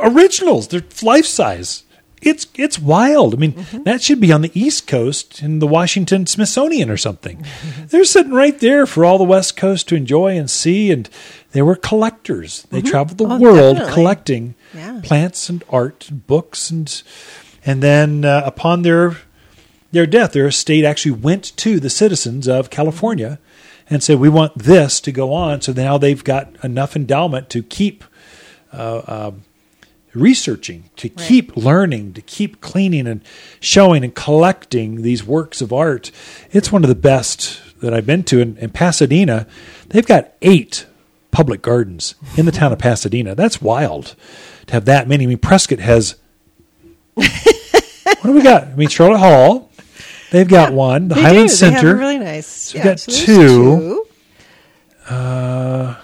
Originals. 0.00 0.68
They're 0.68 0.82
life 1.02 1.26
size. 1.26 1.82
It's 2.22 2.46
it's 2.54 2.78
wild. 2.78 3.34
I 3.34 3.36
mean, 3.36 3.52
mm-hmm. 3.52 3.82
that 3.82 4.00
should 4.00 4.20
be 4.20 4.32
on 4.32 4.40
the 4.40 4.50
East 4.58 4.86
Coast 4.86 5.42
in 5.42 5.58
the 5.58 5.66
Washington 5.66 6.24
Smithsonian 6.26 6.88
or 6.88 6.96
something. 6.96 7.42
Mm-hmm. 7.42 7.86
They're 7.88 8.04
sitting 8.06 8.32
right 8.32 8.58
there 8.58 8.86
for 8.86 9.04
all 9.04 9.18
the 9.18 9.24
West 9.24 9.54
Coast 9.54 9.86
to 9.88 9.96
enjoy 9.96 10.38
and 10.38 10.50
see. 10.50 10.90
And 10.90 11.10
they 11.52 11.60
were 11.60 11.76
collectors. 11.76 12.62
They 12.70 12.78
mm-hmm. 12.78 12.88
traveled 12.88 13.18
the 13.18 13.26
Oh, 13.26 13.38
world 13.38 13.76
definitely. 13.76 13.92
collecting 13.92 14.54
Yeah. 14.74 15.00
plants 15.04 15.50
and 15.50 15.62
art 15.68 16.08
and 16.08 16.26
books 16.26 16.70
and 16.70 17.02
and 17.66 17.82
then 17.82 18.24
uh, 18.24 18.44
upon 18.46 18.80
their 18.80 19.18
their 19.92 20.06
death 20.06 20.32
their 20.32 20.46
estate 20.46 20.86
actually 20.86 21.12
went 21.12 21.54
to 21.58 21.78
the 21.80 21.90
citizens 21.90 22.48
of 22.48 22.70
California 22.70 23.38
and 23.90 24.02
said 24.02 24.18
we 24.18 24.28
want 24.28 24.56
this 24.56 25.00
to 25.00 25.12
go 25.12 25.32
on. 25.32 25.60
So 25.60 25.72
now 25.72 25.98
they've 25.98 26.22
got 26.22 26.52
enough 26.64 26.96
endowment 26.96 27.50
to 27.50 27.62
keep 27.62 28.04
uh, 28.72 29.02
um, 29.06 29.44
researching 30.14 30.90
to 30.96 31.08
keep 31.08 31.56
learning 31.56 32.12
to 32.12 32.22
keep 32.22 32.60
cleaning 32.60 33.06
and 33.06 33.20
showing 33.58 34.04
and 34.04 34.14
collecting 34.14 35.02
these 35.02 35.24
works 35.24 35.60
of 35.60 35.72
art. 35.72 36.10
It's 36.52 36.70
one 36.70 36.84
of 36.84 36.88
the 36.88 36.94
best 36.94 37.80
that 37.80 37.92
I've 37.92 38.06
been 38.06 38.22
to. 38.24 38.40
In, 38.40 38.56
in 38.58 38.70
Pasadena 38.70 39.46
they've 39.88 40.06
got 40.06 40.32
eight 40.40 40.86
public 41.32 41.62
gardens 41.62 42.14
in 42.36 42.46
the 42.46 42.52
town 42.52 42.72
of 42.72 42.78
Pasadena. 42.78 43.34
That's 43.34 43.60
wild 43.60 44.14
to 44.68 44.74
have 44.74 44.84
that 44.84 45.08
many. 45.08 45.24
I 45.24 45.26
mean 45.26 45.38
Prescott 45.38 45.80
has 45.80 46.14
what 47.14 48.22
do 48.24 48.32
we 48.32 48.42
got? 48.42 48.64
I 48.64 48.74
mean, 48.74 48.88
Sharlot 48.88 49.18
Hall. 49.18 49.70
They've 50.34 50.48
got 50.48 50.72
one. 50.72 51.06
The 51.06 51.14
They 51.14 51.22
Highland 51.22 51.48
do. 51.48 51.56
They 51.56 51.70
have 51.70 51.80
Center. 51.80 51.96
really 51.96 52.18
nice. 52.18 52.46
So 52.46 52.78
yeah, 52.78 52.82
we've 52.84 52.90
got 52.90 52.98
so 53.00 53.12
there's 53.12 53.24
two. 53.24 54.06
Uh, 55.08 55.94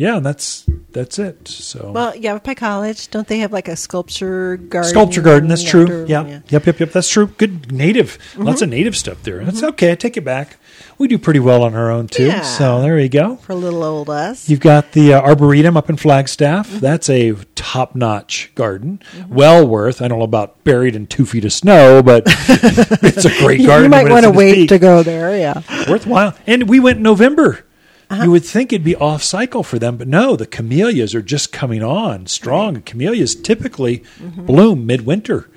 yeah, 0.00 0.18
that's 0.18 0.64
that's 0.92 1.18
it. 1.18 1.46
So 1.46 1.92
Well, 1.92 2.16
yeah, 2.16 2.38
Pike 2.38 2.56
College. 2.56 3.10
Don't 3.10 3.28
they 3.28 3.38
have 3.40 3.52
like 3.52 3.68
a 3.68 3.76
sculpture 3.76 4.56
garden? 4.56 4.90
sculpture 4.90 5.20
garden. 5.20 5.48
That's 5.50 5.62
true. 5.62 5.82
outdoor- 5.82 6.06
Yeah. 6.06 6.40
Yep. 6.48 6.66
Yep. 6.66 6.80
Yep. 6.80 6.92
That's 6.92 7.08
true. 7.10 7.26
Good 7.26 7.70
native. 7.70 8.16
Mm-hmm. 8.32 8.42
Lots 8.44 8.62
of 8.62 8.70
native 8.70 8.96
stuff 8.96 9.22
there. 9.22 9.44
That's 9.44 9.62
okay. 9.62 9.92
I 9.92 9.94
take 9.94 10.16
it 10.16 10.24
back. 10.24 10.56
We 10.96 11.06
do 11.06 11.18
pretty 11.18 11.40
well 11.40 11.62
on 11.62 11.74
our 11.74 11.90
own 11.90 12.08
too. 12.08 12.26
Yeah. 12.26 12.40
So 12.40 12.80
there 12.80 12.98
you 12.98 13.08
go. 13.10 13.36
For 13.36 13.54
little 13.54 13.84
old 13.84 14.08
us. 14.08 14.48
You've 14.48 14.60
got 14.60 14.92
the 14.92 15.12
uh, 15.14 15.20
Arboretum 15.20 15.76
up 15.76 15.90
in 15.90 15.96
Flagstaff. 15.96 16.68
Mm-hmm. 16.68 16.78
That's 16.78 17.10
a 17.10 17.34
top 17.54 17.94
notch 17.94 18.50
garden. 18.54 19.00
Well 19.28 19.66
worth. 19.68 20.00
I 20.00 20.08
don't 20.08 20.18
know 20.18 20.24
about 20.24 20.64
buried 20.64 20.96
in 20.96 21.06
two 21.08 21.26
feet 21.26 21.44
of 21.44 21.52
snow, 21.52 22.02
but 22.02 22.22
it's 22.26 23.26
a 23.26 23.38
great 23.38 23.66
garden. 23.66 23.84
you 23.84 23.90
might 23.90 24.08
want 24.10 24.24
to 24.24 24.30
wait 24.30 24.68
to 24.70 24.78
go 24.78 25.02
there. 25.02 25.36
Yeah. 25.38 25.60
worthwhile. 25.90 26.34
And 26.46 26.68
we 26.70 26.80
went 26.80 26.96
in 26.96 27.02
November. 27.02 27.64
Uh-huh. 28.10 28.24
You 28.24 28.30
would 28.32 28.44
think 28.44 28.72
it'd 28.72 28.84
be 28.84 28.96
off 28.96 29.22
cycle 29.22 29.62
for 29.62 29.78
them, 29.78 29.96
but 29.96 30.08
no, 30.08 30.34
the 30.34 30.46
camellias 30.46 31.14
are 31.14 31.22
just 31.22 31.52
coming 31.52 31.82
on 31.82 32.26
strong. 32.26 32.82
Camellias 32.82 33.34
typically 33.36 33.98
Mm-hmm. 34.20 34.46
bloom 34.46 34.84
midwinter. 34.86 35.48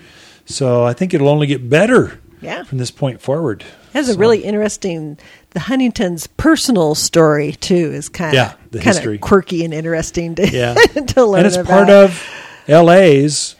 So 0.46 0.86
I 0.86 0.94
think 0.94 1.14
it'll 1.14 1.30
only 1.30 1.48
get 1.48 1.68
better 1.70 2.20
Yeah. 2.42 2.64
from 2.64 2.78
this 2.78 2.92
point 2.92 3.22
forward. 3.22 3.64
Has 3.94 4.10
a 4.10 4.18
really 4.18 4.44
interesting. 4.44 5.18
The 5.52 5.62
Huntington's 5.62 6.28
personal 6.28 6.96
story 6.96 7.54
too 7.54 7.92
is 7.94 8.10
kind 8.10 8.34
Yeah, 8.34 8.54
of 8.54 8.72
the 8.72 8.80
kind 8.80 8.98
of 8.98 9.22
quirky 9.22 9.64
and 9.66 9.74
interesting 9.74 10.36
to 10.36 10.48
yeah. 10.50 10.74
to 11.08 11.26
learn 11.26 11.40
and 11.40 11.48
it's 11.48 11.56
about. 11.58 11.88
part 11.88 11.90
of 11.90 12.28
LA's 12.68 13.56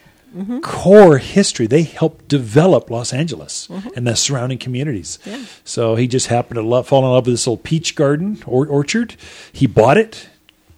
core 0.62 1.18
history. 1.20 1.68
They 1.68 1.84
helped 1.84 2.28
develop 2.28 2.90
Los 2.90 3.14
Angeles 3.14 3.68
and 3.96 4.08
the 4.08 4.16
surrounding 4.16 4.58
communities. 4.58 5.20
So 5.64 5.96
he 5.96 6.08
just 6.08 6.28
happened 6.28 6.56
to 6.56 6.62
love, 6.62 6.88
fall 6.88 7.04
in 7.06 7.12
love 7.12 7.26
with 7.26 7.34
this 7.34 7.48
old 7.48 7.64
peach 7.64 7.96
garden 7.96 8.42
or 8.46 8.66
orchard. 8.68 9.16
He 9.52 9.68
bought 9.68 9.98
it, 9.98 10.30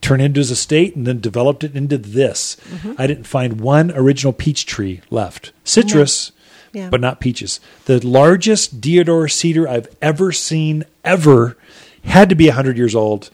turned 0.01 0.21
it 0.21 0.25
into 0.25 0.39
his 0.39 0.51
estate, 0.51 0.95
and 0.95 1.07
then 1.07 1.19
developed 1.19 1.63
it 1.63 1.75
into 1.75 1.97
this. 1.97 2.57
Mm-hmm. 2.69 2.93
I 2.97 3.07
didn't 3.07 3.23
find 3.25 3.59
one 3.61 3.91
original 3.91 4.33
peach 4.33 4.65
tree 4.65 5.01
left. 5.09 5.51
Citrus, 5.63 6.31
Yeah. 6.73 6.89
but 6.89 7.01
not 7.01 7.19
peaches. 7.19 7.59
The 7.85 8.05
largest 8.05 8.81
deodar 8.81 9.31
cedar 9.31 9.67
I've 9.67 9.87
ever 10.01 10.31
seen, 10.31 10.83
ever, 11.03 11.57
had 12.03 12.29
to 12.29 12.35
be 12.35 12.47
100 12.47 12.77
years 12.77 12.93
old. 12.93 13.29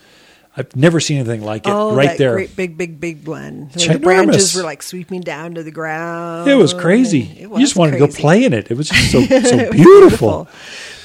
I've 0.58 0.76
never 0.76 0.99
seen 0.99 1.18
anything 1.18 1.43
like 1.43 1.66
it 1.66 1.70
Oh, 1.72 1.95
right 1.95 2.18
there. 2.18 2.34
great 2.34 2.56
big, 2.58 2.78
big, 2.78 2.99
big 2.99 3.26
one. 3.28 3.70
The 3.74 3.99
branches 3.99 4.54
were 4.54 4.64
like 4.64 4.84
sweeping 4.84 5.22
down 5.22 5.56
to 5.56 5.64
the 5.64 5.72
ground. 5.72 6.49
It 6.49 6.56
was 6.56 6.74
crazy. 6.74 7.22
It 7.39 7.49
you 7.49 7.60
just 7.60 7.76
wanted 7.78 7.93
to 7.93 7.97
go 7.99 8.08
crazy. 8.08 8.22
play 8.22 8.43
in 8.43 8.54
it. 8.54 8.70
It 8.70 8.76
was 8.76 8.89
just 8.89 9.12
so, 9.12 9.22
so 9.26 9.38
was 9.58 9.70
beautiful. 9.72 10.47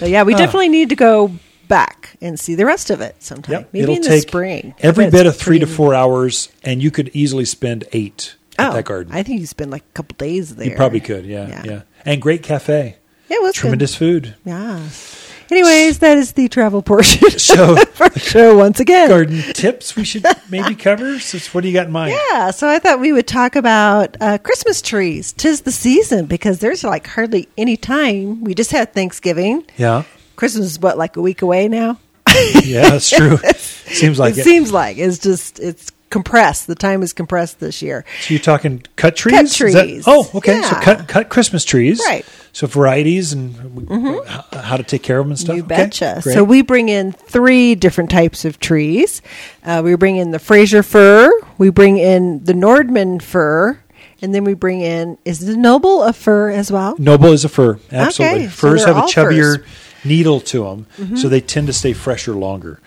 But 0.01 0.11
yeah, 0.11 0.25
we 0.25 0.35
definitely 0.35 0.69
need 0.69 0.89
to 0.89 0.97
go 0.97 1.31
back 1.69 2.17
and 2.21 2.39
see 2.39 2.55
the 2.57 2.67
rest 2.67 2.91
of 2.91 3.01
it 3.01 3.23
sometime. 3.23 3.53
Yep. 3.53 3.69
Maybe 3.73 3.83
It'll 3.85 3.95
in 3.97 4.03
the 4.03 4.21
spring. 4.21 4.75
every 4.81 5.11
bit 5.11 5.27
of 5.27 5.37
three 5.37 5.59
to 5.61 5.67
four 5.67 5.95
hours, 5.95 6.49
and 6.65 6.83
you 6.83 6.91
could 6.91 7.11
easily 7.13 7.45
spend 7.45 7.85
eight 7.93 8.35
at 8.59 8.71
Oh, 8.71 8.75
that 8.75 8.85
garden. 8.85 9.13
I 9.15 9.23
think 9.23 9.41
you 9.41 9.47
spend 9.47 9.71
like 9.71 9.83
a 9.83 9.93
couple 9.95 10.17
days 10.17 10.57
there. 10.57 10.69
you 10.69 10.75
probably 10.77 11.01
could, 11.01 11.25
yeah, 11.25 11.63
yeah, 11.65 11.83
And 12.05 12.21
great 12.23 12.43
cafe, 12.43 12.97
Yeah, 13.29 13.37
it 13.37 13.43
was 13.43 13.53
good. 13.53 13.61
tremendous 13.61 13.95
food. 13.95 14.35
Yeah. 14.45 14.81
Anyways, 15.51 15.99
that 16.01 16.19
is 16.19 16.33
the 16.33 16.49
travel 16.49 16.83
portion 16.83 17.31
So, 17.39 17.77
show 18.17 18.57
once 18.57 18.81
again. 18.81 19.09
garden 19.09 19.43
tips 19.53 19.95
we 19.97 20.05
should 20.05 20.25
maybe 20.51 20.75
cover. 20.75 21.19
So, 21.19 21.39
what 21.53 21.61
do 21.63 21.69
you 21.69 21.75
got 21.75 21.87
in 21.87 21.93
mind? 21.93 22.19
Yeah, 22.31 22.51
so 22.51 22.69
I 22.69 22.79
thought 22.79 23.01
we 23.01 23.13
would 23.13 23.27
talk 23.27 23.55
about 23.57 24.17
uh, 24.21 24.39
Christmas 24.39 24.83
trees. 24.83 25.33
Tis 25.33 25.61
the 25.63 25.73
season 25.73 26.27
because 26.27 26.59
there's 26.59 26.83
like 26.85 27.07
hardly 27.07 27.49
any 27.57 27.77
time. 27.77 28.43
We 28.43 28.55
just 28.55 28.73
had 28.73 28.93
Thanksgiving. 28.93 29.65
Yeah, 29.77 30.03
Christmas 30.37 30.67
is 30.67 30.81
what, 30.81 30.99
like 30.99 31.17
a 31.17 31.21
week 31.23 31.43
away 31.43 31.69
now? 31.69 31.99
yeah, 32.65 32.91
that's 32.91 33.09
true. 33.11 33.37
Seems 33.47 34.19
like 34.19 34.35
it, 34.35 34.39
it. 34.41 34.45
seems 34.45 34.73
like 34.73 34.99
it's 34.99 35.19
just 35.19 35.61
it's 35.61 35.93
compressed. 36.11 36.67
The 36.67 36.75
time 36.75 37.03
is 37.03 37.13
compressed 37.13 37.61
this 37.61 37.83
year. 37.83 38.05
So 38.21 38.35
you're 38.35 38.43
talking 38.43 38.83
cut 38.97 39.15
trees? 39.17 39.35
Cut 39.35 39.45
Is 39.45 39.73
that- 39.75 39.83
trees. 39.85 40.05
oh, 40.09 40.29
okay. 40.35 40.61
So 40.63 40.75
cut 40.81 41.07
cut 41.09 41.29
Christmas 41.29 41.65
trees. 41.65 42.01
Right. 42.05 42.27
Mm-hmm. 42.57 42.67
So 42.67 42.67
varieties 42.67 43.33
and 43.35 43.55
h- 43.91 44.45
how 44.55 44.77
to 44.79 44.83
take 44.83 45.03
care 45.03 45.19
of 45.19 45.27
them 45.27 45.33
and 45.33 45.39
stuff. 45.39 45.57
You 45.57 45.63
betcha. 45.63 46.21
great. 46.23 46.33
So 46.33 46.43
we 46.43 46.63
bring 46.63 46.89
in 46.89 47.13
three 47.13 47.75
different 47.75 48.11
types 48.11 48.45
of 48.45 48.59
trees. 48.61 49.21
Uh, 49.63 49.83
we 49.85 49.95
bring 49.97 50.17
in 50.17 50.31
the 50.31 50.39
Fraser 50.39 50.83
fir. 50.83 51.31
We 51.59 51.71
bring 51.71 51.99
in 51.99 52.45
the 52.45 52.55
Nordmann 52.55 53.21
fir. 53.21 53.79
And 54.23 54.35
then 54.35 54.45
we 54.45 54.55
bring 54.55 54.81
in, 54.81 55.19
is 55.27 55.41
the 55.41 55.57
Noble 55.57 56.03
a 56.03 56.15
fir 56.15 56.49
as 56.49 56.73
well? 56.73 56.97
Noble 56.99 57.33
is 57.33 57.45
a 57.45 57.51
fir. 57.51 57.79
Absolutely. 57.93 58.39
Okay, 58.39 58.47
so 58.47 58.51
Firs 58.51 58.85
they're 58.87 58.95
have 58.95 59.05
a 59.05 59.07
chubbier 59.09 59.57
firs. 59.57 59.59
Mm-hmm. 59.59 60.09
needle 60.09 60.41
to 60.41 60.65
them, 60.65 61.17
so 61.19 61.29
they 61.29 61.43
tend 61.43 61.67
to 61.67 61.75
stay 61.75 61.93
fresher 61.93 62.33
longer. 62.33 62.81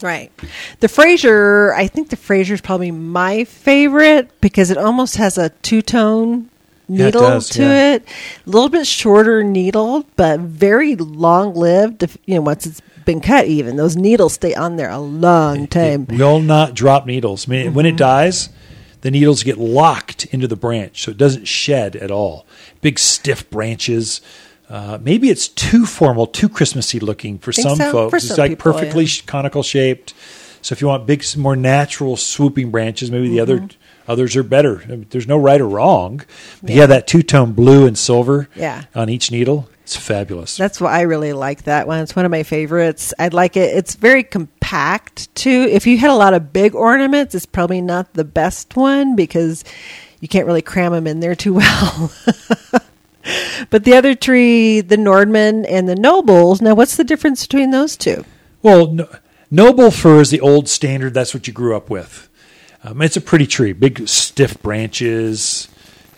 Right. 0.00 0.30
The 0.78 0.86
Fraser, 0.86 1.74
I 1.74 1.88
think 1.88 2.10
the 2.10 2.16
Fraser 2.16 2.54
is 2.54 2.60
probably 2.60 2.92
my 2.92 3.42
favorite 3.44 4.30
because 4.40 4.70
it 4.70 4.78
almost 4.78 5.16
has 5.16 5.38
a 5.38 5.48
two 5.48 5.82
tone 5.82 6.50
Yeah, 6.88 7.02
it 7.02 7.04
needle 7.06 7.22
does, 7.22 7.48
to 7.50 7.62
yeah. 7.62 7.94
it. 7.94 8.08
A 8.46 8.50
little 8.50 8.68
bit 8.68 8.86
shorter 8.86 9.42
needle, 9.42 10.06
but 10.16 10.40
very 10.40 10.96
long 10.96 11.54
lived. 11.54 12.02
If, 12.02 12.18
you 12.26 12.34
know, 12.34 12.42
once 12.42 12.66
it's 12.66 12.82
been 13.04 13.20
cut, 13.20 13.46
even 13.46 13.76
those 13.76 13.96
needles 13.96 14.34
stay 14.34 14.54
on 14.54 14.76
there 14.76 14.90
a 14.90 14.98
long 14.98 15.66
time. 15.66 16.06
It 16.08 16.18
will 16.18 16.40
not 16.40 16.74
drop 16.74 17.06
needles. 17.06 17.48
I 17.48 17.50
mean, 17.50 17.74
when 17.74 17.86
Mm-hmm. 17.86 17.94
it 17.94 17.98
dies, 17.98 18.48
the 19.02 19.10
needles 19.10 19.42
get 19.42 19.58
locked 19.58 20.26
into 20.26 20.48
the 20.48 20.56
branch, 20.56 21.02
so 21.02 21.10
it 21.10 21.18
doesn't 21.18 21.46
shed 21.46 21.96
at 21.96 22.10
all. 22.10 22.46
Big 22.80 22.98
stiff 22.98 23.48
branches. 23.50 24.20
Uh, 24.68 24.98
maybe 25.02 25.28
it's 25.28 25.48
too 25.48 25.84
formal, 25.84 26.26
too 26.26 26.48
Christmassy 26.48 26.98
looking 26.98 27.38
for 27.38 27.52
some 27.52 27.76
so? 27.76 27.92
folks. 27.92 28.10
For 28.10 28.16
it's 28.16 28.28
some 28.28 28.38
like 28.38 28.52
people, 28.52 28.72
perfectly 28.72 29.04
yeah. 29.04 29.22
conical 29.26 29.62
shaped. 29.62 30.14
So 30.62 30.72
if 30.72 30.80
you 30.80 30.86
want 30.86 31.06
big, 31.06 31.22
more 31.36 31.56
natural 31.56 32.16
swooping 32.16 32.70
branches, 32.70 33.10
maybe 33.10 33.28
the 33.28 33.40
other 33.40 33.58
Mm-hmm. 33.58 33.78
Others 34.06 34.36
are 34.36 34.42
better. 34.42 34.82
I 34.84 34.88
mean, 34.88 35.06
there's 35.10 35.26
no 35.26 35.38
right 35.38 35.60
or 35.60 35.68
wrong. 35.68 36.22
But 36.62 36.70
yeah, 36.70 36.86
that 36.86 37.06
two 37.06 37.22
tone 37.22 37.52
blue 37.52 37.86
and 37.86 37.96
silver 37.96 38.48
Yeah. 38.54 38.84
on 38.94 39.08
each 39.08 39.30
needle. 39.30 39.68
It's 39.82 39.96
fabulous. 39.96 40.56
That's 40.56 40.80
why 40.80 40.92
I 40.98 41.02
really 41.02 41.32
like 41.34 41.64
that 41.64 41.86
one. 41.86 42.00
It's 42.00 42.16
one 42.16 42.24
of 42.24 42.30
my 42.30 42.42
favorites. 42.42 43.12
I 43.18 43.28
like 43.28 43.56
it. 43.56 43.76
It's 43.76 43.94
very 43.96 44.22
compact 44.22 45.34
too. 45.34 45.68
If 45.70 45.86
you 45.86 45.98
had 45.98 46.08
a 46.10 46.14
lot 46.14 46.32
of 46.32 46.52
big 46.54 46.74
ornaments, 46.74 47.34
it's 47.34 47.44
probably 47.46 47.82
not 47.82 48.14
the 48.14 48.24
best 48.24 48.76
one 48.76 49.14
because 49.14 49.62
you 50.20 50.28
can't 50.28 50.46
really 50.46 50.62
cram 50.62 50.92
them 50.92 51.06
in 51.06 51.20
there 51.20 51.34
too 51.34 51.52
well. 51.54 52.10
but 53.70 53.84
the 53.84 53.94
other 53.94 54.14
tree, 54.14 54.80
the 54.80 54.96
Nordmann 54.96 55.66
and 55.68 55.88
the 55.88 55.96
Nobles. 55.96 56.60
Now, 56.62 56.74
what's 56.74 56.96
the 56.96 57.04
difference 57.04 57.46
between 57.46 57.70
those 57.70 57.96
two? 57.96 58.24
Well, 58.62 58.86
no, 58.86 59.08
noble 59.50 59.90
fir 59.90 60.20
is 60.20 60.30
the 60.30 60.40
old 60.40 60.68
standard. 60.68 61.12
That's 61.14 61.34
what 61.34 61.46
you 61.46 61.52
grew 61.52 61.76
up 61.76 61.90
with. 61.90 62.28
Um, 62.84 63.00
it's 63.00 63.16
a 63.16 63.20
pretty 63.20 63.46
tree, 63.46 63.72
big 63.72 64.06
stiff 64.06 64.62
branches. 64.62 65.68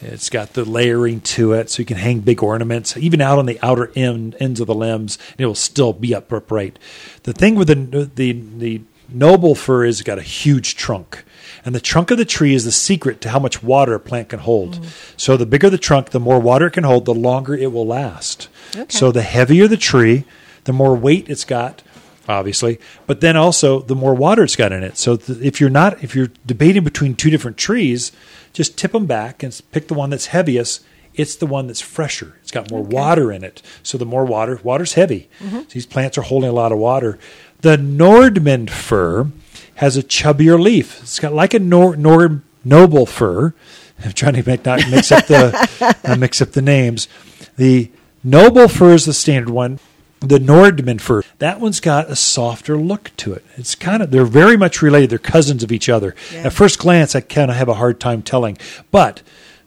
It's 0.00 0.28
got 0.28 0.52
the 0.52 0.64
layering 0.64 1.20
to 1.20 1.52
it, 1.52 1.70
so 1.70 1.80
you 1.80 1.86
can 1.86 1.96
hang 1.96 2.20
big 2.20 2.42
ornaments, 2.42 2.96
even 2.96 3.20
out 3.20 3.38
on 3.38 3.46
the 3.46 3.58
outer 3.62 3.90
end 3.94 4.36
ends 4.40 4.60
of 4.60 4.66
the 4.66 4.74
limbs, 4.74 5.16
and 5.32 5.40
it 5.40 5.46
will 5.46 5.54
still 5.54 5.92
be 5.92 6.14
up 6.14 6.32
upright. 6.32 6.78
The 7.22 7.32
thing 7.32 7.54
with 7.54 7.68
the 7.68 8.10
the 8.14 8.32
the 8.32 8.82
noble 9.08 9.54
fir 9.54 9.84
is 9.84 10.00
it's 10.00 10.06
got 10.06 10.18
a 10.18 10.22
huge 10.22 10.76
trunk, 10.76 11.24
and 11.64 11.74
the 11.74 11.80
trunk 11.80 12.10
of 12.10 12.18
the 12.18 12.24
tree 12.24 12.52
is 12.52 12.64
the 12.64 12.72
secret 12.72 13.20
to 13.22 13.30
how 13.30 13.38
much 13.38 13.62
water 13.62 13.94
a 13.94 14.00
plant 14.00 14.30
can 14.30 14.40
hold. 14.40 14.84
So 15.16 15.36
the 15.36 15.46
bigger 15.46 15.70
the 15.70 15.78
trunk, 15.78 16.10
the 16.10 16.20
more 16.20 16.40
water 16.40 16.66
it 16.66 16.72
can 16.72 16.84
hold, 16.84 17.04
the 17.04 17.14
longer 17.14 17.54
it 17.54 17.72
will 17.72 17.86
last. 17.86 18.48
So 18.88 19.12
the 19.12 19.22
heavier 19.22 19.68
the 19.68 19.76
tree, 19.76 20.24
the 20.64 20.72
more 20.72 20.94
weight 20.96 21.30
it's 21.30 21.44
got, 21.44 21.82
obviously, 22.28 22.78
but 23.06 23.20
then 23.20 23.36
also 23.36 23.80
the 23.80 23.94
more 23.94 24.14
water 24.14 24.42
it's 24.44 24.56
got 24.56 24.72
in 24.72 24.82
it. 24.82 24.96
So 24.98 25.16
th- 25.16 25.38
if 25.40 25.60
you're 25.60 25.70
not 25.70 26.02
if 26.02 26.14
you're 26.14 26.30
debating 26.44 26.84
between 26.84 27.14
two 27.14 27.30
different 27.30 27.56
trees, 27.56 28.12
just 28.52 28.76
tip 28.78 28.92
them 28.92 29.06
back 29.06 29.42
and 29.42 29.58
pick 29.72 29.88
the 29.88 29.94
one 29.94 30.10
that's 30.10 30.26
heaviest. 30.26 30.84
It's 31.14 31.36
the 31.36 31.46
one 31.46 31.66
that's 31.66 31.80
fresher. 31.80 32.36
It's 32.42 32.50
got 32.50 32.70
more 32.70 32.82
water 32.82 33.32
in 33.32 33.42
it. 33.42 33.62
So 33.82 33.96
the 33.96 34.04
more 34.04 34.26
water, 34.26 34.60
water's 34.62 34.92
heavy. 34.94 35.30
Mm-hmm. 35.40 35.60
So 35.60 35.64
these 35.70 35.86
plants 35.86 36.18
are 36.18 36.22
holding 36.22 36.50
a 36.50 36.52
lot 36.52 36.72
of 36.72 36.78
water. 36.78 37.18
The 37.62 37.78
Nordmann 37.78 38.68
fir 38.68 39.30
has 39.76 39.96
a 39.96 40.02
chubbier 40.02 40.60
leaf. 40.60 41.00
It's 41.02 41.18
got 41.18 41.32
like 41.32 41.54
a 41.54 41.58
Nor- 41.58 41.96
Nor- 41.96 42.42
noble 42.64 43.06
fir. 43.06 43.54
I'm 44.04 44.12
trying 44.12 44.34
to 44.34 44.46
make 44.46 44.66
not 44.66 44.90
mix 44.90 45.10
up 45.10 45.26
the 45.26 45.96
not 46.06 46.18
mix 46.18 46.42
up 46.42 46.52
the 46.52 46.60
names. 46.60 47.08
The 47.56 47.90
noble 48.22 48.68
fir 48.68 48.92
is 48.92 49.06
the 49.06 49.14
standard 49.14 49.48
one. 49.50 49.78
The 50.20 50.38
Nordmann 50.38 51.00
fir, 51.00 51.22
that 51.38 51.60
one's 51.60 51.78
got 51.78 52.10
a 52.10 52.16
softer 52.16 52.76
look 52.78 53.10
to 53.18 53.34
it. 53.34 53.44
It's 53.56 53.74
kind 53.74 54.02
of 54.02 54.10
they're 54.10 54.24
very 54.24 54.56
much 54.56 54.80
related. 54.80 55.10
They're 55.10 55.18
cousins 55.18 55.62
of 55.62 55.70
each 55.70 55.88
other. 55.88 56.14
Yeah. 56.32 56.44
At 56.44 56.52
first 56.54 56.78
glance, 56.78 57.14
I 57.14 57.20
kind 57.20 57.50
of 57.50 57.56
have 57.56 57.68
a 57.68 57.74
hard 57.74 58.00
time 58.00 58.22
telling, 58.22 58.56
but 58.90 59.22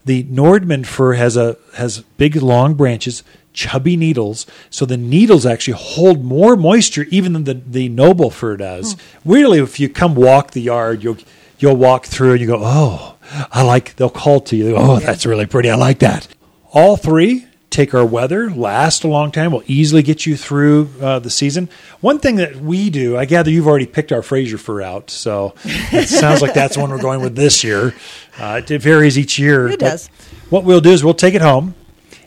the 0.06 0.24
Nordmann 0.24 0.86
fir 0.86 1.14
has 1.14 1.38
a 1.38 1.58
has 1.76 2.00
big 2.18 2.36
long 2.38 2.74
branches, 2.74 3.24
chubby 3.54 3.95
needles, 3.95 4.47
so 4.72 4.86
the 4.86 4.97
needles 4.97 5.45
actually 5.45 5.78
hold 5.78 6.26
more 6.26 6.56
moisture 6.56 7.06
even 7.12 7.34
than 7.34 7.43
the, 7.43 7.54
the 7.54 7.89
noble 7.89 8.32
fir 8.32 8.58
does. 8.58 8.93
Hmm. 8.93 9.00
Really, 9.32 9.60
if 9.60 9.80
you 9.80 9.88
come 9.88 10.16
walk 10.16 10.52
the 10.52 10.62
yard, 10.62 11.04
you'll 11.04 11.18
you'll 11.60 11.76
walk 11.76 12.06
through 12.06 12.32
and 12.32 12.41
you 12.41 12.47
go, 12.47 12.60
oh, 12.60 13.18
I 13.52 13.62
like. 13.62 13.95
They'll 13.97 14.10
call 14.10 14.39
to 14.41 14.56
you. 14.56 14.76
Oh, 14.76 15.00
that's 15.00 15.28
really 15.28 15.45
pretty. 15.45 15.70
I 15.70 15.76
like 15.76 16.00
that. 16.00 16.28
All 16.72 16.97
three 16.97 17.45
take 17.70 17.93
our 17.93 18.05
weather, 18.05 18.49
last 18.49 19.03
a 19.03 19.07
long 19.07 19.32
time, 19.32 19.51
will 19.51 19.63
easily 19.67 20.01
get 20.01 20.26
you 20.26 20.36
through 20.36 20.89
uh, 21.01 21.20
the 21.20 21.30
season. 21.30 21.70
One 22.01 22.20
thing 22.20 22.38
that 22.38 22.55
we 22.57 22.89
do, 22.89 23.17
I 23.17 23.26
gather 23.26 23.51
you've 23.51 23.67
already 23.67 23.86
picked 23.86 24.11
our 24.11 24.22
Fraser 24.22 24.57
fir 24.57 24.82
out, 24.82 25.09
so 25.09 25.53
it 25.65 26.07
sounds 26.09 26.41
like 26.41 26.53
that's 26.53 26.76
the 26.76 26.82
one 26.82 26.89
we're 26.89 27.01
going 27.01 27.22
with 27.22 27.36
this 27.36 27.63
year. 27.63 27.93
Uh, 28.38 28.61
it 28.67 28.82
varies 28.82 29.17
each 29.17 29.38
year. 29.38 29.67
It 29.67 29.80
does. 29.80 30.07
What 30.49 30.63
we'll 30.63 30.82
do 30.82 30.91
is 30.91 31.03
we'll 31.03 31.13
take 31.13 31.36
it 31.36 31.41
home 31.41 31.76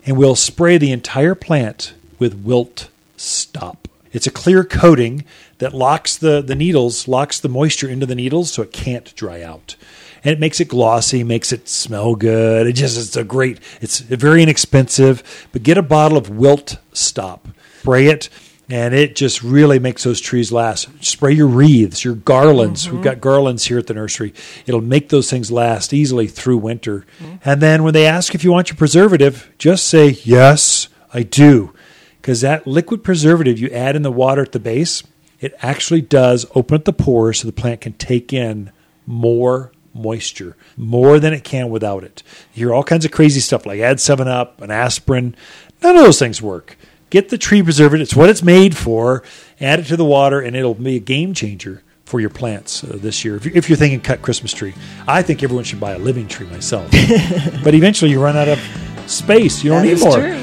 and 0.06 0.16
we'll 0.16 0.36
spray 0.36 0.78
the 0.78 0.92
entire 0.92 1.34
plant 1.34 1.94
with 2.18 2.34
wilt 2.34 2.88
stop. 3.16 3.88
It's 4.12 4.26
a 4.26 4.30
clear 4.30 4.62
coating 4.62 5.24
that 5.58 5.72
locks 5.72 6.16
the, 6.16 6.42
the 6.42 6.54
needles, 6.54 7.08
locks 7.08 7.40
the 7.40 7.48
moisture 7.48 7.88
into 7.88 8.06
the 8.06 8.14
needles 8.14 8.52
so 8.52 8.62
it 8.62 8.72
can't 8.72 9.14
dry 9.14 9.42
out. 9.42 9.76
And 10.24 10.32
it 10.32 10.40
makes 10.40 10.60
it 10.60 10.68
glossy, 10.68 11.24
makes 11.24 11.52
it 11.52 11.68
smell 11.68 12.14
good. 12.14 12.66
It 12.66 12.74
just 12.74 12.98
it's 12.98 13.16
a 13.16 13.24
great 13.24 13.58
it's 13.80 14.00
very 14.00 14.42
inexpensive, 14.42 15.48
but 15.52 15.62
get 15.62 15.78
a 15.78 15.82
bottle 15.82 16.18
of 16.18 16.30
wilt 16.30 16.78
stop. 16.92 17.48
Spray 17.80 18.06
it 18.06 18.28
and 18.72 18.94
it 18.94 19.14
just 19.14 19.42
really 19.42 19.78
makes 19.78 20.04
those 20.04 20.18
trees 20.18 20.50
last. 20.50 20.88
Spray 21.04 21.32
your 21.32 21.46
wreaths, 21.46 22.04
your 22.04 22.14
garlands. 22.14 22.86
We've 22.86 22.94
mm-hmm. 22.94 23.04
got 23.04 23.20
garlands 23.20 23.66
here 23.66 23.78
at 23.78 23.86
the 23.86 23.92
nursery. 23.92 24.32
It'll 24.64 24.80
make 24.80 25.10
those 25.10 25.28
things 25.28 25.50
last 25.50 25.92
easily 25.92 26.26
through 26.26 26.56
winter. 26.56 27.04
And 27.44 27.60
then 27.60 27.82
when 27.82 27.92
they 27.92 28.06
ask 28.06 28.34
if 28.34 28.44
you 28.44 28.50
want 28.50 28.70
your 28.70 28.78
preservative, 28.78 29.50
just 29.58 29.86
say, 29.86 30.16
Yes, 30.24 30.88
I 31.12 31.22
do. 31.22 31.74
Because 32.20 32.40
that 32.40 32.66
liquid 32.66 33.04
preservative 33.04 33.58
you 33.58 33.68
add 33.70 33.94
in 33.94 34.02
the 34.02 34.10
water 34.10 34.40
at 34.40 34.52
the 34.52 34.60
base, 34.60 35.02
it 35.38 35.54
actually 35.60 36.00
does 36.00 36.46
open 36.54 36.76
up 36.76 36.84
the 36.84 36.92
pores 36.94 37.40
so 37.40 37.48
the 37.48 37.52
plant 37.52 37.82
can 37.82 37.92
take 37.94 38.32
in 38.32 38.70
more 39.06 39.72
moisture 39.94 40.56
more 40.76 41.18
than 41.18 41.32
it 41.32 41.44
can 41.44 41.68
without 41.70 42.04
it. 42.04 42.22
You 42.54 42.66
hear 42.66 42.74
all 42.74 42.84
kinds 42.84 43.04
of 43.04 43.10
crazy 43.10 43.40
stuff 43.40 43.66
like 43.66 43.80
add 43.80 44.00
7 44.00 44.26
Up, 44.28 44.60
an 44.60 44.70
aspirin. 44.70 45.34
None 45.82 45.96
of 45.96 46.04
those 46.04 46.18
things 46.18 46.40
work. 46.40 46.76
Get 47.10 47.28
the 47.28 47.38
tree 47.38 47.62
preservative, 47.62 48.02
it's 48.04 48.16
what 48.16 48.30
it's 48.30 48.42
made 48.42 48.76
for. 48.76 49.22
Add 49.60 49.80
it 49.80 49.86
to 49.86 49.96
the 49.96 50.04
water, 50.04 50.40
and 50.40 50.56
it'll 50.56 50.74
be 50.74 50.96
a 50.96 51.00
game 51.00 51.34
changer 51.34 51.82
for 52.06 52.20
your 52.20 52.30
plants 52.30 52.82
uh, 52.84 52.96
this 53.00 53.24
year. 53.24 53.36
If 53.36 53.44
you're, 53.44 53.54
if 53.56 53.68
you're 53.68 53.76
thinking 53.76 54.00
cut 54.00 54.22
Christmas 54.22 54.52
tree, 54.52 54.74
I 55.06 55.22
think 55.22 55.42
everyone 55.42 55.64
should 55.64 55.80
buy 55.80 55.92
a 55.92 55.98
living 55.98 56.26
tree 56.28 56.46
myself. 56.46 56.90
but 57.64 57.74
eventually 57.74 58.10
you 58.10 58.22
run 58.22 58.36
out 58.36 58.48
of 58.48 58.58
space. 59.06 59.62
You 59.62 59.70
don't 59.70 59.82
That 59.86 59.94
need 59.94 60.00
more. 60.00 60.18
true. 60.18 60.42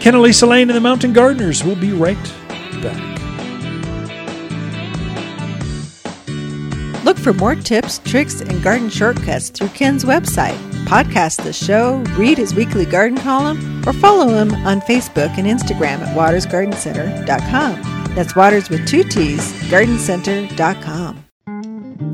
Ken 0.00 0.14
and 0.14 0.22
Lisa 0.22 0.46
Lain 0.46 0.68
and 0.70 0.76
the 0.76 0.80
Mountain 0.80 1.12
Gardeners 1.12 1.62
will 1.64 1.76
be 1.76 1.92
right 1.92 2.16
back. 2.82 3.19
Look 7.04 7.18
for 7.18 7.32
more 7.32 7.54
tips, 7.54 7.98
tricks, 8.00 8.40
and 8.40 8.62
garden 8.62 8.90
shortcuts 8.90 9.50
through 9.50 9.68
Ken's 9.68 10.04
website. 10.04 10.58
Podcast 10.84 11.42
the 11.44 11.52
show, 11.52 11.98
read 12.16 12.38
his 12.38 12.54
weekly 12.54 12.84
garden 12.84 13.18
column, 13.18 13.86
or 13.86 13.92
follow 13.92 14.28
him 14.28 14.54
on 14.66 14.80
Facebook 14.82 15.36
and 15.38 15.46
Instagram 15.46 16.00
at 16.00 16.16
wattersgardencenter.com. 16.16 18.14
That's 18.14 18.34
Watters 18.34 18.68
with 18.68 18.86
two 18.86 19.04
T's, 19.04 19.52
gardencenter.com. 19.70 21.24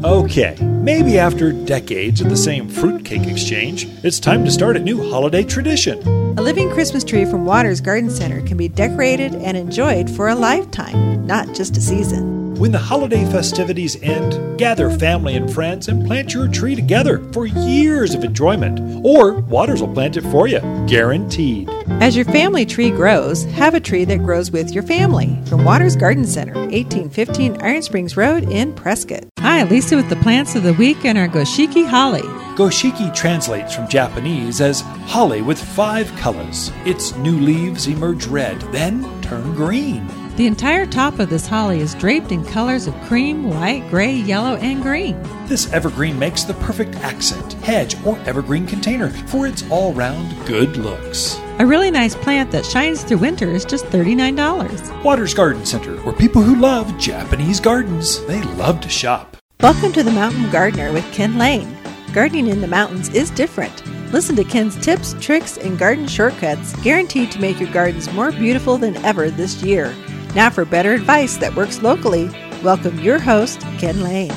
Okay, 0.04 0.56
maybe 0.60 1.18
after 1.18 1.52
decades 1.52 2.20
of 2.20 2.28
the 2.28 2.36
same 2.36 2.68
fruitcake 2.68 3.26
exchange, 3.26 3.86
it's 4.04 4.20
time 4.20 4.44
to 4.44 4.50
start 4.50 4.76
a 4.76 4.80
new 4.80 5.10
holiday 5.10 5.42
tradition. 5.42 5.98
A 6.38 6.42
living 6.42 6.70
Christmas 6.70 7.02
tree 7.02 7.24
from 7.24 7.46
Watters 7.46 7.80
Garden 7.80 8.10
Center 8.10 8.42
can 8.42 8.56
be 8.56 8.68
decorated 8.68 9.34
and 9.34 9.56
enjoyed 9.56 10.10
for 10.10 10.28
a 10.28 10.34
lifetime, 10.34 11.26
not 11.26 11.54
just 11.54 11.76
a 11.78 11.80
season. 11.80 12.35
When 12.56 12.72
the 12.72 12.78
holiday 12.78 13.26
festivities 13.26 14.02
end, 14.02 14.58
gather 14.58 14.88
family 14.88 15.36
and 15.36 15.52
friends 15.52 15.88
and 15.88 16.06
plant 16.06 16.32
your 16.32 16.48
tree 16.48 16.74
together 16.74 17.22
for 17.34 17.44
years 17.44 18.14
of 18.14 18.24
enjoyment. 18.24 18.80
Or 19.04 19.40
Watters 19.42 19.82
will 19.82 19.92
plant 19.92 20.16
it 20.16 20.22
for 20.22 20.48
you, 20.48 20.60
guaranteed. 20.88 21.68
As 22.00 22.16
your 22.16 22.24
family 22.24 22.64
tree 22.64 22.88
grows, 22.88 23.44
have 23.44 23.74
a 23.74 23.80
tree 23.80 24.06
that 24.06 24.24
grows 24.24 24.50
with 24.50 24.72
your 24.72 24.84
family. 24.84 25.38
From 25.50 25.64
Watters 25.66 25.96
Garden 25.96 26.24
Center, 26.24 26.54
1815 26.54 27.60
Iron 27.60 27.82
Springs 27.82 28.16
Road 28.16 28.50
in 28.50 28.72
Prescott. 28.72 29.26
Hi, 29.40 29.64
Lisa 29.64 29.94
with 29.94 30.08
the 30.08 30.16
plants 30.16 30.54
of 30.54 30.62
the 30.62 30.72
week 30.74 31.04
and 31.04 31.18
our 31.18 31.28
Goshiki 31.28 31.86
Holly. 31.86 32.22
Goshiki 32.56 33.14
translates 33.14 33.74
from 33.74 33.86
Japanese 33.86 34.62
as 34.62 34.80
holly 34.80 35.42
with 35.42 35.62
five 35.62 36.10
colors. 36.16 36.72
Its 36.86 37.14
new 37.16 37.38
leaves 37.38 37.86
emerge 37.86 38.24
red, 38.26 38.58
then 38.72 39.04
turn 39.20 39.54
green. 39.54 40.08
The 40.36 40.46
entire 40.46 40.84
top 40.84 41.18
of 41.18 41.30
this 41.30 41.46
holly 41.46 41.80
is 41.80 41.94
draped 41.94 42.30
in 42.30 42.44
colors 42.44 42.86
of 42.86 42.94
cream, 43.04 43.48
white, 43.48 43.88
gray, 43.88 44.12
yellow, 44.12 44.56
and 44.56 44.82
green. 44.82 45.18
This 45.46 45.72
evergreen 45.72 46.18
makes 46.18 46.44
the 46.44 46.52
perfect 46.52 46.94
accent, 46.96 47.54
hedge, 47.54 47.96
or 48.04 48.18
evergreen 48.26 48.66
container 48.66 49.08
for 49.08 49.46
its 49.46 49.64
all 49.70 49.94
round 49.94 50.34
good 50.46 50.76
looks. 50.76 51.40
A 51.58 51.64
really 51.64 51.90
nice 51.90 52.14
plant 52.14 52.50
that 52.50 52.66
shines 52.66 53.02
through 53.02 53.16
winter 53.16 53.48
is 53.48 53.64
just 53.64 53.86
$39. 53.86 55.02
Watters 55.02 55.32
Garden 55.32 55.64
Center, 55.64 55.96
where 56.02 56.14
people 56.14 56.42
who 56.42 56.56
love 56.56 56.98
Japanese 56.98 57.58
gardens, 57.58 58.22
they 58.26 58.42
love 58.42 58.82
to 58.82 58.90
shop. 58.90 59.38
Welcome 59.62 59.94
to 59.94 60.02
the 60.02 60.12
Mountain 60.12 60.50
Gardener 60.50 60.92
with 60.92 61.10
Ken 61.14 61.38
Lain. 61.38 61.74
Gardening 62.12 62.48
in 62.48 62.60
the 62.60 62.66
mountains 62.66 63.08
is 63.14 63.30
different. 63.30 63.82
Listen 64.12 64.36
to 64.36 64.44
Ken's 64.44 64.76
tips, 64.84 65.14
tricks, 65.18 65.56
and 65.56 65.78
garden 65.78 66.06
shortcuts 66.06 66.76
guaranteed 66.82 67.32
to 67.32 67.40
make 67.40 67.58
your 67.58 67.72
gardens 67.72 68.12
more 68.12 68.32
beautiful 68.32 68.76
than 68.76 68.96
ever 68.98 69.30
this 69.30 69.62
year. 69.62 69.94
Now, 70.36 70.50
for 70.50 70.66
better 70.66 70.92
advice 70.92 71.38
that 71.38 71.56
works 71.56 71.80
locally, 71.80 72.28
welcome 72.62 72.98
your 72.98 73.18
host, 73.18 73.62
Ken 73.78 74.02
Lain. 74.02 74.30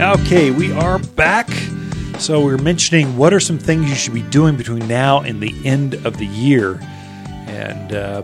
Okay, 0.00 0.50
we 0.50 0.72
are 0.72 0.98
back. 0.98 1.50
So, 2.18 2.40
we 2.40 2.54
are 2.54 2.58
mentioning 2.58 3.18
what 3.18 3.34
are 3.34 3.38
some 3.38 3.58
things 3.58 3.90
you 3.90 3.94
should 3.94 4.14
be 4.14 4.22
doing 4.22 4.56
between 4.56 4.88
now 4.88 5.20
and 5.20 5.42
the 5.42 5.54
end 5.66 5.92
of 6.06 6.16
the 6.16 6.24
year. 6.24 6.80
And 7.48 7.92
uh, 7.92 8.22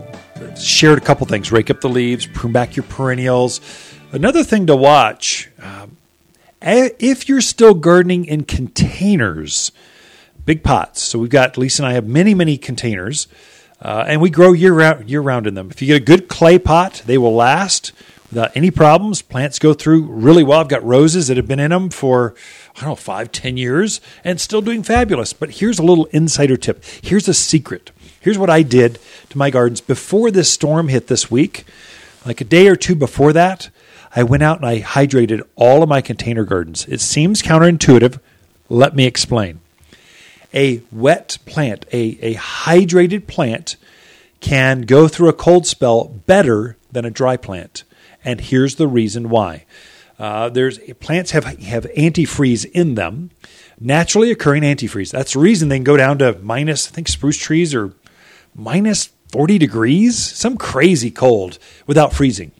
shared 0.55 0.97
a 0.97 1.01
couple 1.01 1.27
things 1.27 1.51
rake 1.51 1.69
up 1.69 1.81
the 1.81 1.87
leaves, 1.87 2.25
prune 2.25 2.51
back 2.51 2.75
your 2.75 2.81
perennials. 2.85 3.61
Another 4.11 4.43
thing 4.43 4.65
to 4.65 4.75
watch 4.75 5.51
um, 5.61 5.97
if 6.63 7.29
you're 7.29 7.41
still 7.41 7.75
gardening 7.75 8.25
in 8.25 8.45
containers, 8.45 9.71
big 10.47 10.63
pots. 10.63 10.99
So, 11.03 11.19
we've 11.19 11.29
got, 11.29 11.59
Lisa 11.59 11.83
and 11.83 11.91
I 11.91 11.93
have 11.93 12.07
many, 12.07 12.33
many 12.33 12.57
containers. 12.57 13.27
Uh, 13.81 14.05
and 14.07 14.21
we 14.21 14.29
grow 14.29 14.53
year 14.53 14.73
round, 14.73 15.09
year 15.09 15.21
round 15.21 15.47
in 15.47 15.55
them. 15.55 15.69
If 15.69 15.81
you 15.81 15.87
get 15.87 16.01
a 16.01 16.05
good 16.05 16.27
clay 16.27 16.57
pot, 16.57 17.03
they 17.05 17.17
will 17.17 17.35
last 17.35 17.91
without 18.29 18.55
any 18.55 18.71
problems. 18.71 19.21
Plants 19.21 19.59
go 19.59 19.73
through 19.73 20.03
really 20.03 20.43
well. 20.43 20.59
I've 20.59 20.67
got 20.67 20.83
roses 20.83 21.27
that 21.27 21.37
have 21.37 21.47
been 21.47 21.59
in 21.59 21.71
them 21.71 21.89
for 21.89 22.33
I 22.75 22.81
don't 22.81 22.89
know 22.89 22.95
five, 22.95 23.31
ten 23.31 23.57
years 23.57 24.01
and 24.23 24.41
still 24.41 24.61
doing 24.61 24.83
fabulous. 24.83 25.33
But 25.33 25.51
here's 25.51 25.79
a 25.79 25.83
little 25.83 26.05
insider 26.05 26.57
tip. 26.57 26.83
Here's 27.01 27.27
a 27.27 27.33
secret. 27.33 27.91
Here's 28.19 28.37
what 28.37 28.49
I 28.49 28.63
did 28.63 28.99
to 29.29 29.37
my 29.37 29.49
gardens 29.49 29.81
before 29.81 30.31
this 30.31 30.51
storm 30.51 30.87
hit 30.87 31.07
this 31.07 31.29
week. 31.29 31.65
Like 32.25 32.41
a 32.41 32.45
day 32.45 32.67
or 32.67 32.75
two 32.75 32.95
before 32.95 33.33
that, 33.33 33.69
I 34.15 34.23
went 34.23 34.43
out 34.43 34.57
and 34.57 34.65
I 34.65 34.81
hydrated 34.81 35.41
all 35.55 35.83
of 35.83 35.89
my 35.89 36.01
container 36.01 36.45
gardens. 36.45 36.87
It 36.87 37.01
seems 37.01 37.41
counterintuitive. 37.41 38.19
Let 38.69 38.95
me 38.95 39.05
explain 39.05 39.59
a 40.53 40.81
wet 40.91 41.37
plant, 41.45 41.85
a, 41.91 42.17
a 42.21 42.35
hydrated 42.35 43.27
plant, 43.27 43.75
can 44.39 44.81
go 44.81 45.07
through 45.07 45.29
a 45.29 45.33
cold 45.33 45.65
spell 45.65 46.05
better 46.05 46.77
than 46.91 47.05
a 47.05 47.11
dry 47.11 47.37
plant. 47.37 47.83
And 48.23 48.39
here's 48.39 48.75
the 48.75 48.87
reason 48.87 49.29
why. 49.29 49.65
Uh, 50.19 50.49
there's 50.49 50.79
plants 50.99 51.31
have 51.31 51.43
have 51.43 51.85
antifreeze 51.97 52.65
in 52.71 52.95
them, 52.95 53.31
naturally 53.79 54.31
occurring 54.31 54.63
antifreeze. 54.63 55.11
That's 55.11 55.33
the 55.33 55.39
reason 55.39 55.69
they 55.69 55.77
can 55.77 55.83
go 55.83 55.97
down 55.97 56.19
to 56.19 56.37
minus. 56.41 56.87
I 56.87 56.91
think 56.91 57.07
spruce 57.07 57.37
trees 57.37 57.73
are 57.73 57.93
minus 58.55 59.09
40 59.31 59.57
degrees, 59.57 60.17
some 60.17 60.57
crazy 60.57 61.09
cold 61.09 61.57
without 61.87 62.13
freezing. 62.13 62.51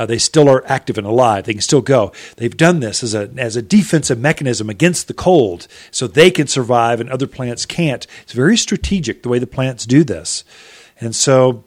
Uh, 0.00 0.06
they 0.06 0.16
still 0.16 0.48
are 0.48 0.64
active 0.66 0.96
and 0.96 1.06
alive. 1.06 1.44
They 1.44 1.52
can 1.52 1.60
still 1.60 1.82
go. 1.82 2.10
They've 2.38 2.56
done 2.56 2.80
this 2.80 3.02
as 3.02 3.14
a 3.14 3.28
as 3.36 3.54
a 3.54 3.60
defensive 3.60 4.18
mechanism 4.18 4.70
against 4.70 5.08
the 5.08 5.14
cold, 5.14 5.68
so 5.90 6.06
they 6.06 6.30
can 6.30 6.46
survive 6.46 7.02
and 7.02 7.10
other 7.10 7.26
plants 7.26 7.66
can't. 7.66 8.06
It's 8.22 8.32
very 8.32 8.56
strategic 8.56 9.22
the 9.22 9.28
way 9.28 9.38
the 9.38 9.46
plants 9.46 9.84
do 9.84 10.02
this, 10.02 10.42
and 11.02 11.14
so 11.14 11.64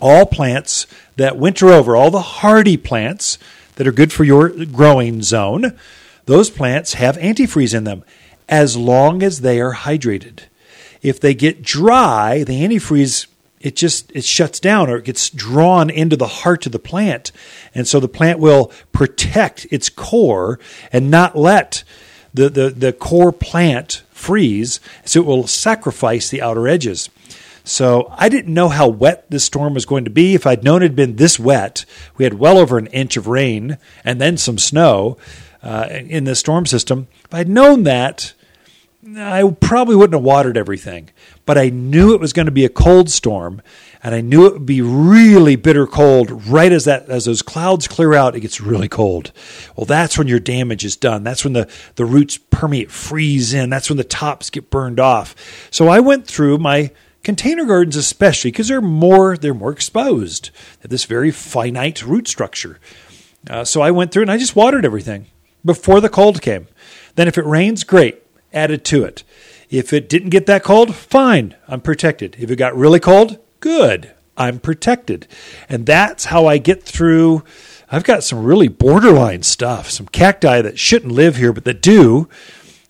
all 0.00 0.26
plants 0.26 0.88
that 1.14 1.38
winter 1.38 1.68
over, 1.68 1.94
all 1.94 2.10
the 2.10 2.40
hardy 2.42 2.76
plants 2.76 3.38
that 3.76 3.86
are 3.86 3.92
good 3.92 4.12
for 4.12 4.24
your 4.24 4.48
growing 4.48 5.22
zone, 5.22 5.78
those 6.24 6.50
plants 6.50 6.94
have 6.94 7.16
antifreeze 7.18 7.72
in 7.72 7.84
them, 7.84 8.02
as 8.48 8.76
long 8.76 9.22
as 9.22 9.42
they 9.42 9.60
are 9.60 9.74
hydrated. 9.74 10.40
If 11.02 11.20
they 11.20 11.34
get 11.34 11.62
dry, 11.62 12.42
the 12.42 12.64
antifreeze 12.64 13.28
it 13.60 13.76
just 13.76 14.10
it 14.12 14.24
shuts 14.24 14.58
down 14.58 14.88
or 14.88 14.96
it 14.96 15.04
gets 15.04 15.28
drawn 15.28 15.90
into 15.90 16.16
the 16.16 16.26
heart 16.26 16.64
of 16.66 16.72
the 16.72 16.78
plant. 16.78 17.30
And 17.74 17.86
so 17.86 18.00
the 18.00 18.08
plant 18.08 18.38
will 18.38 18.72
protect 18.92 19.66
its 19.70 19.90
core 19.90 20.58
and 20.92 21.10
not 21.10 21.36
let 21.36 21.84
the, 22.32 22.48
the, 22.48 22.70
the 22.70 22.92
core 22.92 23.32
plant 23.32 24.02
freeze. 24.12 24.80
So 25.04 25.20
it 25.20 25.26
will 25.26 25.46
sacrifice 25.46 26.28
the 26.28 26.42
outer 26.42 26.66
edges. 26.66 27.10
So 27.62 28.12
i 28.16 28.30
didn't 28.30 28.54
know 28.54 28.70
how 28.70 28.88
wet 28.88 29.30
this 29.30 29.44
storm 29.44 29.74
was 29.74 29.84
going 29.84 30.04
to 30.04 30.10
be. 30.10 30.34
If 30.34 30.46
i'd 30.46 30.64
known 30.64 30.82
it 30.82 30.86
had 30.86 30.96
been 30.96 31.16
this 31.16 31.38
wet 31.38 31.84
we 32.16 32.24
had 32.24 32.34
well 32.34 32.56
over 32.56 32.78
an 32.78 32.86
inch 32.88 33.18
of 33.18 33.26
rain 33.26 33.76
and 34.02 34.18
then 34.18 34.38
some 34.38 34.58
snow 34.58 35.18
uh, 35.62 35.86
in 35.90 36.24
the 36.24 36.34
storm 36.34 36.64
system. 36.64 37.08
If 37.26 37.34
i'd 37.34 37.48
known 37.48 37.82
that 37.82 38.32
I 39.16 39.50
probably 39.60 39.96
wouldn't 39.96 40.14
have 40.14 40.22
watered 40.22 40.58
everything, 40.58 41.08
but 41.46 41.56
I 41.56 41.70
knew 41.70 42.12
it 42.12 42.20
was 42.20 42.34
going 42.34 42.46
to 42.46 42.52
be 42.52 42.66
a 42.66 42.70
cold 42.70 43.08
storm, 43.08 43.62
and 44.02 44.14
I 44.14 44.20
knew 44.20 44.44
it 44.46 44.52
would 44.52 44.66
be 44.66 44.82
really 44.82 45.56
bitter 45.56 45.86
cold. 45.86 46.46
Right 46.46 46.70
as 46.70 46.84
that, 46.84 47.08
as 47.08 47.24
those 47.24 47.40
clouds 47.40 47.88
clear 47.88 48.12
out, 48.12 48.36
it 48.36 48.40
gets 48.40 48.60
really 48.60 48.88
cold. 48.88 49.32
Well, 49.74 49.86
that's 49.86 50.18
when 50.18 50.28
your 50.28 50.38
damage 50.38 50.84
is 50.84 50.96
done. 50.96 51.24
That's 51.24 51.44
when 51.44 51.54
the 51.54 51.70
the 51.94 52.04
roots 52.04 52.36
permeate, 52.36 52.90
freeze 52.90 53.54
in. 53.54 53.70
That's 53.70 53.88
when 53.88 53.96
the 53.96 54.04
tops 54.04 54.50
get 54.50 54.68
burned 54.68 55.00
off. 55.00 55.34
So 55.70 55.88
I 55.88 56.00
went 56.00 56.26
through 56.26 56.58
my 56.58 56.90
container 57.24 57.64
gardens, 57.64 57.96
especially 57.96 58.50
because 58.50 58.68
they're 58.68 58.82
more 58.82 59.34
they're 59.38 59.54
more 59.54 59.72
exposed. 59.72 60.50
They 60.82 60.88
this 60.88 61.06
very 61.06 61.30
finite 61.30 62.02
root 62.02 62.28
structure. 62.28 62.78
Uh, 63.48 63.64
so 63.64 63.80
I 63.80 63.92
went 63.92 64.12
through 64.12 64.22
and 64.22 64.30
I 64.30 64.36
just 64.36 64.56
watered 64.56 64.84
everything 64.84 65.28
before 65.64 66.02
the 66.02 66.10
cold 66.10 66.42
came. 66.42 66.68
Then 67.14 67.28
if 67.28 67.38
it 67.38 67.46
rains, 67.46 67.82
great 67.82 68.22
added 68.52 68.84
to 68.86 69.04
it. 69.04 69.24
If 69.68 69.92
it 69.92 70.08
didn't 70.08 70.30
get 70.30 70.46
that 70.46 70.64
cold, 70.64 70.94
fine, 70.94 71.54
I'm 71.68 71.80
protected. 71.80 72.36
If 72.38 72.50
it 72.50 72.56
got 72.56 72.76
really 72.76 73.00
cold, 73.00 73.38
good, 73.60 74.12
I'm 74.36 74.58
protected. 74.58 75.26
And 75.68 75.86
that's 75.86 76.26
how 76.26 76.46
I 76.46 76.58
get 76.58 76.82
through. 76.82 77.44
I've 77.90 78.04
got 78.04 78.24
some 78.24 78.42
really 78.42 78.68
borderline 78.68 79.42
stuff, 79.42 79.90
some 79.90 80.06
cacti 80.06 80.62
that 80.62 80.78
shouldn't 80.78 81.12
live 81.12 81.36
here, 81.36 81.52
but 81.52 81.64
that 81.64 81.82
do. 81.82 82.28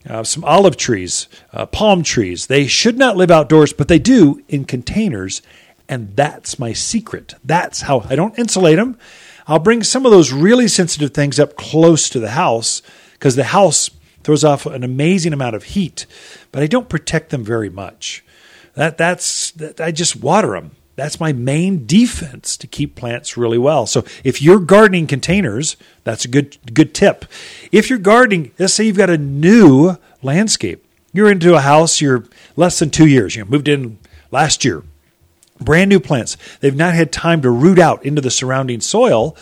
Uh, 0.09 0.25
some 0.25 0.43
olive 0.45 0.79
trees, 0.79 1.29
uh, 1.53 1.67
palm 1.67 2.03
trees. 2.03 2.47
They 2.47 2.67
should 2.67 2.97
not 2.97 3.19
live 3.19 3.31
outdoors, 3.31 3.75
but 3.75 3.89
they 3.89 3.99
do 3.99 4.43
in 4.49 4.65
containers. 4.65 5.43
And 5.91 6.17
that's 6.17 6.59
my 6.59 6.73
secret. 6.73 7.35
That's 7.45 7.83
how 7.83 8.07
I 8.09 8.17
don't 8.17 8.39
insulate 8.39 8.77
them. 8.77 8.97
I'll 9.47 9.59
bring 9.59 9.83
some 9.83 10.07
of 10.07 10.13
those 10.13 10.33
really 10.33 10.69
sensitive 10.69 11.13
things 11.13 11.39
up 11.39 11.57
close 11.57 12.09
to 12.11 12.21
the 12.21 12.31
house 12.31 12.81
because 13.13 13.37
the 13.37 13.45
house 13.45 13.91
throws 14.23 14.45
off 14.45 14.67
an 14.67 14.85
amazing 14.85 15.33
amount 15.33 15.57
of 15.57 15.65
heat, 15.65 16.07
but 16.53 16.63
I 16.63 16.67
don't 16.67 16.89
protect 16.89 17.31
them 17.31 17.45
very 17.45 17.71
much. 17.71 18.25
That 18.75 18.99
that's 18.99 19.51
that, 19.53 19.81
I 19.81 19.91
just 19.91 20.17
water 20.17 20.53
them. 20.53 20.73
That's 20.97 21.19
my 21.19 21.33
main 21.33 21.87
defense 21.87 22.57
to 22.59 22.67
keep 22.67 22.95
plants 22.95 23.37
really 23.37 23.57
well. 23.59 23.87
So 23.87 24.05
if 24.23 24.43
you're 24.43 24.61
gardening 24.61 25.07
containers, 25.07 25.77
that's 26.05 26.25
a 26.25 26.29
good 26.29 26.59
good 26.75 26.95
tip. 26.95 27.25
If 27.73 27.89
you're 27.89 27.99
gardening, 27.99 28.53
let's 28.59 28.75
say 28.75 28.85
you've 28.85 28.97
got 28.97 29.11
a 29.11 29.19
new 29.19 29.97
landscape. 30.23 30.85
You're 31.13 31.31
into 31.31 31.55
a 31.55 31.61
house, 31.61 32.01
you're 32.01 32.25
less 32.55 32.79
than 32.79 32.91
2 32.91 33.07
years, 33.07 33.35
you 33.35 33.45
moved 33.45 33.67
in 33.67 33.99
last 34.31 34.65
year. 34.65 34.85
Brand 35.61 35.89
new 35.89 36.01
plants. 36.01 36.37
They've 36.61 36.77
not 36.77 36.95
had 36.95 37.11
time 37.13 37.43
to 37.43 37.51
root 37.51 37.79
out 37.79 38.05
into 38.07 38.21
the 38.21 38.31
surrounding 38.31 38.81
soil 38.81 39.37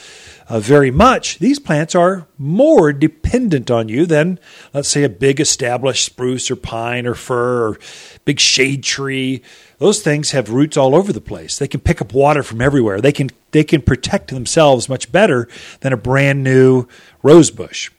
uh, 0.48 0.58
very 0.60 0.90
much, 0.90 1.38
these 1.38 1.58
plants 1.58 1.94
are 1.94 2.26
more 2.38 2.92
dependent 2.92 3.70
on 3.70 3.88
you 3.88 4.06
than, 4.06 4.38
let's 4.72 4.88
say, 4.88 5.04
a 5.04 5.08
big 5.08 5.40
established 5.40 6.04
spruce 6.04 6.50
or 6.50 6.56
pine 6.56 7.06
or 7.06 7.14
fir 7.14 7.68
or 7.68 7.78
big 8.24 8.40
shade 8.40 8.82
tree. 8.82 9.42
Those 9.78 10.00
things 10.00 10.30
have 10.30 10.48
roots 10.48 10.76
all 10.76 10.94
over 10.94 11.12
the 11.12 11.20
place. 11.20 11.58
They 11.58 11.68
can 11.68 11.80
pick 11.80 12.00
up 12.00 12.14
water 12.14 12.42
from 12.42 12.62
everywhere. 12.62 13.00
They 13.00 13.12
can 13.12 13.30
they 13.50 13.62
can 13.62 13.82
protect 13.82 14.28
themselves 14.30 14.88
much 14.88 15.12
better 15.12 15.48
than 15.80 15.92
a 15.92 15.98
brand 15.98 16.42
new 16.42 16.86
rose 17.22 17.50
bush. 17.50 17.90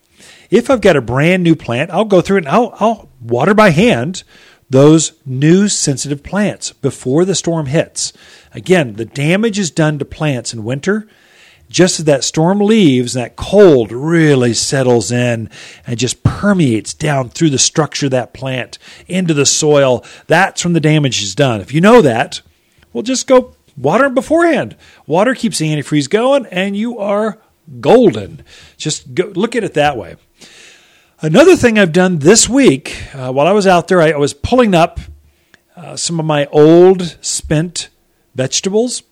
If 0.50 0.72
I've 0.72 0.82
got 0.82 0.95
a 0.95 1.02
brand 1.02 1.43
new 1.43 1.56
plant, 1.56 1.91
I'll 1.91 2.06
go 2.06 2.22
through 2.22 2.38
and 2.38 2.47
I'll, 2.50 2.74
I'll 2.80 3.10
water 3.22 3.54
by 3.54 3.70
hand 3.70 4.24
those 4.70 5.14
new 5.26 5.68
sensitive 5.68 6.24
plants 6.24 6.74
before 6.74 7.26
the 7.26 7.36
storm 7.36 7.68
hits. 7.68 8.14
Again, 8.54 8.93
the 8.93 9.06
damage 9.06 9.60
is 9.60 9.72
done 9.72 10.00
to 10.00 10.06
plants 10.06 10.54
in 10.54 10.64
winter 10.64 11.08
just 11.70 11.99
as 11.99 12.05
that 12.05 12.24
storm 12.24 12.59
leaves, 12.59 13.13
that 13.13 13.36
cold 13.36 13.91
really 13.91 14.53
settles 14.53 15.11
in 15.11 15.49
and 15.86 15.99
just 15.99 16.24
permeates 16.24 16.93
down 16.93 17.30
through 17.30 17.51
the 17.51 17.59
structure 17.59 18.07
of 18.07 18.11
that 18.11 18.34
plant 18.34 18.78
into 19.07 19.34
the 19.34 19.45
soil. 19.45 20.03
That's 20.28 20.63
when 20.63 20.74
the 20.74 20.80
damage 20.80 21.22
is 21.22 21.36
done. 21.36 21.61
If 21.61 21.74
you 21.74 21.82
know 21.82 22.01
that, 22.01 22.41
well, 22.91 23.03
just 23.03 23.28
go 23.28 23.55
water 23.78 24.05
them 24.05 24.15
beforehand. 24.15 24.76
Water 25.05 25.36
keeps 25.36 25.59
the 25.59 25.67
antifreeze 25.67 26.09
going, 26.09 26.45
and 26.47 26.76
you 26.76 26.97
are 26.97 27.39
golden. 27.80 28.43
Just 28.78 29.13
go, 29.13 29.32
look 29.36 29.55
at 29.55 29.63
it 29.63 29.76
that 29.76 29.95
way. 29.95 30.15
Another 31.22 31.55
thing 31.55 31.78
I've 31.78 31.91
done 31.91 32.20
this 32.20 32.47
week, 32.47 33.13
uh, 33.13 33.32
while 33.32 33.45
I 33.45 33.51
was 33.51 33.67
out 33.67 33.88
there, 33.89 34.01
I, 34.01 34.11
I 34.11 34.17
was 34.17 34.34
pulling 34.34 34.74
up 34.74 34.99
uh, 35.76 35.95
some 35.95 36.20
of 36.20 36.26
my 36.26 36.45
old 36.47 37.17
spent 37.22 37.89
vegetables 38.36 39.03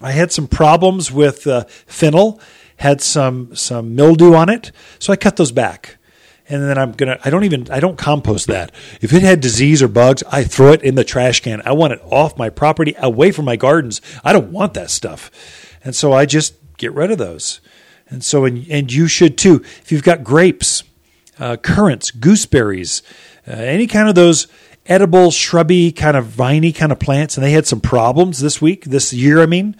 I 0.00 0.12
had 0.12 0.32
some 0.32 0.46
problems 0.46 1.12
with 1.12 1.46
uh, 1.46 1.64
fennel, 1.86 2.40
had 2.76 3.00
some 3.00 3.54
some 3.54 3.94
mildew 3.94 4.34
on 4.34 4.48
it, 4.48 4.72
so 4.98 5.12
I 5.12 5.16
cut 5.16 5.36
those 5.36 5.52
back. 5.52 5.96
And 6.48 6.62
then 6.62 6.78
I'm 6.78 6.92
gonna. 6.92 7.18
I 7.24 7.30
don't 7.30 7.44
even. 7.44 7.70
I 7.70 7.78
don't 7.78 7.96
compost 7.96 8.48
that. 8.48 8.72
If 9.00 9.12
it 9.12 9.22
had 9.22 9.40
disease 9.40 9.82
or 9.82 9.88
bugs, 9.88 10.24
I 10.32 10.42
throw 10.42 10.72
it 10.72 10.82
in 10.82 10.96
the 10.96 11.04
trash 11.04 11.40
can. 11.40 11.62
I 11.64 11.72
want 11.72 11.92
it 11.92 12.00
off 12.04 12.36
my 12.36 12.50
property, 12.50 12.94
away 12.98 13.30
from 13.30 13.44
my 13.44 13.54
gardens. 13.56 14.00
I 14.24 14.32
don't 14.32 14.50
want 14.50 14.74
that 14.74 14.90
stuff, 14.90 15.30
and 15.84 15.94
so 15.94 16.12
I 16.12 16.26
just 16.26 16.54
get 16.76 16.92
rid 16.92 17.12
of 17.12 17.18
those. 17.18 17.60
And 18.08 18.24
so, 18.24 18.44
and, 18.44 18.66
and 18.68 18.92
you 18.92 19.06
should 19.06 19.38
too. 19.38 19.60
If 19.82 19.92
you've 19.92 20.02
got 20.02 20.24
grapes, 20.24 20.82
uh, 21.38 21.56
currants, 21.56 22.10
gooseberries, 22.10 23.02
uh, 23.46 23.52
any 23.52 23.86
kind 23.86 24.08
of 24.08 24.16
those 24.16 24.48
edible, 24.90 25.30
shrubby, 25.30 25.92
kind 25.92 26.16
of 26.16 26.26
viney 26.26 26.72
kind 26.72 26.92
of 26.92 26.98
plants, 26.98 27.36
and 27.36 27.46
they 27.46 27.52
had 27.52 27.66
some 27.66 27.80
problems 27.80 28.40
this 28.40 28.60
week, 28.60 28.84
this 28.84 29.12
year. 29.12 29.40
I 29.40 29.46
mean, 29.46 29.76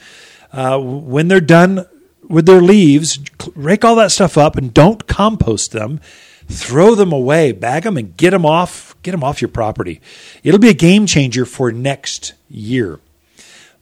uh, 0.53 0.79
when 0.79 1.29
they're 1.29 1.41
done 1.41 1.85
with 2.29 2.47
their 2.47 2.63
leaves, 2.63 3.19
rake 3.55 3.85
all 3.85 3.97
that 3.97 4.13
stuff 4.13 4.39
up 4.39 4.57
and 4.57 4.73
don't 4.73 5.07
compost 5.07 5.73
them. 5.73 6.01
Throw 6.47 6.95
them 6.95 7.13
away, 7.13 7.53
bag 7.53 7.83
them, 7.83 7.97
and 7.97 8.17
get 8.17 8.31
them 8.31 8.47
off. 8.47 8.97
Get 9.03 9.13
them 9.13 9.23
off 9.23 9.41
your 9.41 9.49
property. 9.49 10.01
It'll 10.43 10.61
be 10.61 10.69
a 10.69 10.75
game 10.75 11.07
changer 11.07 11.45
for 11.45 11.71
next 11.71 12.35
year. 12.49 13.01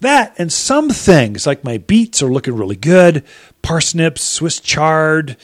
That 0.01 0.35
and 0.39 0.53
some 0.53 0.91
things 0.91 1.47
like 1.47 1.65
my 1.65 1.79
beets 1.79 2.23
are 2.23 2.33
looking 2.33 2.55
really 2.55 2.77
good. 2.77 3.25
Parsnips, 3.63 4.23
Swiss 4.23 4.61
chard, 4.61 5.37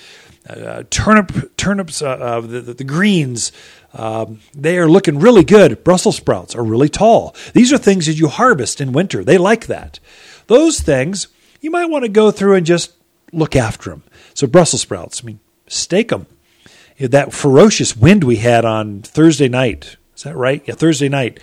uh, 0.49 0.85
turnip, 0.91 1.57
turnips, 1.57 2.03
uh, 2.03 2.11
uh, 2.11 2.41
the, 2.41 2.61
the, 2.61 2.85
greens, 2.85 3.51
um, 3.95 4.41
they 4.53 4.79
are 4.79 4.89
looking 4.89 5.19
really 5.19 5.45
good. 5.45 5.85
Brussels 5.85 6.17
sprouts 6.17 6.55
are 6.55 6.65
really 6.65 6.89
tall. 6.89 7.35
These 7.53 7.73
are 7.73 7.79
things 7.79 8.07
that 8.07 8.19
you 8.19 8.29
harvest 8.29 8.81
in 8.81 8.93
winter. 8.93 9.25
They 9.25 9.39
like 9.39 9.67
that. 9.67 10.01
Those 10.49 10.81
things, 10.81 11.29
you 11.61 11.71
might 11.71 11.87
want 11.87 12.05
to 12.05 12.11
go 12.11 12.31
through 12.31 12.57
and 12.57 12.67
just 12.67 12.93
look 13.33 13.57
after 13.57 13.91
them. 13.91 14.03
So, 14.35 14.47
Brussels 14.47 14.83
sprouts, 14.83 15.23
I 15.23 15.27
mean, 15.27 15.41
stake 15.69 16.09
them. 16.09 16.27
That 16.99 17.33
ferocious 17.33 17.97
wind 17.97 18.25
we 18.25 18.37
had 18.37 18.65
on 18.65 19.03
Thursday 19.03 19.49
night, 19.49 19.97
is 20.17 20.23
that 20.25 20.37
right? 20.37 20.63
Yeah, 20.67 20.75
Thursday 20.75 21.09
night 21.09 21.41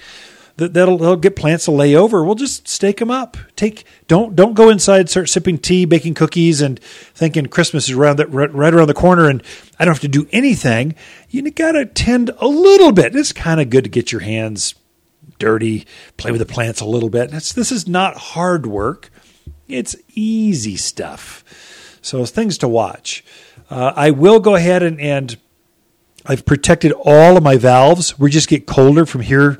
that 0.57 0.73
that'll, 0.73 0.97
that'll 0.97 1.15
get 1.15 1.35
plants 1.35 1.65
to 1.65 1.71
lay 1.71 1.95
over. 1.95 2.23
We'll 2.23 2.35
just 2.35 2.67
stake 2.67 2.97
them 2.97 3.11
up. 3.11 3.37
Take 3.55 3.85
don't 4.07 4.35
don't 4.35 4.53
go 4.53 4.69
inside, 4.69 5.09
start 5.09 5.29
sipping 5.29 5.57
tea, 5.57 5.85
baking 5.85 6.13
cookies, 6.13 6.61
and 6.61 6.79
thinking 6.79 7.47
Christmas 7.47 7.89
is 7.89 7.95
around 7.95 8.17
that 8.17 8.31
right 8.31 8.73
around 8.73 8.87
the 8.87 8.93
corner, 8.93 9.29
and 9.29 9.43
I 9.79 9.85
don't 9.85 9.93
have 9.93 10.01
to 10.01 10.07
do 10.07 10.27
anything. 10.31 10.95
You 11.29 11.49
got 11.51 11.73
to 11.73 11.85
tend 11.85 12.31
a 12.39 12.47
little 12.47 12.91
bit. 12.91 13.15
It's 13.15 13.33
kind 13.33 13.59
of 13.59 13.69
good 13.69 13.83
to 13.85 13.89
get 13.89 14.11
your 14.11 14.21
hands 14.21 14.75
dirty, 15.41 15.85
play 16.17 16.31
with 16.31 16.39
the 16.39 16.45
plants 16.45 16.81
a 16.81 16.85
little 16.85 17.09
bit. 17.09 17.31
That's, 17.31 17.51
this 17.51 17.71
is 17.71 17.87
not 17.87 18.15
hard 18.15 18.67
work. 18.67 19.09
It's 19.67 19.95
easy 20.13 20.77
stuff. 20.77 21.43
So 22.01 22.25
things 22.25 22.57
to 22.59 22.67
watch. 22.67 23.23
Uh, 23.69 23.91
I 23.95 24.11
will 24.11 24.39
go 24.39 24.55
ahead 24.55 24.83
and, 24.83 25.01
and 25.01 25.37
I've 26.25 26.45
protected 26.45 26.91
all 26.91 27.37
of 27.37 27.43
my 27.43 27.57
valves. 27.57 28.19
We 28.19 28.29
just 28.29 28.49
get 28.49 28.67
colder 28.67 29.05
from 29.05 29.21
here 29.21 29.59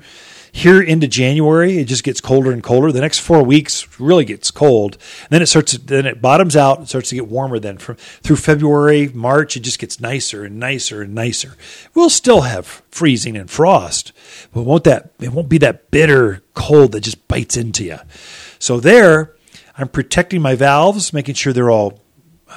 here 0.51 0.81
into 0.81 1.07
January, 1.07 1.77
it 1.77 1.85
just 1.85 2.03
gets 2.03 2.19
colder 2.19 2.51
and 2.51 2.61
colder. 2.61 2.91
The 2.91 3.01
next 3.01 3.19
four 3.19 3.43
weeks 3.43 3.99
really 3.99 4.25
gets 4.25 4.51
cold. 4.51 4.97
And 5.23 5.29
then 5.29 5.41
it 5.41 5.45
starts, 5.45 5.73
then 5.77 6.05
it 6.05 6.21
bottoms 6.21 6.55
out 6.55 6.77
and 6.77 6.89
starts 6.89 7.09
to 7.09 7.15
get 7.15 7.27
warmer. 7.27 7.57
Then 7.57 7.77
from 7.77 7.95
through 7.95 8.35
February, 8.35 9.09
March, 9.13 9.55
it 9.55 9.61
just 9.61 9.79
gets 9.79 10.01
nicer 10.01 10.43
and 10.43 10.59
nicer 10.59 11.01
and 11.01 11.15
nicer. 11.15 11.55
We'll 11.93 12.09
still 12.09 12.41
have 12.41 12.83
freezing 12.91 13.37
and 13.37 13.49
frost, 13.49 14.11
but 14.53 14.63
won't 14.63 14.83
that 14.83 15.11
it 15.19 15.31
won't 15.31 15.49
be 15.49 15.57
that 15.59 15.89
bitter 15.89 16.43
cold 16.53 16.91
that 16.91 17.01
just 17.01 17.27
bites 17.27 17.55
into 17.55 17.85
you. 17.85 17.99
So 18.59 18.79
there, 18.79 19.33
I'm 19.77 19.87
protecting 19.87 20.41
my 20.41 20.55
valves, 20.55 21.13
making 21.13 21.35
sure 21.35 21.53
they're 21.53 21.71
all 21.71 22.01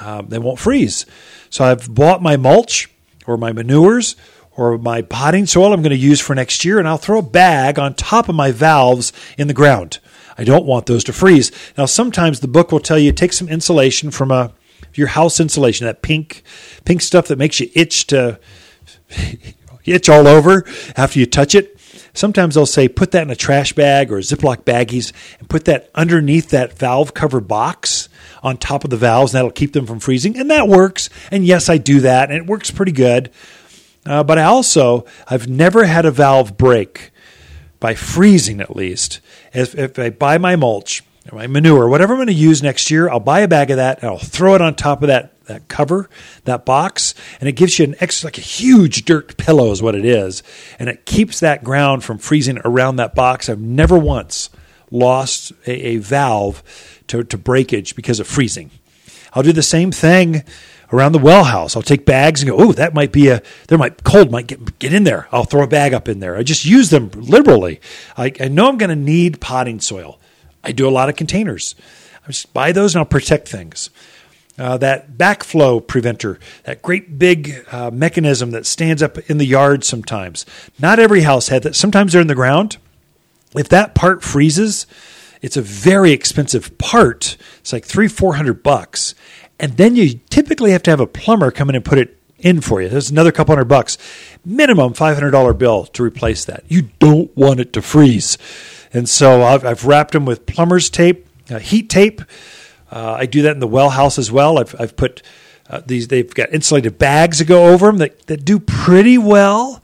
um, 0.01 0.28
they 0.28 0.38
won't 0.38 0.59
freeze. 0.59 1.07
So 1.51 1.64
I've 1.64 1.92
bought 1.95 2.20
my 2.20 2.36
mulch 2.36 2.90
or 3.26 3.36
my 3.36 3.53
manures 3.53 4.16
or 4.57 4.78
my 4.78 5.02
potting 5.02 5.46
soil 5.46 5.72
I'm 5.72 5.82
going 5.82 5.90
to 5.90 5.96
use 5.96 6.20
for 6.20 6.34
next 6.34 6.64
year, 6.64 6.78
and 6.78 6.86
I'll 6.86 6.96
throw 6.96 7.18
a 7.18 7.22
bag 7.22 7.78
on 7.78 7.94
top 7.94 8.28
of 8.28 8.34
my 8.34 8.52
valves 8.52 9.12
in 9.36 9.48
the 9.48 9.55
ground. 9.55 9.98
I 10.36 10.44
don't 10.44 10.66
want 10.66 10.86
those 10.86 11.05
to 11.05 11.12
freeze. 11.12 11.50
Now, 11.76 11.86
sometimes 11.86 12.40
the 12.40 12.48
book 12.48 12.72
will 12.72 12.80
tell 12.80 12.98
you 12.98 13.12
take 13.12 13.32
some 13.32 13.48
insulation 13.48 14.11
from 14.11 14.30
a 14.30 14.52
your 14.94 15.09
house 15.09 15.40
insulation, 15.40 15.86
that 15.86 16.02
pink 16.02 16.42
pink 16.84 17.02
stuff 17.02 17.28
that 17.28 17.38
makes 17.38 17.61
you 17.61 17.68
itch 17.74 18.07
to 18.09 18.38
itch 19.84 20.09
all 20.09 20.26
over 20.26 20.64
after 20.96 21.18
you 21.18 21.26
touch 21.26 21.55
it. 21.55 21.78
Sometimes 22.12 22.55
they'll 22.55 22.66
say 22.66 22.88
put 22.88 23.11
that 23.11 23.22
in 23.22 23.30
a 23.30 23.36
trash 23.36 23.72
bag 23.72 24.12
or 24.12 24.18
Ziploc 24.18 24.59
baggies 24.59 25.12
and 25.40 25.48
put 25.48 25.64
that 25.64 25.90
underneath 25.94 26.50
that 26.50 26.78
valve 26.78 27.12
cover 27.12 27.40
box 27.40 28.09
on 28.42 28.57
top 28.57 28.84
of 28.84 28.90
the 28.90 28.96
valves, 28.96 29.32
and 29.32 29.38
that'll 29.38 29.50
keep 29.50 29.72
them 29.72 29.86
from 29.86 29.98
freezing. 29.98 30.38
And 30.38 30.50
that 30.50 30.68
works. 30.68 31.11
And 31.30 31.44
yes, 31.44 31.68
I 31.68 31.78
do 31.78 32.00
that, 32.00 32.30
and 32.30 32.38
it 32.38 32.46
works 32.46 32.70
pretty 32.70 32.92
good. 32.92 33.30
Uh, 34.07 34.22
but 34.22 34.38
I 34.38 34.44
also, 34.44 35.05
I've 35.26 35.48
never 35.48 35.84
had 35.84 36.05
a 36.05 36.11
valve 36.11 36.57
break 36.57 37.11
by 37.80 37.94
freezing 37.94 38.61
at 38.61 38.76
least. 38.76 39.20
If, 39.52 39.74
if 39.74 39.98
I 39.98 40.11
buy 40.11 40.38
my 40.38 40.57
mulch, 40.57 41.02
my 41.32 41.46
manure, 41.46 41.88
whatever 41.88 42.12
I'm 42.12 42.18
going 42.18 42.26
to 42.26 42.34
use 42.34 42.62
next 42.62 42.90
year, 42.90 43.09
I'll 43.09 43.20
buy 43.20 43.40
a 43.40 43.48
bag 43.48 43.70
of 43.70 43.78
that 43.78 44.00
and 44.02 44.11
I'll 44.11 44.18
throw 44.18 44.55
it 44.55 44.61
on 44.61 44.74
top 44.74 45.02
of 45.02 45.09
that 45.09 45.34
that 45.46 45.68
cover, 45.68 46.09
that 46.44 46.64
box, 46.64 47.14
and 47.38 47.48
it 47.48 47.52
gives 47.52 47.78
you 47.78 47.84
an 47.84 47.94
extra, 48.00 48.28
like 48.28 48.38
a 48.38 48.42
huge 48.42 49.05
dirt 49.05 49.36
pillow 49.36 49.70
is 49.72 49.82
what 49.82 49.94
it 49.94 50.05
is, 50.05 50.42
and 50.78 50.88
it 50.88 51.05
keeps 51.05 51.40
that 51.40 51.62
ground 51.62 52.02
from 52.02 52.16
freezing 52.18 52.59
around 52.64 52.96
that 52.96 53.14
box. 53.14 53.48
I've 53.48 53.61
never 53.61 53.98
once 53.98 54.50
lost 54.90 55.52
a, 55.66 55.72
a 55.72 55.96
valve 55.98 56.62
to, 57.09 57.22
to 57.24 57.36
breakage 57.36 57.94
because 57.94 58.20
of 58.20 58.26
freezing. 58.26 58.70
I'll 59.34 59.42
do 59.42 59.52
the 59.52 59.62
same 59.62 59.92
thing 59.92 60.44
around 60.95 61.12
the 61.12 61.18
well 61.18 61.45
house. 61.45 61.76
I'll 61.76 61.82
take 61.82 62.07
bags 62.07 62.42
and 62.42 62.51
go, 62.51 62.57
oh, 62.57 62.72
that 62.72 62.95
might 62.95 63.12
be 63.12 63.28
a, 63.28 63.42
there 63.68 63.78
might, 63.78 64.05
cold 64.05 64.30
might 64.30 64.47
get, 64.47 64.78
get 64.78 64.92
in 64.92 65.05
there. 65.05 65.28
I'll 65.32 65.45
throw 65.45 65.62
a 65.62 65.66
bag 65.66 65.92
up 65.92 66.09
in 66.09 66.20
there. 66.20 66.36
I 66.36 66.42
just 66.42 66.64
use 66.64 66.90
them 66.90 67.11
liberally. 67.14 67.80
I, 68.16 68.32
I 68.40 68.49
know 68.49 68.68
I'm 68.68 68.78
going 68.78 68.90
to 68.90 68.97
need 68.97 69.40
potting 69.40 69.80
soil. 69.80 70.20
I 70.62 70.72
do 70.72 70.88
a 70.88 70.90
lot 70.90 71.09
of 71.09 71.16
containers. 71.16 71.74
I 72.24 72.28
just 72.28 72.53
buy 72.55 72.72
those 72.72 72.95
and 72.95 73.01
I'll 73.01 73.07
protect 73.07 73.49
things. 73.49 73.90
Uh, 74.57 74.78
that 74.78 75.18
backflow 75.18 75.84
preventer, 75.84 76.38
that 76.62 76.80
great 76.80 77.18
big 77.18 77.66
uh, 77.72 77.90
mechanism 77.90 78.53
that 78.53 78.64
stands 78.64 79.03
up 79.03 79.18
in 79.28 79.38
the 79.38 79.45
yard 79.45 79.82
sometimes. 79.82 80.47
Not 80.78 81.01
every 81.01 81.22
house 81.22 81.49
had 81.49 81.64
that. 81.64 81.74
Sometimes 81.74 82.12
they're 82.12 82.22
in 82.22 82.28
the 82.28 82.36
ground. 82.36 82.76
If 83.57 83.68
that 83.70 83.97
part 83.97 84.22
freezes, 84.22 84.86
it's 85.45 85.59
a 85.59 85.62
very 85.62 86.12
expensive 86.12 86.78
part. 86.78 87.36
It's 87.59 87.72
like 87.72 87.84
three, 87.84 88.09
four 88.09 88.36
hundred 88.36 88.62
bucks, 88.62 89.14
and 89.61 89.76
then 89.76 89.95
you 89.95 90.20
typically 90.30 90.70
have 90.70 90.82
to 90.84 90.90
have 90.90 91.01
a 91.01 91.07
plumber 91.07 91.51
come 91.51 91.68
in 91.68 91.76
and 91.76 91.84
put 91.84 91.99
it 91.99 92.18
in 92.38 92.62
for 92.62 92.80
you. 92.80 92.88
There's 92.88 93.11
another 93.11 93.30
couple 93.30 93.55
hundred 93.55 93.68
bucks, 93.68 93.99
minimum 94.45 94.95
$500 94.95 95.59
bill 95.59 95.84
to 95.86 96.03
replace 96.03 96.47
that. 96.47 96.64
You 96.68 96.90
don't 96.99 97.34
want 97.36 97.61
it 97.61 97.72
to 97.74 97.82
freeze. 97.82 98.38
And 98.92 99.09
so 99.09 99.42
I've, 99.42 99.64
I've 99.64 99.84
wrapped 99.84 100.12
them 100.12 100.24
with 100.24 100.47
plumber's 100.47 100.90
tape, 100.90 101.26
uh, 101.51 101.59
heat 101.59 101.88
tape. 101.88 102.22
Uh, 102.90 103.16
I 103.18 103.26
do 103.26 103.42
that 103.42 103.53
in 103.53 103.61
the 103.61 103.66
well 103.66 103.90
house 103.90 104.18
as 104.18 104.32
well. 104.32 104.59
I've, 104.59 104.74
I've 104.78 104.97
put 104.97 105.22
uh, 105.68 105.82
these, 105.84 106.09
they've 106.09 106.32
got 106.32 106.53
insulated 106.53 106.99
bags 106.99 107.38
that 107.38 107.47
go 107.47 107.72
over 107.72 107.86
them 107.86 107.99
that, 107.99 108.26
that 108.26 108.45
do 108.45 108.59
pretty 108.59 109.18
well 109.18 109.82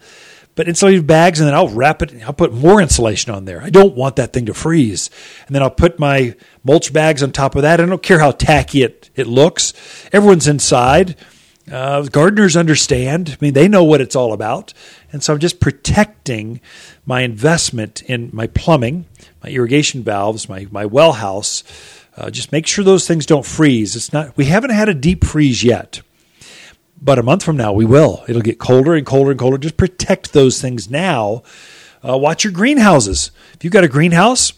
but 0.61 0.67
insulated 0.67 1.07
bags, 1.07 1.39
and 1.39 1.47
then 1.47 1.55
I'll 1.55 1.69
wrap 1.69 2.03
it. 2.03 2.21
I'll 2.21 2.33
put 2.33 2.53
more 2.53 2.79
insulation 2.79 3.33
on 3.33 3.45
there. 3.45 3.63
I 3.63 3.71
don't 3.71 3.95
want 3.95 4.17
that 4.17 4.31
thing 4.31 4.45
to 4.45 4.53
freeze. 4.53 5.09
And 5.47 5.55
then 5.55 5.63
I'll 5.63 5.71
put 5.71 5.97
my 5.97 6.35
mulch 6.63 6.93
bags 6.93 7.23
on 7.23 7.31
top 7.31 7.55
of 7.55 7.63
that. 7.63 7.81
I 7.81 7.85
don't 7.87 8.03
care 8.03 8.19
how 8.19 8.29
tacky 8.29 8.83
it, 8.83 9.09
it 9.15 9.25
looks. 9.25 9.73
Everyone's 10.13 10.47
inside. 10.47 11.15
Uh, 11.71 12.03
gardeners 12.03 12.55
understand. 12.55 13.29
I 13.31 13.43
mean, 13.43 13.53
they 13.53 13.67
know 13.67 13.83
what 13.83 14.01
it's 14.01 14.15
all 14.15 14.33
about. 14.33 14.71
And 15.11 15.23
so 15.23 15.33
I'm 15.33 15.39
just 15.39 15.59
protecting 15.59 16.61
my 17.07 17.21
investment 17.21 18.03
in 18.03 18.29
my 18.31 18.45
plumbing, 18.45 19.05
my 19.43 19.49
irrigation 19.49 20.03
valves, 20.03 20.47
my, 20.47 20.67
my 20.69 20.85
well 20.85 21.13
house. 21.13 21.63
Uh, 22.15 22.29
just 22.29 22.51
make 22.51 22.67
sure 22.67 22.85
those 22.85 23.07
things 23.07 23.25
don't 23.25 23.47
freeze. 23.47 23.95
It's 23.95 24.13
not. 24.13 24.37
We 24.37 24.45
haven't 24.45 24.69
had 24.69 24.89
a 24.89 24.93
deep 24.93 25.25
freeze 25.25 25.63
yet. 25.63 26.01
But 27.01 27.17
a 27.17 27.23
month 27.23 27.43
from 27.43 27.57
now, 27.57 27.73
we 27.73 27.85
will. 27.85 28.23
It'll 28.27 28.41
get 28.41 28.59
colder 28.59 28.93
and 28.93 29.05
colder 29.05 29.31
and 29.31 29.39
colder. 29.39 29.57
Just 29.57 29.77
protect 29.77 30.33
those 30.33 30.61
things 30.61 30.89
now. 30.89 31.41
Uh, 32.07 32.17
watch 32.17 32.43
your 32.43 32.53
greenhouses. 32.53 33.31
If 33.53 33.63
you've 33.63 33.73
got 33.73 33.83
a 33.83 33.89
greenhouse, 33.89 34.53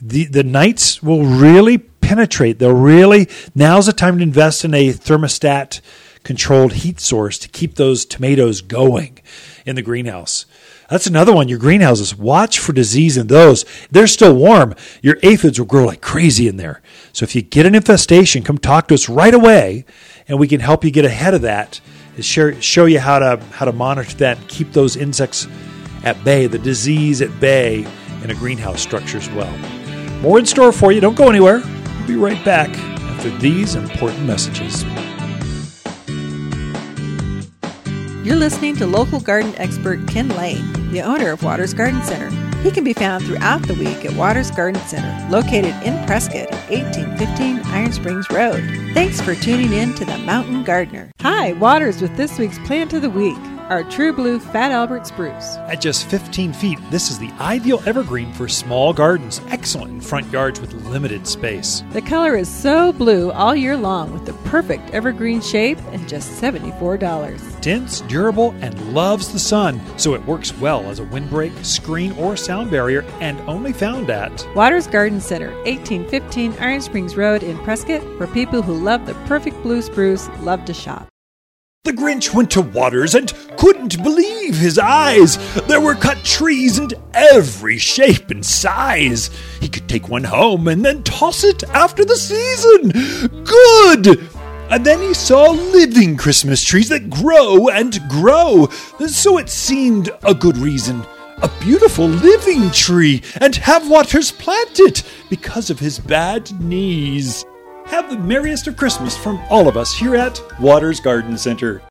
the, 0.00 0.24
the 0.24 0.42
nights 0.42 1.02
will 1.02 1.24
really 1.24 1.78
penetrate. 1.78 2.58
They'll 2.58 2.72
really, 2.72 3.28
now's 3.54 3.86
the 3.86 3.92
time 3.92 4.18
to 4.18 4.22
invest 4.22 4.64
in 4.64 4.74
a 4.74 4.88
thermostat 4.88 5.80
controlled 6.24 6.72
heat 6.72 7.00
source 7.00 7.38
to 7.38 7.48
keep 7.48 7.74
those 7.74 8.04
tomatoes 8.04 8.60
going 8.60 9.18
in 9.64 9.76
the 9.76 9.82
greenhouse. 9.82 10.46
That's 10.90 11.06
another 11.06 11.32
one. 11.32 11.48
Your 11.48 11.58
greenhouses, 11.58 12.14
watch 12.16 12.58
for 12.58 12.72
disease 12.72 13.16
in 13.16 13.28
those. 13.28 13.64
They're 13.90 14.06
still 14.06 14.34
warm. 14.34 14.74
Your 15.00 15.18
aphids 15.22 15.58
will 15.58 15.66
grow 15.66 15.86
like 15.86 16.00
crazy 16.02 16.46
in 16.46 16.56
there. 16.56 16.82
So 17.12 17.24
if 17.24 17.34
you 17.34 17.42
get 17.42 17.66
an 17.66 17.74
infestation, 17.74 18.42
come 18.42 18.58
talk 18.58 18.88
to 18.88 18.94
us 18.94 19.08
right 19.08 19.34
away 19.34 19.84
and 20.28 20.38
we 20.38 20.48
can 20.48 20.60
help 20.60 20.84
you 20.84 20.90
get 20.90 21.04
ahead 21.04 21.34
of 21.34 21.42
that. 21.42 21.80
Share, 22.20 22.60
show 22.62 22.84
you 22.84 23.00
how 23.00 23.18
to 23.18 23.42
how 23.50 23.64
to 23.64 23.72
monitor 23.72 24.14
that, 24.16 24.38
and 24.38 24.48
keep 24.48 24.72
those 24.72 24.96
insects 24.96 25.48
at 26.04 26.22
bay, 26.24 26.46
the 26.46 26.58
disease 26.58 27.20
at 27.22 27.40
bay 27.40 27.86
in 28.22 28.30
a 28.30 28.34
greenhouse 28.34 28.80
structure 28.80 29.18
as 29.18 29.28
well. 29.30 29.52
More 30.20 30.38
in 30.38 30.46
store 30.46 30.72
for 30.72 30.92
you. 30.92 31.00
Don't 31.00 31.16
go 31.16 31.28
anywhere. 31.28 31.60
We'll 31.60 32.06
be 32.06 32.16
right 32.16 32.42
back 32.44 32.70
after 32.78 33.30
these 33.38 33.74
important 33.74 34.24
messages. 34.24 34.84
You're 38.24 38.36
listening 38.36 38.74
to 38.76 38.86
local 38.86 39.20
garden 39.20 39.54
expert 39.58 40.08
Ken 40.08 40.30
Lain, 40.30 40.90
the 40.92 41.02
owner 41.02 41.30
of 41.30 41.42
Watters 41.42 41.74
Garden 41.74 42.02
Center. 42.04 42.30
He 42.60 42.70
can 42.70 42.82
be 42.82 42.94
found 42.94 43.22
throughout 43.22 43.60
the 43.66 43.74
week 43.74 44.02
at 44.06 44.14
Watters 44.14 44.50
Garden 44.50 44.80
Center, 44.86 45.28
located 45.28 45.74
in 45.82 46.02
Prescott 46.06 46.50
at 46.50 46.70
1815 46.70 47.60
Iron 47.66 47.92
Springs 47.92 48.30
Road. 48.30 48.64
Thanks 48.94 49.20
for 49.20 49.34
tuning 49.34 49.74
in 49.74 49.94
to 49.96 50.06
The 50.06 50.16
Mountain 50.16 50.64
Gardener. 50.64 51.12
Hi, 51.20 51.52
Watters 51.52 52.00
with 52.00 52.16
this 52.16 52.38
week's 52.38 52.58
Plant 52.60 52.94
of 52.94 53.02
the 53.02 53.10
Week 53.10 53.36
our 53.68 53.84
True 53.84 54.12
Blue 54.12 54.38
Fat 54.38 54.72
Albert 54.72 55.06
spruce. 55.06 55.56
At 55.68 55.80
just 55.80 56.06
15 56.08 56.52
feet, 56.52 56.78
this 56.90 57.10
is 57.10 57.18
the 57.18 57.30
ideal 57.40 57.82
evergreen 57.86 58.32
for 58.32 58.48
small 58.48 58.92
gardens, 58.92 59.40
excellent 59.48 59.92
in 59.92 60.00
front 60.00 60.30
yards 60.30 60.60
with 60.60 60.72
limited 60.86 61.26
space. 61.26 61.82
The 61.92 62.02
color 62.02 62.36
is 62.36 62.48
so 62.48 62.92
blue 62.92 63.32
all 63.32 63.54
year 63.54 63.76
long 63.76 64.12
with 64.12 64.26
the 64.26 64.32
perfect 64.48 64.90
evergreen 64.90 65.40
shape 65.40 65.78
and 65.92 66.08
just 66.08 66.40
$74. 66.42 67.60
Dense, 67.60 68.02
durable, 68.02 68.54
and 68.60 68.94
loves 68.94 69.32
the 69.32 69.38
sun, 69.38 69.80
so 69.98 70.14
it 70.14 70.24
works 70.26 70.56
well 70.58 70.82
as 70.90 70.98
a 70.98 71.04
windbreak, 71.04 71.52
screen, 71.62 72.12
or 72.12 72.36
sound 72.36 72.70
barrier, 72.70 73.02
and 73.20 73.40
only 73.48 73.72
found 73.72 74.10
at 74.10 74.46
Watters 74.54 74.86
Garden 74.86 75.20
Center, 75.20 75.50
1815 75.64 76.54
Iron 76.60 76.80
Springs 76.80 77.16
Road 77.16 77.42
in 77.42 77.58
Prescott, 77.58 78.02
for 78.18 78.26
people 78.28 78.62
who 78.62 78.74
love 78.74 79.06
the 79.06 79.14
perfect 79.26 79.62
blue 79.62 79.80
spruce 79.80 80.28
love 80.40 80.64
to 80.66 80.74
shop. 80.74 81.08
The 81.84 81.92
Grinch 81.92 82.32
went 82.32 82.50
to 82.52 82.62
Watters 82.62 83.14
and 83.14 83.30
couldn't 83.58 84.02
believe 84.02 84.56
his 84.56 84.78
eyes. 84.78 85.36
There 85.66 85.82
were 85.82 85.94
cut 85.94 86.24
trees 86.24 86.78
in 86.78 86.88
every 87.12 87.76
shape 87.76 88.30
and 88.30 88.44
size. 88.44 89.28
He 89.60 89.68
could 89.68 89.86
take 89.86 90.08
one 90.08 90.24
home 90.24 90.66
and 90.68 90.82
then 90.82 91.02
toss 91.02 91.44
it 91.44 91.62
after 91.64 92.02
the 92.02 92.16
season. 92.16 92.88
Good! 93.44 94.26
And 94.70 94.82
then 94.82 95.02
he 95.02 95.12
saw 95.12 95.50
living 95.50 96.16
Christmas 96.16 96.64
trees 96.64 96.88
that 96.88 97.10
grow 97.10 97.68
and 97.68 98.00
grow. 98.08 98.68
So 99.06 99.36
it 99.36 99.50
seemed 99.50 100.08
a 100.22 100.32
good 100.32 100.56
reason. 100.56 101.04
A 101.42 101.50
beautiful 101.60 102.08
living 102.08 102.70
tree, 102.70 103.22
and 103.42 103.54
have 103.56 103.90
Watters 103.90 104.30
plant 104.30 104.80
it 104.80 105.02
because 105.28 105.68
of 105.68 105.80
his 105.80 105.98
bad 105.98 106.50
knees. 106.62 107.44
Have 107.86 108.10
the 108.10 108.18
merriest 108.18 108.66
of 108.66 108.76
Christmas 108.76 109.16
from 109.16 109.40
all 109.50 109.68
of 109.68 109.76
us 109.76 109.94
here 109.94 110.16
at 110.16 110.40
Watters 110.58 111.00
Garden 111.00 111.36
Center. 111.36 111.82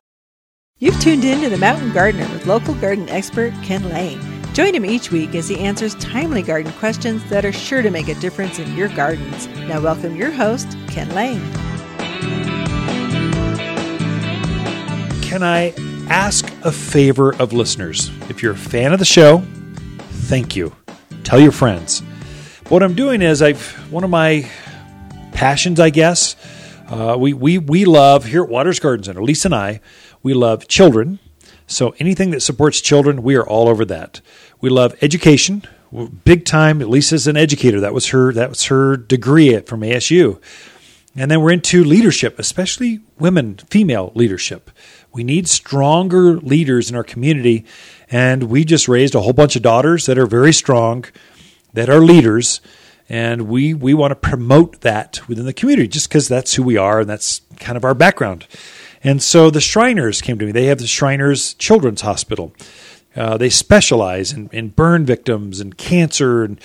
You've 0.78 1.00
tuned 1.00 1.24
in 1.24 1.40
to 1.42 1.48
The 1.48 1.56
Mountain 1.56 1.92
Gardener 1.92 2.28
with 2.30 2.46
local 2.46 2.74
garden 2.74 3.08
expert 3.08 3.52
Ken 3.62 3.88
Lain. 3.88 4.20
Join 4.52 4.74
him 4.74 4.84
each 4.84 5.10
week 5.12 5.34
as 5.34 5.48
he 5.48 5.58
answers 5.58 5.94
timely 5.96 6.42
garden 6.42 6.72
questions 6.74 7.24
that 7.30 7.44
are 7.44 7.52
sure 7.52 7.80
to 7.80 7.90
make 7.90 8.08
a 8.08 8.14
difference 8.16 8.58
in 8.58 8.76
your 8.76 8.88
gardens. 8.88 9.46
Now, 9.68 9.80
welcome 9.80 10.16
your 10.16 10.32
host, 10.32 10.76
Ken 10.88 11.08
Lain. 11.14 11.40
Can 15.22 15.42
I 15.42 15.72
ask 16.08 16.44
a 16.64 16.72
favor 16.72 17.34
of 17.36 17.52
listeners? 17.52 18.10
If 18.28 18.42
you're 18.42 18.52
a 18.52 18.56
fan 18.56 18.92
of 18.92 18.98
the 18.98 19.04
show, 19.04 19.38
thank 19.98 20.56
you. 20.56 20.74
Tell 21.22 21.40
your 21.40 21.52
friends. 21.52 22.00
What 22.68 22.82
I'm 22.82 22.94
doing 22.94 23.22
is 23.22 23.42
I've 23.42 23.72
one 23.92 24.04
of 24.04 24.10
my 24.10 24.48
passions, 25.34 25.78
I 25.78 25.90
guess. 25.90 26.36
Uh, 26.88 27.16
we, 27.18 27.34
we, 27.34 27.58
we 27.58 27.84
love 27.84 28.24
here 28.24 28.44
at 28.44 28.48
Watters 28.48 28.78
Garden 28.78 29.04
Center, 29.04 29.22
Lisa 29.22 29.48
and 29.48 29.54
I, 29.54 29.80
we 30.22 30.32
love 30.32 30.68
children. 30.68 31.18
So 31.66 31.94
anything 31.98 32.30
that 32.30 32.40
supports 32.40 32.80
children, 32.80 33.22
we 33.22 33.36
are 33.36 33.46
all 33.46 33.68
over 33.68 33.84
that. 33.86 34.20
We 34.60 34.70
love 34.70 34.94
education, 35.02 35.64
big 36.24 36.44
time. 36.44 36.78
Lisa's 36.78 37.26
an 37.26 37.36
educator. 37.36 37.80
That 37.80 37.94
was 37.94 38.08
her. 38.08 38.32
That 38.32 38.50
was 38.50 38.64
her 38.64 38.96
degree 38.96 39.58
from 39.60 39.80
ASU. 39.80 40.40
And 41.16 41.30
then 41.30 41.40
we're 41.40 41.52
into 41.52 41.84
leadership, 41.84 42.38
especially 42.38 43.00
women, 43.18 43.56
female 43.70 44.10
leadership. 44.14 44.70
We 45.12 45.22
need 45.22 45.48
stronger 45.48 46.36
leaders 46.38 46.90
in 46.90 46.96
our 46.96 47.04
community, 47.04 47.64
and 48.10 48.44
we 48.44 48.64
just 48.64 48.88
raised 48.88 49.14
a 49.14 49.20
whole 49.20 49.32
bunch 49.32 49.54
of 49.54 49.62
daughters 49.62 50.06
that 50.06 50.18
are 50.18 50.26
very 50.26 50.52
strong, 50.52 51.04
that 51.72 51.88
are 51.88 52.00
leaders, 52.00 52.60
and 53.08 53.48
we 53.48 53.74
we 53.74 53.94
want 53.94 54.10
to 54.10 54.16
promote 54.16 54.80
that 54.80 55.20
within 55.28 55.44
the 55.44 55.52
community 55.52 55.88
just 55.88 56.08
because 56.08 56.28
that's 56.28 56.54
who 56.54 56.62
we 56.62 56.76
are 56.76 57.00
and 57.00 57.10
that's 57.10 57.40
kind 57.58 57.76
of 57.76 57.84
our 57.84 57.94
background. 57.94 58.46
And 59.02 59.22
so 59.22 59.50
the 59.50 59.60
Shriners 59.60 60.22
came 60.22 60.38
to 60.38 60.46
me. 60.46 60.52
They 60.52 60.66
have 60.66 60.78
the 60.78 60.86
Shriners 60.86 61.54
Children's 61.54 62.00
Hospital. 62.00 62.54
Uh, 63.14 63.36
they 63.36 63.50
specialize 63.50 64.32
in, 64.32 64.48
in 64.50 64.70
burn 64.70 65.04
victims 65.04 65.60
and 65.60 65.76
cancer 65.76 66.42
and 66.42 66.58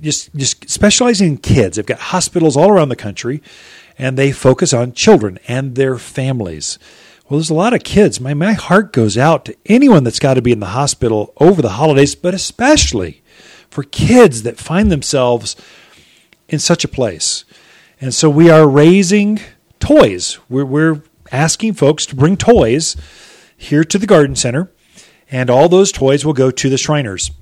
just 0.00 0.34
just 0.34 0.68
specializing 0.70 1.28
in 1.28 1.36
kids. 1.38 1.76
They've 1.76 1.84
got 1.84 1.98
hospitals 1.98 2.56
all 2.56 2.70
around 2.70 2.88
the 2.88 2.96
country, 2.96 3.42
and 3.98 4.16
they 4.16 4.32
focus 4.32 4.72
on 4.72 4.92
children 4.92 5.38
and 5.48 5.74
their 5.74 5.98
families. 5.98 6.78
Well, 7.28 7.38
there's 7.38 7.50
a 7.50 7.54
lot 7.54 7.74
of 7.74 7.82
kids. 7.82 8.20
My 8.20 8.34
my 8.34 8.52
heart 8.52 8.92
goes 8.92 9.18
out 9.18 9.44
to 9.46 9.56
anyone 9.66 10.04
that's 10.04 10.18
got 10.18 10.34
to 10.34 10.42
be 10.42 10.52
in 10.52 10.60
the 10.60 10.66
hospital 10.66 11.32
over 11.38 11.60
the 11.60 11.70
holidays, 11.70 12.14
but 12.14 12.34
especially 12.34 13.22
for 13.74 13.82
kids 13.82 14.44
that 14.44 14.56
find 14.56 14.92
themselves 14.92 15.56
in 16.48 16.60
such 16.60 16.84
a 16.84 16.88
place. 16.88 17.44
And 18.00 18.14
so 18.14 18.30
we 18.30 18.48
are 18.48 18.68
raising 18.68 19.40
toys. 19.80 20.38
We're, 20.48 20.64
we're 20.64 21.02
asking 21.32 21.74
folks 21.74 22.06
to 22.06 22.14
bring 22.14 22.36
toys 22.36 22.94
here 23.56 23.82
to 23.82 23.98
the 23.98 24.06
garden 24.06 24.36
center, 24.36 24.70
and 25.28 25.50
all 25.50 25.68
those 25.68 25.90
toys 25.90 26.24
will 26.24 26.34
go 26.34 26.52
to 26.52 26.70
the 26.70 26.78
Shriners. 26.78 27.32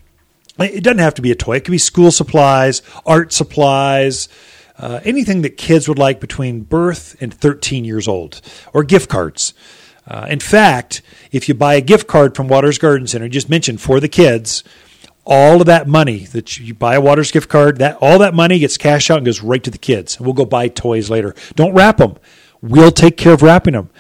It 0.59 0.83
doesn't 0.83 1.01
have 1.01 1.13
to 1.15 1.23
be 1.23 1.31
a 1.31 1.35
toy, 1.35 1.57
it 1.57 1.67
could 1.67 1.73
be 1.73 1.77
school 1.77 2.11
supplies, 2.11 2.81
art 3.05 3.35
supplies. 3.35 4.31
Uh, 4.79 5.01
anything 5.05 5.43
that 5.43 5.59
kids 5.59 5.87
would 5.87 5.99
like 5.99 6.19
between 6.19 6.63
birth 6.63 7.15
and 7.21 7.33
13 7.33 7.85
years 7.85 8.09
old, 8.09 8.41
or 8.73 8.83
gift 8.83 9.11
cards. 9.11 9.53
Uh, 10.09 10.27
in 10.31 10.41
fact, 10.41 11.03
if 11.31 11.47
you 11.47 11.55
buy 11.55 11.75
a 11.75 11.83
gift 11.83 12.09
card 12.09 12.35
from 12.35 12.49
Watters 12.49 12.79
Garden 12.79 13.07
Center, 13.07 13.29
just 13.29 13.51
mentioned 13.51 13.83
for 13.83 14.01
the 14.01 14.09
kids, 14.09 14.65
all 15.25 15.61
of 15.61 15.67
that 15.67 15.87
money 15.87 16.21
that 16.27 16.59
you 16.59 16.75
buy 16.75 16.95
a 16.95 17.01
Watters 17.01 17.31
gift 17.31 17.49
card, 17.49 17.79
that 17.79 17.97
all 18.01 18.19
that 18.19 18.35
money 18.35 18.59
gets 18.59 18.77
cashed 18.77 19.11
out 19.11 19.19
and 19.19 19.27
goes 19.27 19.43
right 19.43 19.63
to 19.63 19.71
the 19.71 19.79
kids. 19.79 20.17
And 20.17 20.27
we'll 20.27 20.35
go 20.35 20.45
buy 20.45 20.69
toys 20.69 21.11
later. 21.11 21.35
Don't 21.55 21.75
wrap 21.75 21.99
them. 21.99 22.17
We'll 22.61 22.91
take 22.91 23.17
care 23.17 23.33
of 23.33 23.43
wrapping 23.43 23.75
them. 23.75 23.91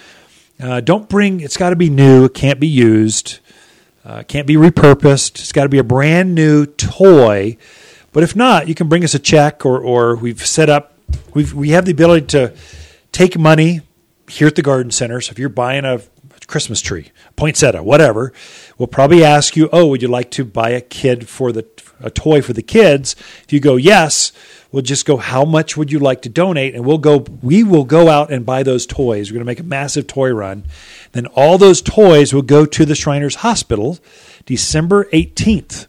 Uh, 0.60 0.80
don't 0.80 1.08
bring. 1.08 1.40
It's 1.40 1.56
got 1.56 1.70
to 1.70 1.76
be 1.76 1.90
new. 1.90 2.24
It 2.24 2.34
can't 2.34 2.60
be 2.60 2.68
used. 2.68 3.40
Uh, 4.04 4.22
can't 4.24 4.46
be 4.46 4.54
repurposed. 4.54 5.40
It's 5.40 5.52
got 5.52 5.64
to 5.64 5.68
be 5.68 5.78
a 5.78 5.84
brand 5.84 6.34
new 6.34 6.66
toy. 6.66 7.56
But 8.12 8.22
if 8.22 8.36
not, 8.36 8.68
you 8.68 8.74
can 8.74 8.88
bring 8.88 9.04
us 9.04 9.14
a 9.14 9.18
check, 9.18 9.64
or 9.64 9.80
or 9.80 10.16
we've 10.16 10.44
set 10.44 10.68
up. 10.68 10.94
We've 11.34 11.52
we 11.52 11.70
have 11.70 11.84
the 11.84 11.92
ability 11.92 12.26
to 12.28 12.54
take 13.10 13.38
money 13.38 13.80
here 14.28 14.46
at 14.48 14.54
the 14.54 14.62
garden 14.62 14.90
center. 14.90 15.20
So 15.20 15.30
if 15.32 15.38
you're 15.38 15.48
buying 15.48 15.84
a 15.84 16.00
Christmas 16.52 16.82
tree, 16.82 17.10
poinsettia, 17.34 17.82
whatever. 17.82 18.32
We'll 18.76 18.86
probably 18.86 19.24
ask 19.24 19.56
you, 19.56 19.70
"Oh, 19.72 19.86
would 19.86 20.02
you 20.02 20.08
like 20.08 20.30
to 20.32 20.44
buy 20.44 20.70
a 20.70 20.82
kid 20.82 21.26
for 21.26 21.50
the 21.50 21.64
a 21.98 22.10
toy 22.10 22.42
for 22.42 22.52
the 22.52 22.62
kids?" 22.62 23.16
If 23.44 23.54
you 23.54 23.58
go 23.58 23.76
yes, 23.76 24.32
we'll 24.70 24.82
just 24.82 25.06
go, 25.06 25.16
"How 25.16 25.46
much 25.46 25.78
would 25.78 25.90
you 25.90 25.98
like 25.98 26.20
to 26.22 26.28
donate?" 26.28 26.74
And 26.74 26.84
we'll 26.84 26.98
go. 26.98 27.24
We 27.40 27.64
will 27.64 27.84
go 27.84 28.10
out 28.10 28.30
and 28.30 28.44
buy 28.44 28.62
those 28.62 28.84
toys. 28.84 29.30
We're 29.30 29.36
going 29.36 29.46
to 29.46 29.50
make 29.50 29.60
a 29.60 29.64
massive 29.64 30.06
toy 30.06 30.30
run. 30.30 30.64
Then 31.12 31.24
all 31.26 31.56
those 31.56 31.80
toys 31.80 32.34
will 32.34 32.42
go 32.42 32.66
to 32.66 32.84
the 32.84 32.94
Shriners 32.94 33.36
Hospital, 33.36 33.98
December 34.44 35.08
eighteenth, 35.12 35.86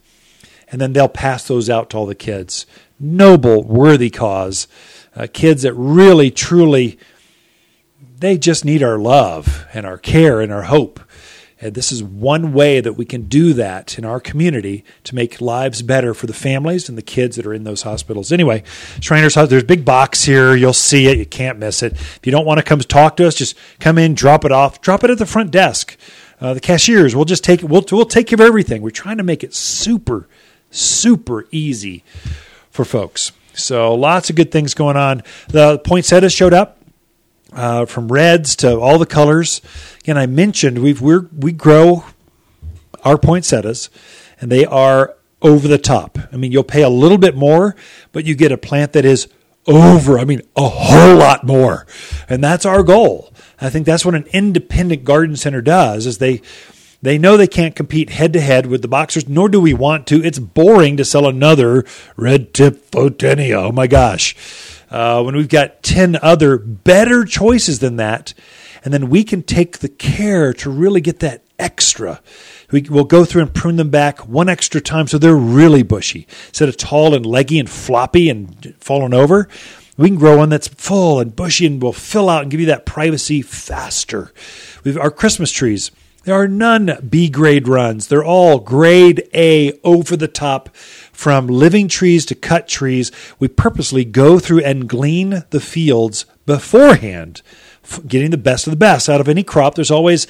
and 0.71 0.79
then 0.79 0.93
they'll 0.93 1.09
pass 1.09 1.45
those 1.45 1.69
out 1.69 1.89
to 1.89 1.97
all 1.97 2.05
the 2.05 2.15
kids. 2.15 2.65
Noble, 2.99 3.63
worthy 3.63 4.09
cause. 4.09 4.67
Uh, 5.13 5.27
kids 5.31 5.63
that 5.63 5.73
really, 5.73 6.31
truly 6.31 6.97
they 8.23 8.37
just 8.37 8.63
need 8.63 8.81
our 8.81 8.97
love 8.97 9.65
and 9.73 9.85
our 9.85 9.97
care 9.97 10.41
and 10.41 10.51
our 10.51 10.63
hope. 10.63 10.99
And 11.59 11.75
this 11.75 11.91
is 11.93 12.03
one 12.03 12.51
way 12.51 12.81
that 12.81 12.93
we 12.93 13.05
can 13.05 13.23
do 13.23 13.53
that 13.53 13.97
in 13.97 14.03
our 14.03 14.19
community 14.19 14.83
to 15.05 15.15
make 15.15 15.39
lives 15.39 15.81
better 15.81 16.13
for 16.13 16.27
the 16.27 16.33
families 16.33 16.89
and 16.89 16.97
the 16.97 17.01
kids 17.01 17.37
that 17.37 17.45
are 17.45 17.53
in 17.53 17.63
those 17.63 17.83
hospitals. 17.83 18.33
Anyway, 18.33 18.63
Shriners 18.99 19.35
House, 19.35 19.49
there's 19.49 19.63
a 19.63 19.65
big 19.65 19.85
box 19.85 20.23
here. 20.23 20.55
You'll 20.55 20.73
see 20.73 21.07
it. 21.07 21.17
You 21.17 21.25
can't 21.25 21.59
miss 21.59 21.81
it. 21.81 21.93
If 21.93 22.19
you 22.23 22.33
don't 22.33 22.45
want 22.45 22.57
to 22.57 22.63
come 22.63 22.79
talk 22.79 23.15
to 23.17 23.27
us, 23.27 23.35
just 23.35 23.57
come 23.79 23.97
in, 23.97 24.13
drop 24.13 24.43
it 24.43 24.51
off, 24.51 24.81
drop 24.81 25.05
it 25.05 25.09
at 25.09 25.19
the 25.19 25.25
front 25.25 25.51
desk. 25.51 25.95
Uh, 26.41 26.53
the 26.53 26.59
cashiers, 26.59 27.15
we'll 27.15 27.23
just 27.23 27.45
take 27.45 27.63
it. 27.63 27.69
We'll, 27.69 27.85
we'll 27.91 28.05
take 28.05 28.27
care 28.27 28.35
of 28.35 28.41
everything. 28.41 28.81
We're 28.81 28.89
trying 28.89 29.17
to 29.17 29.23
make 29.23 29.43
it 29.43 29.53
super, 29.53 30.27
super 30.69 31.47
easy 31.51 32.03
for 32.69 32.83
folks. 32.83 33.31
So 33.53 33.95
lots 33.95 34.29
of 34.29 34.35
good 34.35 34.51
things 34.51 34.73
going 34.73 34.97
on. 34.97 35.23
The 35.47 35.79
poinsettias 35.79 36.33
showed 36.33 36.53
up 36.53 36.82
uh, 37.55 37.85
from 37.85 38.11
reds 38.11 38.55
to 38.57 38.79
all 38.79 38.97
the 38.97 39.05
colors. 39.05 39.61
Again, 40.01 40.17
I 40.17 40.25
mentioned 40.25 40.79
we 40.79 40.93
we 40.93 41.19
we 41.37 41.51
grow 41.51 42.05
our 43.03 43.17
poinsettias, 43.17 43.89
and 44.39 44.51
they 44.51 44.65
are 44.65 45.15
over 45.41 45.67
the 45.67 45.77
top. 45.77 46.17
I 46.31 46.37
mean, 46.37 46.51
you'll 46.51 46.63
pay 46.63 46.81
a 46.81 46.89
little 46.89 47.17
bit 47.17 47.35
more, 47.35 47.75
but 48.11 48.25
you 48.25 48.35
get 48.35 48.51
a 48.51 48.57
plant 48.57 48.93
that 48.93 49.05
is 49.05 49.27
over. 49.67 50.17
I 50.19 50.25
mean, 50.25 50.41
a 50.55 50.67
whole 50.67 51.17
lot 51.17 51.43
more, 51.43 51.85
and 52.29 52.43
that's 52.43 52.65
our 52.65 52.83
goal. 52.83 53.33
I 53.59 53.69
think 53.69 53.85
that's 53.85 54.05
what 54.05 54.15
an 54.15 54.25
independent 54.33 55.03
garden 55.03 55.35
center 55.35 55.61
does. 55.61 56.05
Is 56.05 56.17
they 56.17 56.41
they 57.01 57.17
know 57.17 57.35
they 57.35 57.47
can't 57.47 57.75
compete 57.75 58.11
head 58.11 58.33
to 58.33 58.41
head 58.41 58.65
with 58.65 58.81
the 58.81 58.87
boxers, 58.87 59.27
nor 59.27 59.49
do 59.49 59.59
we 59.59 59.73
want 59.73 60.07
to. 60.07 60.23
It's 60.23 60.39
boring 60.39 60.97
to 60.97 61.05
sell 61.05 61.27
another 61.27 61.85
red 62.15 62.53
tip 62.53 62.89
photinia. 62.91 63.55
Oh 63.55 63.71
my 63.71 63.87
gosh 63.87 64.35
uh, 64.93 65.23
when 65.23 65.35
we've 65.35 65.49
got 65.49 65.81
10 65.81 66.17
other 66.21 66.57
better 66.57 67.25
choices 67.25 67.79
than 67.79 67.97
that. 67.97 68.33
And 68.85 68.93
then 68.93 69.09
we 69.09 69.23
can 69.23 69.41
take 69.41 69.79
the 69.79 69.89
care 69.89 70.53
to 70.53 70.69
really 70.69 71.01
get 71.01 71.19
that 71.19 71.43
extra. 71.57 72.21
We, 72.71 72.81
will 72.83 73.03
go 73.03 73.25
through 73.25 73.41
and 73.41 73.53
prune 73.53 73.77
them 73.77 73.89
back 73.89 74.27
one 74.27 74.49
extra 74.49 74.81
time 74.81 75.07
so 75.07 75.17
they're 75.17 75.35
really 75.35 75.83
bushy. 75.83 76.27
Instead 76.47 76.69
of 76.69 76.77
tall 76.77 77.15
and 77.15 77.25
leggy 77.25 77.59
and 77.59 77.69
floppy 77.69 78.29
and 78.29 78.75
falling 78.79 79.13
over, 79.13 79.49
we 79.97 80.09
can 80.09 80.17
grow 80.17 80.37
one 80.37 80.49
that's 80.49 80.67
full 80.67 81.19
and 81.19 81.35
bushy 81.35 81.65
and 81.65 81.81
will 81.81 81.93
fill 81.93 82.29
out 82.29 82.43
and 82.43 82.51
give 82.51 82.59
you 82.59 82.65
that 82.67 82.85
privacy 82.85 83.41
faster. 83.41 84.31
We've 84.83 84.97
our 84.97 85.11
Christmas 85.11 85.51
trees. 85.51 85.91
There 86.23 86.35
are 86.35 86.47
none 86.47 87.07
B 87.09 87.29
grade 87.29 87.67
runs. 87.67 88.07
They're 88.07 88.23
all 88.23 88.59
grade 88.59 89.27
A 89.33 89.79
over 89.83 90.15
the 90.15 90.27
top 90.27 90.69
from 91.23 91.47
living 91.47 91.87
trees 91.87 92.25
to 92.25 92.35
cut 92.35 92.67
trees, 92.67 93.11
we 93.39 93.47
purposely 93.47 94.03
go 94.03 94.39
through 94.39 94.61
and 94.61 94.89
glean 94.89 95.43
the 95.51 95.61
fields 95.61 96.25
beforehand, 96.45 97.41
getting 98.07 98.31
the 98.31 98.37
best 98.37 98.67
of 98.67 98.71
the 98.71 98.77
best 98.77 99.07
out 99.07 99.21
of 99.21 99.29
any 99.29 99.43
crop. 99.43 99.75
There's 99.75 99.91
always 99.91 100.27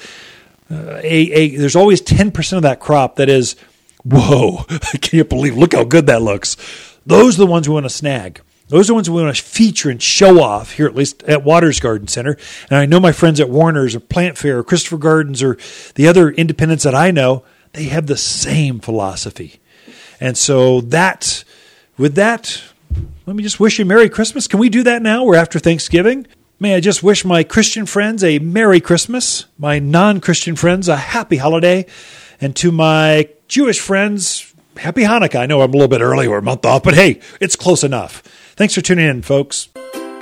uh, 0.70 1.00
a, 1.02 1.32
a 1.32 1.56
there's 1.56 1.74
always 1.74 2.00
10% 2.00 2.56
of 2.56 2.62
that 2.62 2.80
crop 2.80 3.16
that 3.16 3.28
is 3.28 3.56
whoa, 4.04 4.66
I 4.68 4.98
can't 4.98 5.28
believe 5.28 5.56
look 5.56 5.74
how 5.74 5.84
good 5.84 6.06
that 6.06 6.22
looks. 6.22 6.56
Those 7.06 7.36
are 7.36 7.44
the 7.44 7.46
ones 7.46 7.68
we 7.68 7.74
want 7.74 7.86
to 7.86 7.90
snag. 7.90 8.40
Those 8.68 8.88
are 8.88 8.92
the 8.92 8.94
ones 8.94 9.10
we 9.10 9.22
want 9.22 9.36
to 9.36 9.42
feature 9.42 9.90
and 9.90 10.02
show 10.02 10.42
off 10.42 10.72
here, 10.72 10.86
at 10.86 10.94
least 10.94 11.22
at 11.24 11.44
Watters 11.44 11.80
Garden 11.80 12.08
Center. 12.08 12.38
And 12.70 12.78
I 12.78 12.86
know 12.86 12.98
my 12.98 13.12
friends 13.12 13.38
at 13.38 13.50
Warner's 13.50 13.94
or 13.94 14.00
Plant 14.00 14.38
Fair 14.38 14.58
or 14.58 14.64
Christopher 14.64 14.96
Gardens 14.96 15.42
or 15.42 15.58
the 15.96 16.08
other 16.08 16.30
independents 16.30 16.84
that 16.84 16.94
I 16.94 17.10
know, 17.10 17.44
they 17.72 17.84
have 17.84 18.06
the 18.06 18.16
same 18.16 18.80
philosophy. 18.80 19.60
And 20.18 20.38
so 20.38 20.80
that, 20.80 21.44
with 21.98 22.14
that, 22.14 22.62
let 23.26 23.36
me 23.36 23.42
just 23.42 23.60
wish 23.60 23.78
you 23.78 23.84
a 23.84 23.88
Merry 23.88 24.08
Christmas. 24.08 24.46
Can 24.46 24.60
we 24.60 24.70
do 24.70 24.82
that 24.84 25.02
now? 25.02 25.24
We're 25.24 25.34
after 25.34 25.58
Thanksgiving. 25.58 26.26
May 26.58 26.76
I 26.76 26.80
just 26.80 27.02
wish 27.02 27.24
my 27.24 27.42
Christian 27.42 27.84
friends 27.84 28.24
a 28.24 28.38
Merry 28.38 28.80
Christmas, 28.80 29.44
my 29.58 29.78
non 29.78 30.20
Christian 30.20 30.56
friends 30.56 30.88
a 30.88 30.96
Happy 30.96 31.36
Holiday, 31.36 31.84
and 32.40 32.56
to 32.56 32.72
my 32.72 33.28
Jewish 33.48 33.80
friends, 33.80 34.54
Happy 34.76 35.02
Hanukkah. 35.02 35.40
I 35.40 35.46
know 35.46 35.60
I'm 35.60 35.70
a 35.70 35.72
little 35.72 35.88
bit 35.88 36.00
early, 36.00 36.28
we're 36.28 36.38
a 36.38 36.42
month 36.42 36.64
off, 36.64 36.82
but 36.82 36.94
hey, 36.94 37.20
it's 37.40 37.56
close 37.56 37.84
enough. 37.84 38.22
Thanks 38.56 38.74
for 38.74 38.82
tuning 38.82 39.06
in, 39.06 39.22
folks. 39.22 39.68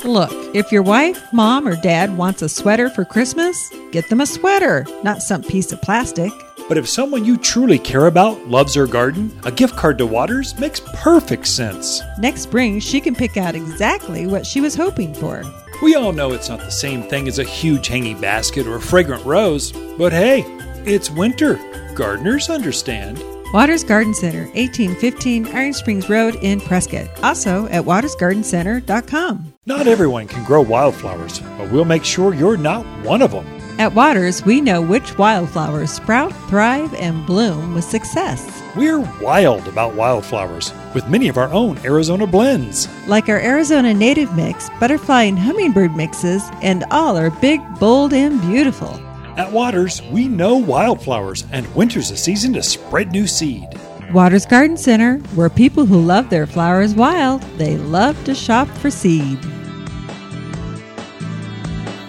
Look, 0.04 0.32
if 0.54 0.72
your 0.72 0.82
wife, 0.82 1.22
mom, 1.32 1.68
or 1.68 1.76
dad 1.76 2.16
wants 2.16 2.42
a 2.42 2.48
sweater 2.48 2.88
for 2.88 3.04
Christmas, 3.04 3.70
get 3.92 4.08
them 4.08 4.20
a 4.20 4.26
sweater, 4.26 4.86
not 5.04 5.22
some 5.22 5.42
piece 5.42 5.70
of 5.70 5.80
plastic. 5.82 6.32
But 6.66 6.78
if 6.78 6.88
someone 6.88 7.24
you 7.24 7.36
truly 7.36 7.78
care 7.78 8.06
about 8.06 8.48
loves 8.48 8.74
her 8.74 8.86
garden, 8.86 9.38
a 9.44 9.52
gift 9.52 9.76
card 9.76 9.98
to 9.98 10.06
Watters 10.06 10.58
makes 10.58 10.80
perfect 10.80 11.46
sense. 11.46 12.00
Next 12.18 12.42
spring, 12.42 12.80
she 12.80 13.00
can 13.00 13.14
pick 13.14 13.36
out 13.36 13.54
exactly 13.54 14.26
what 14.26 14.46
she 14.46 14.60
was 14.60 14.74
hoping 14.74 15.12
for. 15.14 15.44
We 15.82 15.94
all 15.94 16.12
know 16.12 16.32
it's 16.32 16.48
not 16.48 16.60
the 16.60 16.70
same 16.70 17.02
thing 17.02 17.28
as 17.28 17.38
a 17.38 17.44
huge 17.44 17.86
hanging 17.86 18.20
basket 18.20 18.66
or 18.66 18.76
a 18.76 18.80
fragrant 18.80 19.24
rose, 19.26 19.72
but 19.98 20.12
hey, 20.12 20.42
it's 20.86 21.10
winter. 21.10 21.60
Gardeners 21.94 22.48
understand. 22.48 23.22
Watters 23.52 23.84
Garden 23.84 24.14
Center, 24.14 24.44
1815 24.54 25.46
Iron 25.48 25.74
Springs 25.74 26.08
Road 26.08 26.36
in 26.36 26.58
Prescott. 26.58 27.06
Also 27.22 27.66
at 27.66 27.84
wattersgardencenter.com. 27.84 29.52
Not 29.66 29.86
everyone 29.86 30.26
can 30.26 30.42
grow 30.44 30.62
wildflowers, 30.62 31.40
but 31.58 31.70
we'll 31.70 31.84
make 31.84 32.02
sure 32.02 32.32
you're 32.32 32.56
not 32.56 32.86
one 33.04 33.20
of 33.20 33.30
them. 33.30 33.46
At 33.78 33.94
Watters, 33.94 34.44
we 34.44 34.62
know 34.62 34.80
which 34.80 35.18
wildflowers 35.18 35.90
sprout, 35.90 36.32
thrive, 36.48 36.94
and 36.94 37.26
bloom 37.26 37.74
with 37.74 37.84
success. 37.84 38.62
We're 38.74 39.00
wild 39.20 39.68
about 39.68 39.94
wildflowers 39.94 40.72
with 40.94 41.08
many 41.08 41.28
of 41.28 41.36
our 41.36 41.52
own 41.52 41.78
Arizona 41.84 42.26
blends. 42.26 42.88
Like 43.06 43.28
our 43.28 43.38
Arizona 43.40 43.92
native 43.92 44.34
mix, 44.34 44.70
butterfly 44.80 45.24
and 45.24 45.38
hummingbird 45.38 45.94
mixes, 45.94 46.42
and 46.62 46.84
all 46.90 47.18
are 47.18 47.30
big, 47.30 47.60
bold, 47.78 48.14
and 48.14 48.40
beautiful. 48.40 48.98
At 49.34 49.50
Watters, 49.50 50.02
we 50.10 50.28
know 50.28 50.56
wildflowers, 50.56 51.46
and 51.52 51.74
winter's 51.74 52.10
a 52.10 52.18
season 52.18 52.52
to 52.52 52.62
spread 52.62 53.12
new 53.12 53.26
seed. 53.26 53.66
Watters 54.12 54.44
Garden 54.44 54.76
Center, 54.76 55.16
where 55.34 55.48
people 55.48 55.86
who 55.86 56.02
love 56.02 56.28
their 56.28 56.46
flowers 56.46 56.94
wild, 56.94 57.40
they 57.56 57.78
love 57.78 58.22
to 58.24 58.34
shop 58.34 58.68
for 58.68 58.90
seed. 58.90 59.38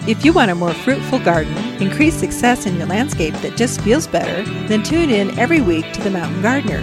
If 0.06 0.22
you 0.22 0.34
want 0.34 0.50
a 0.50 0.54
more 0.54 0.74
fruitful 0.74 1.20
garden, 1.20 1.56
increase 1.80 2.14
success 2.14 2.66
in 2.66 2.76
your 2.76 2.86
landscape 2.86 3.32
that 3.36 3.56
just 3.56 3.80
feels 3.80 4.06
better, 4.06 4.42
then 4.68 4.82
tune 4.82 5.08
in 5.08 5.38
every 5.38 5.62
week 5.62 5.90
to 5.94 6.02
The 6.02 6.10
Mountain 6.10 6.42
Gardener. 6.42 6.82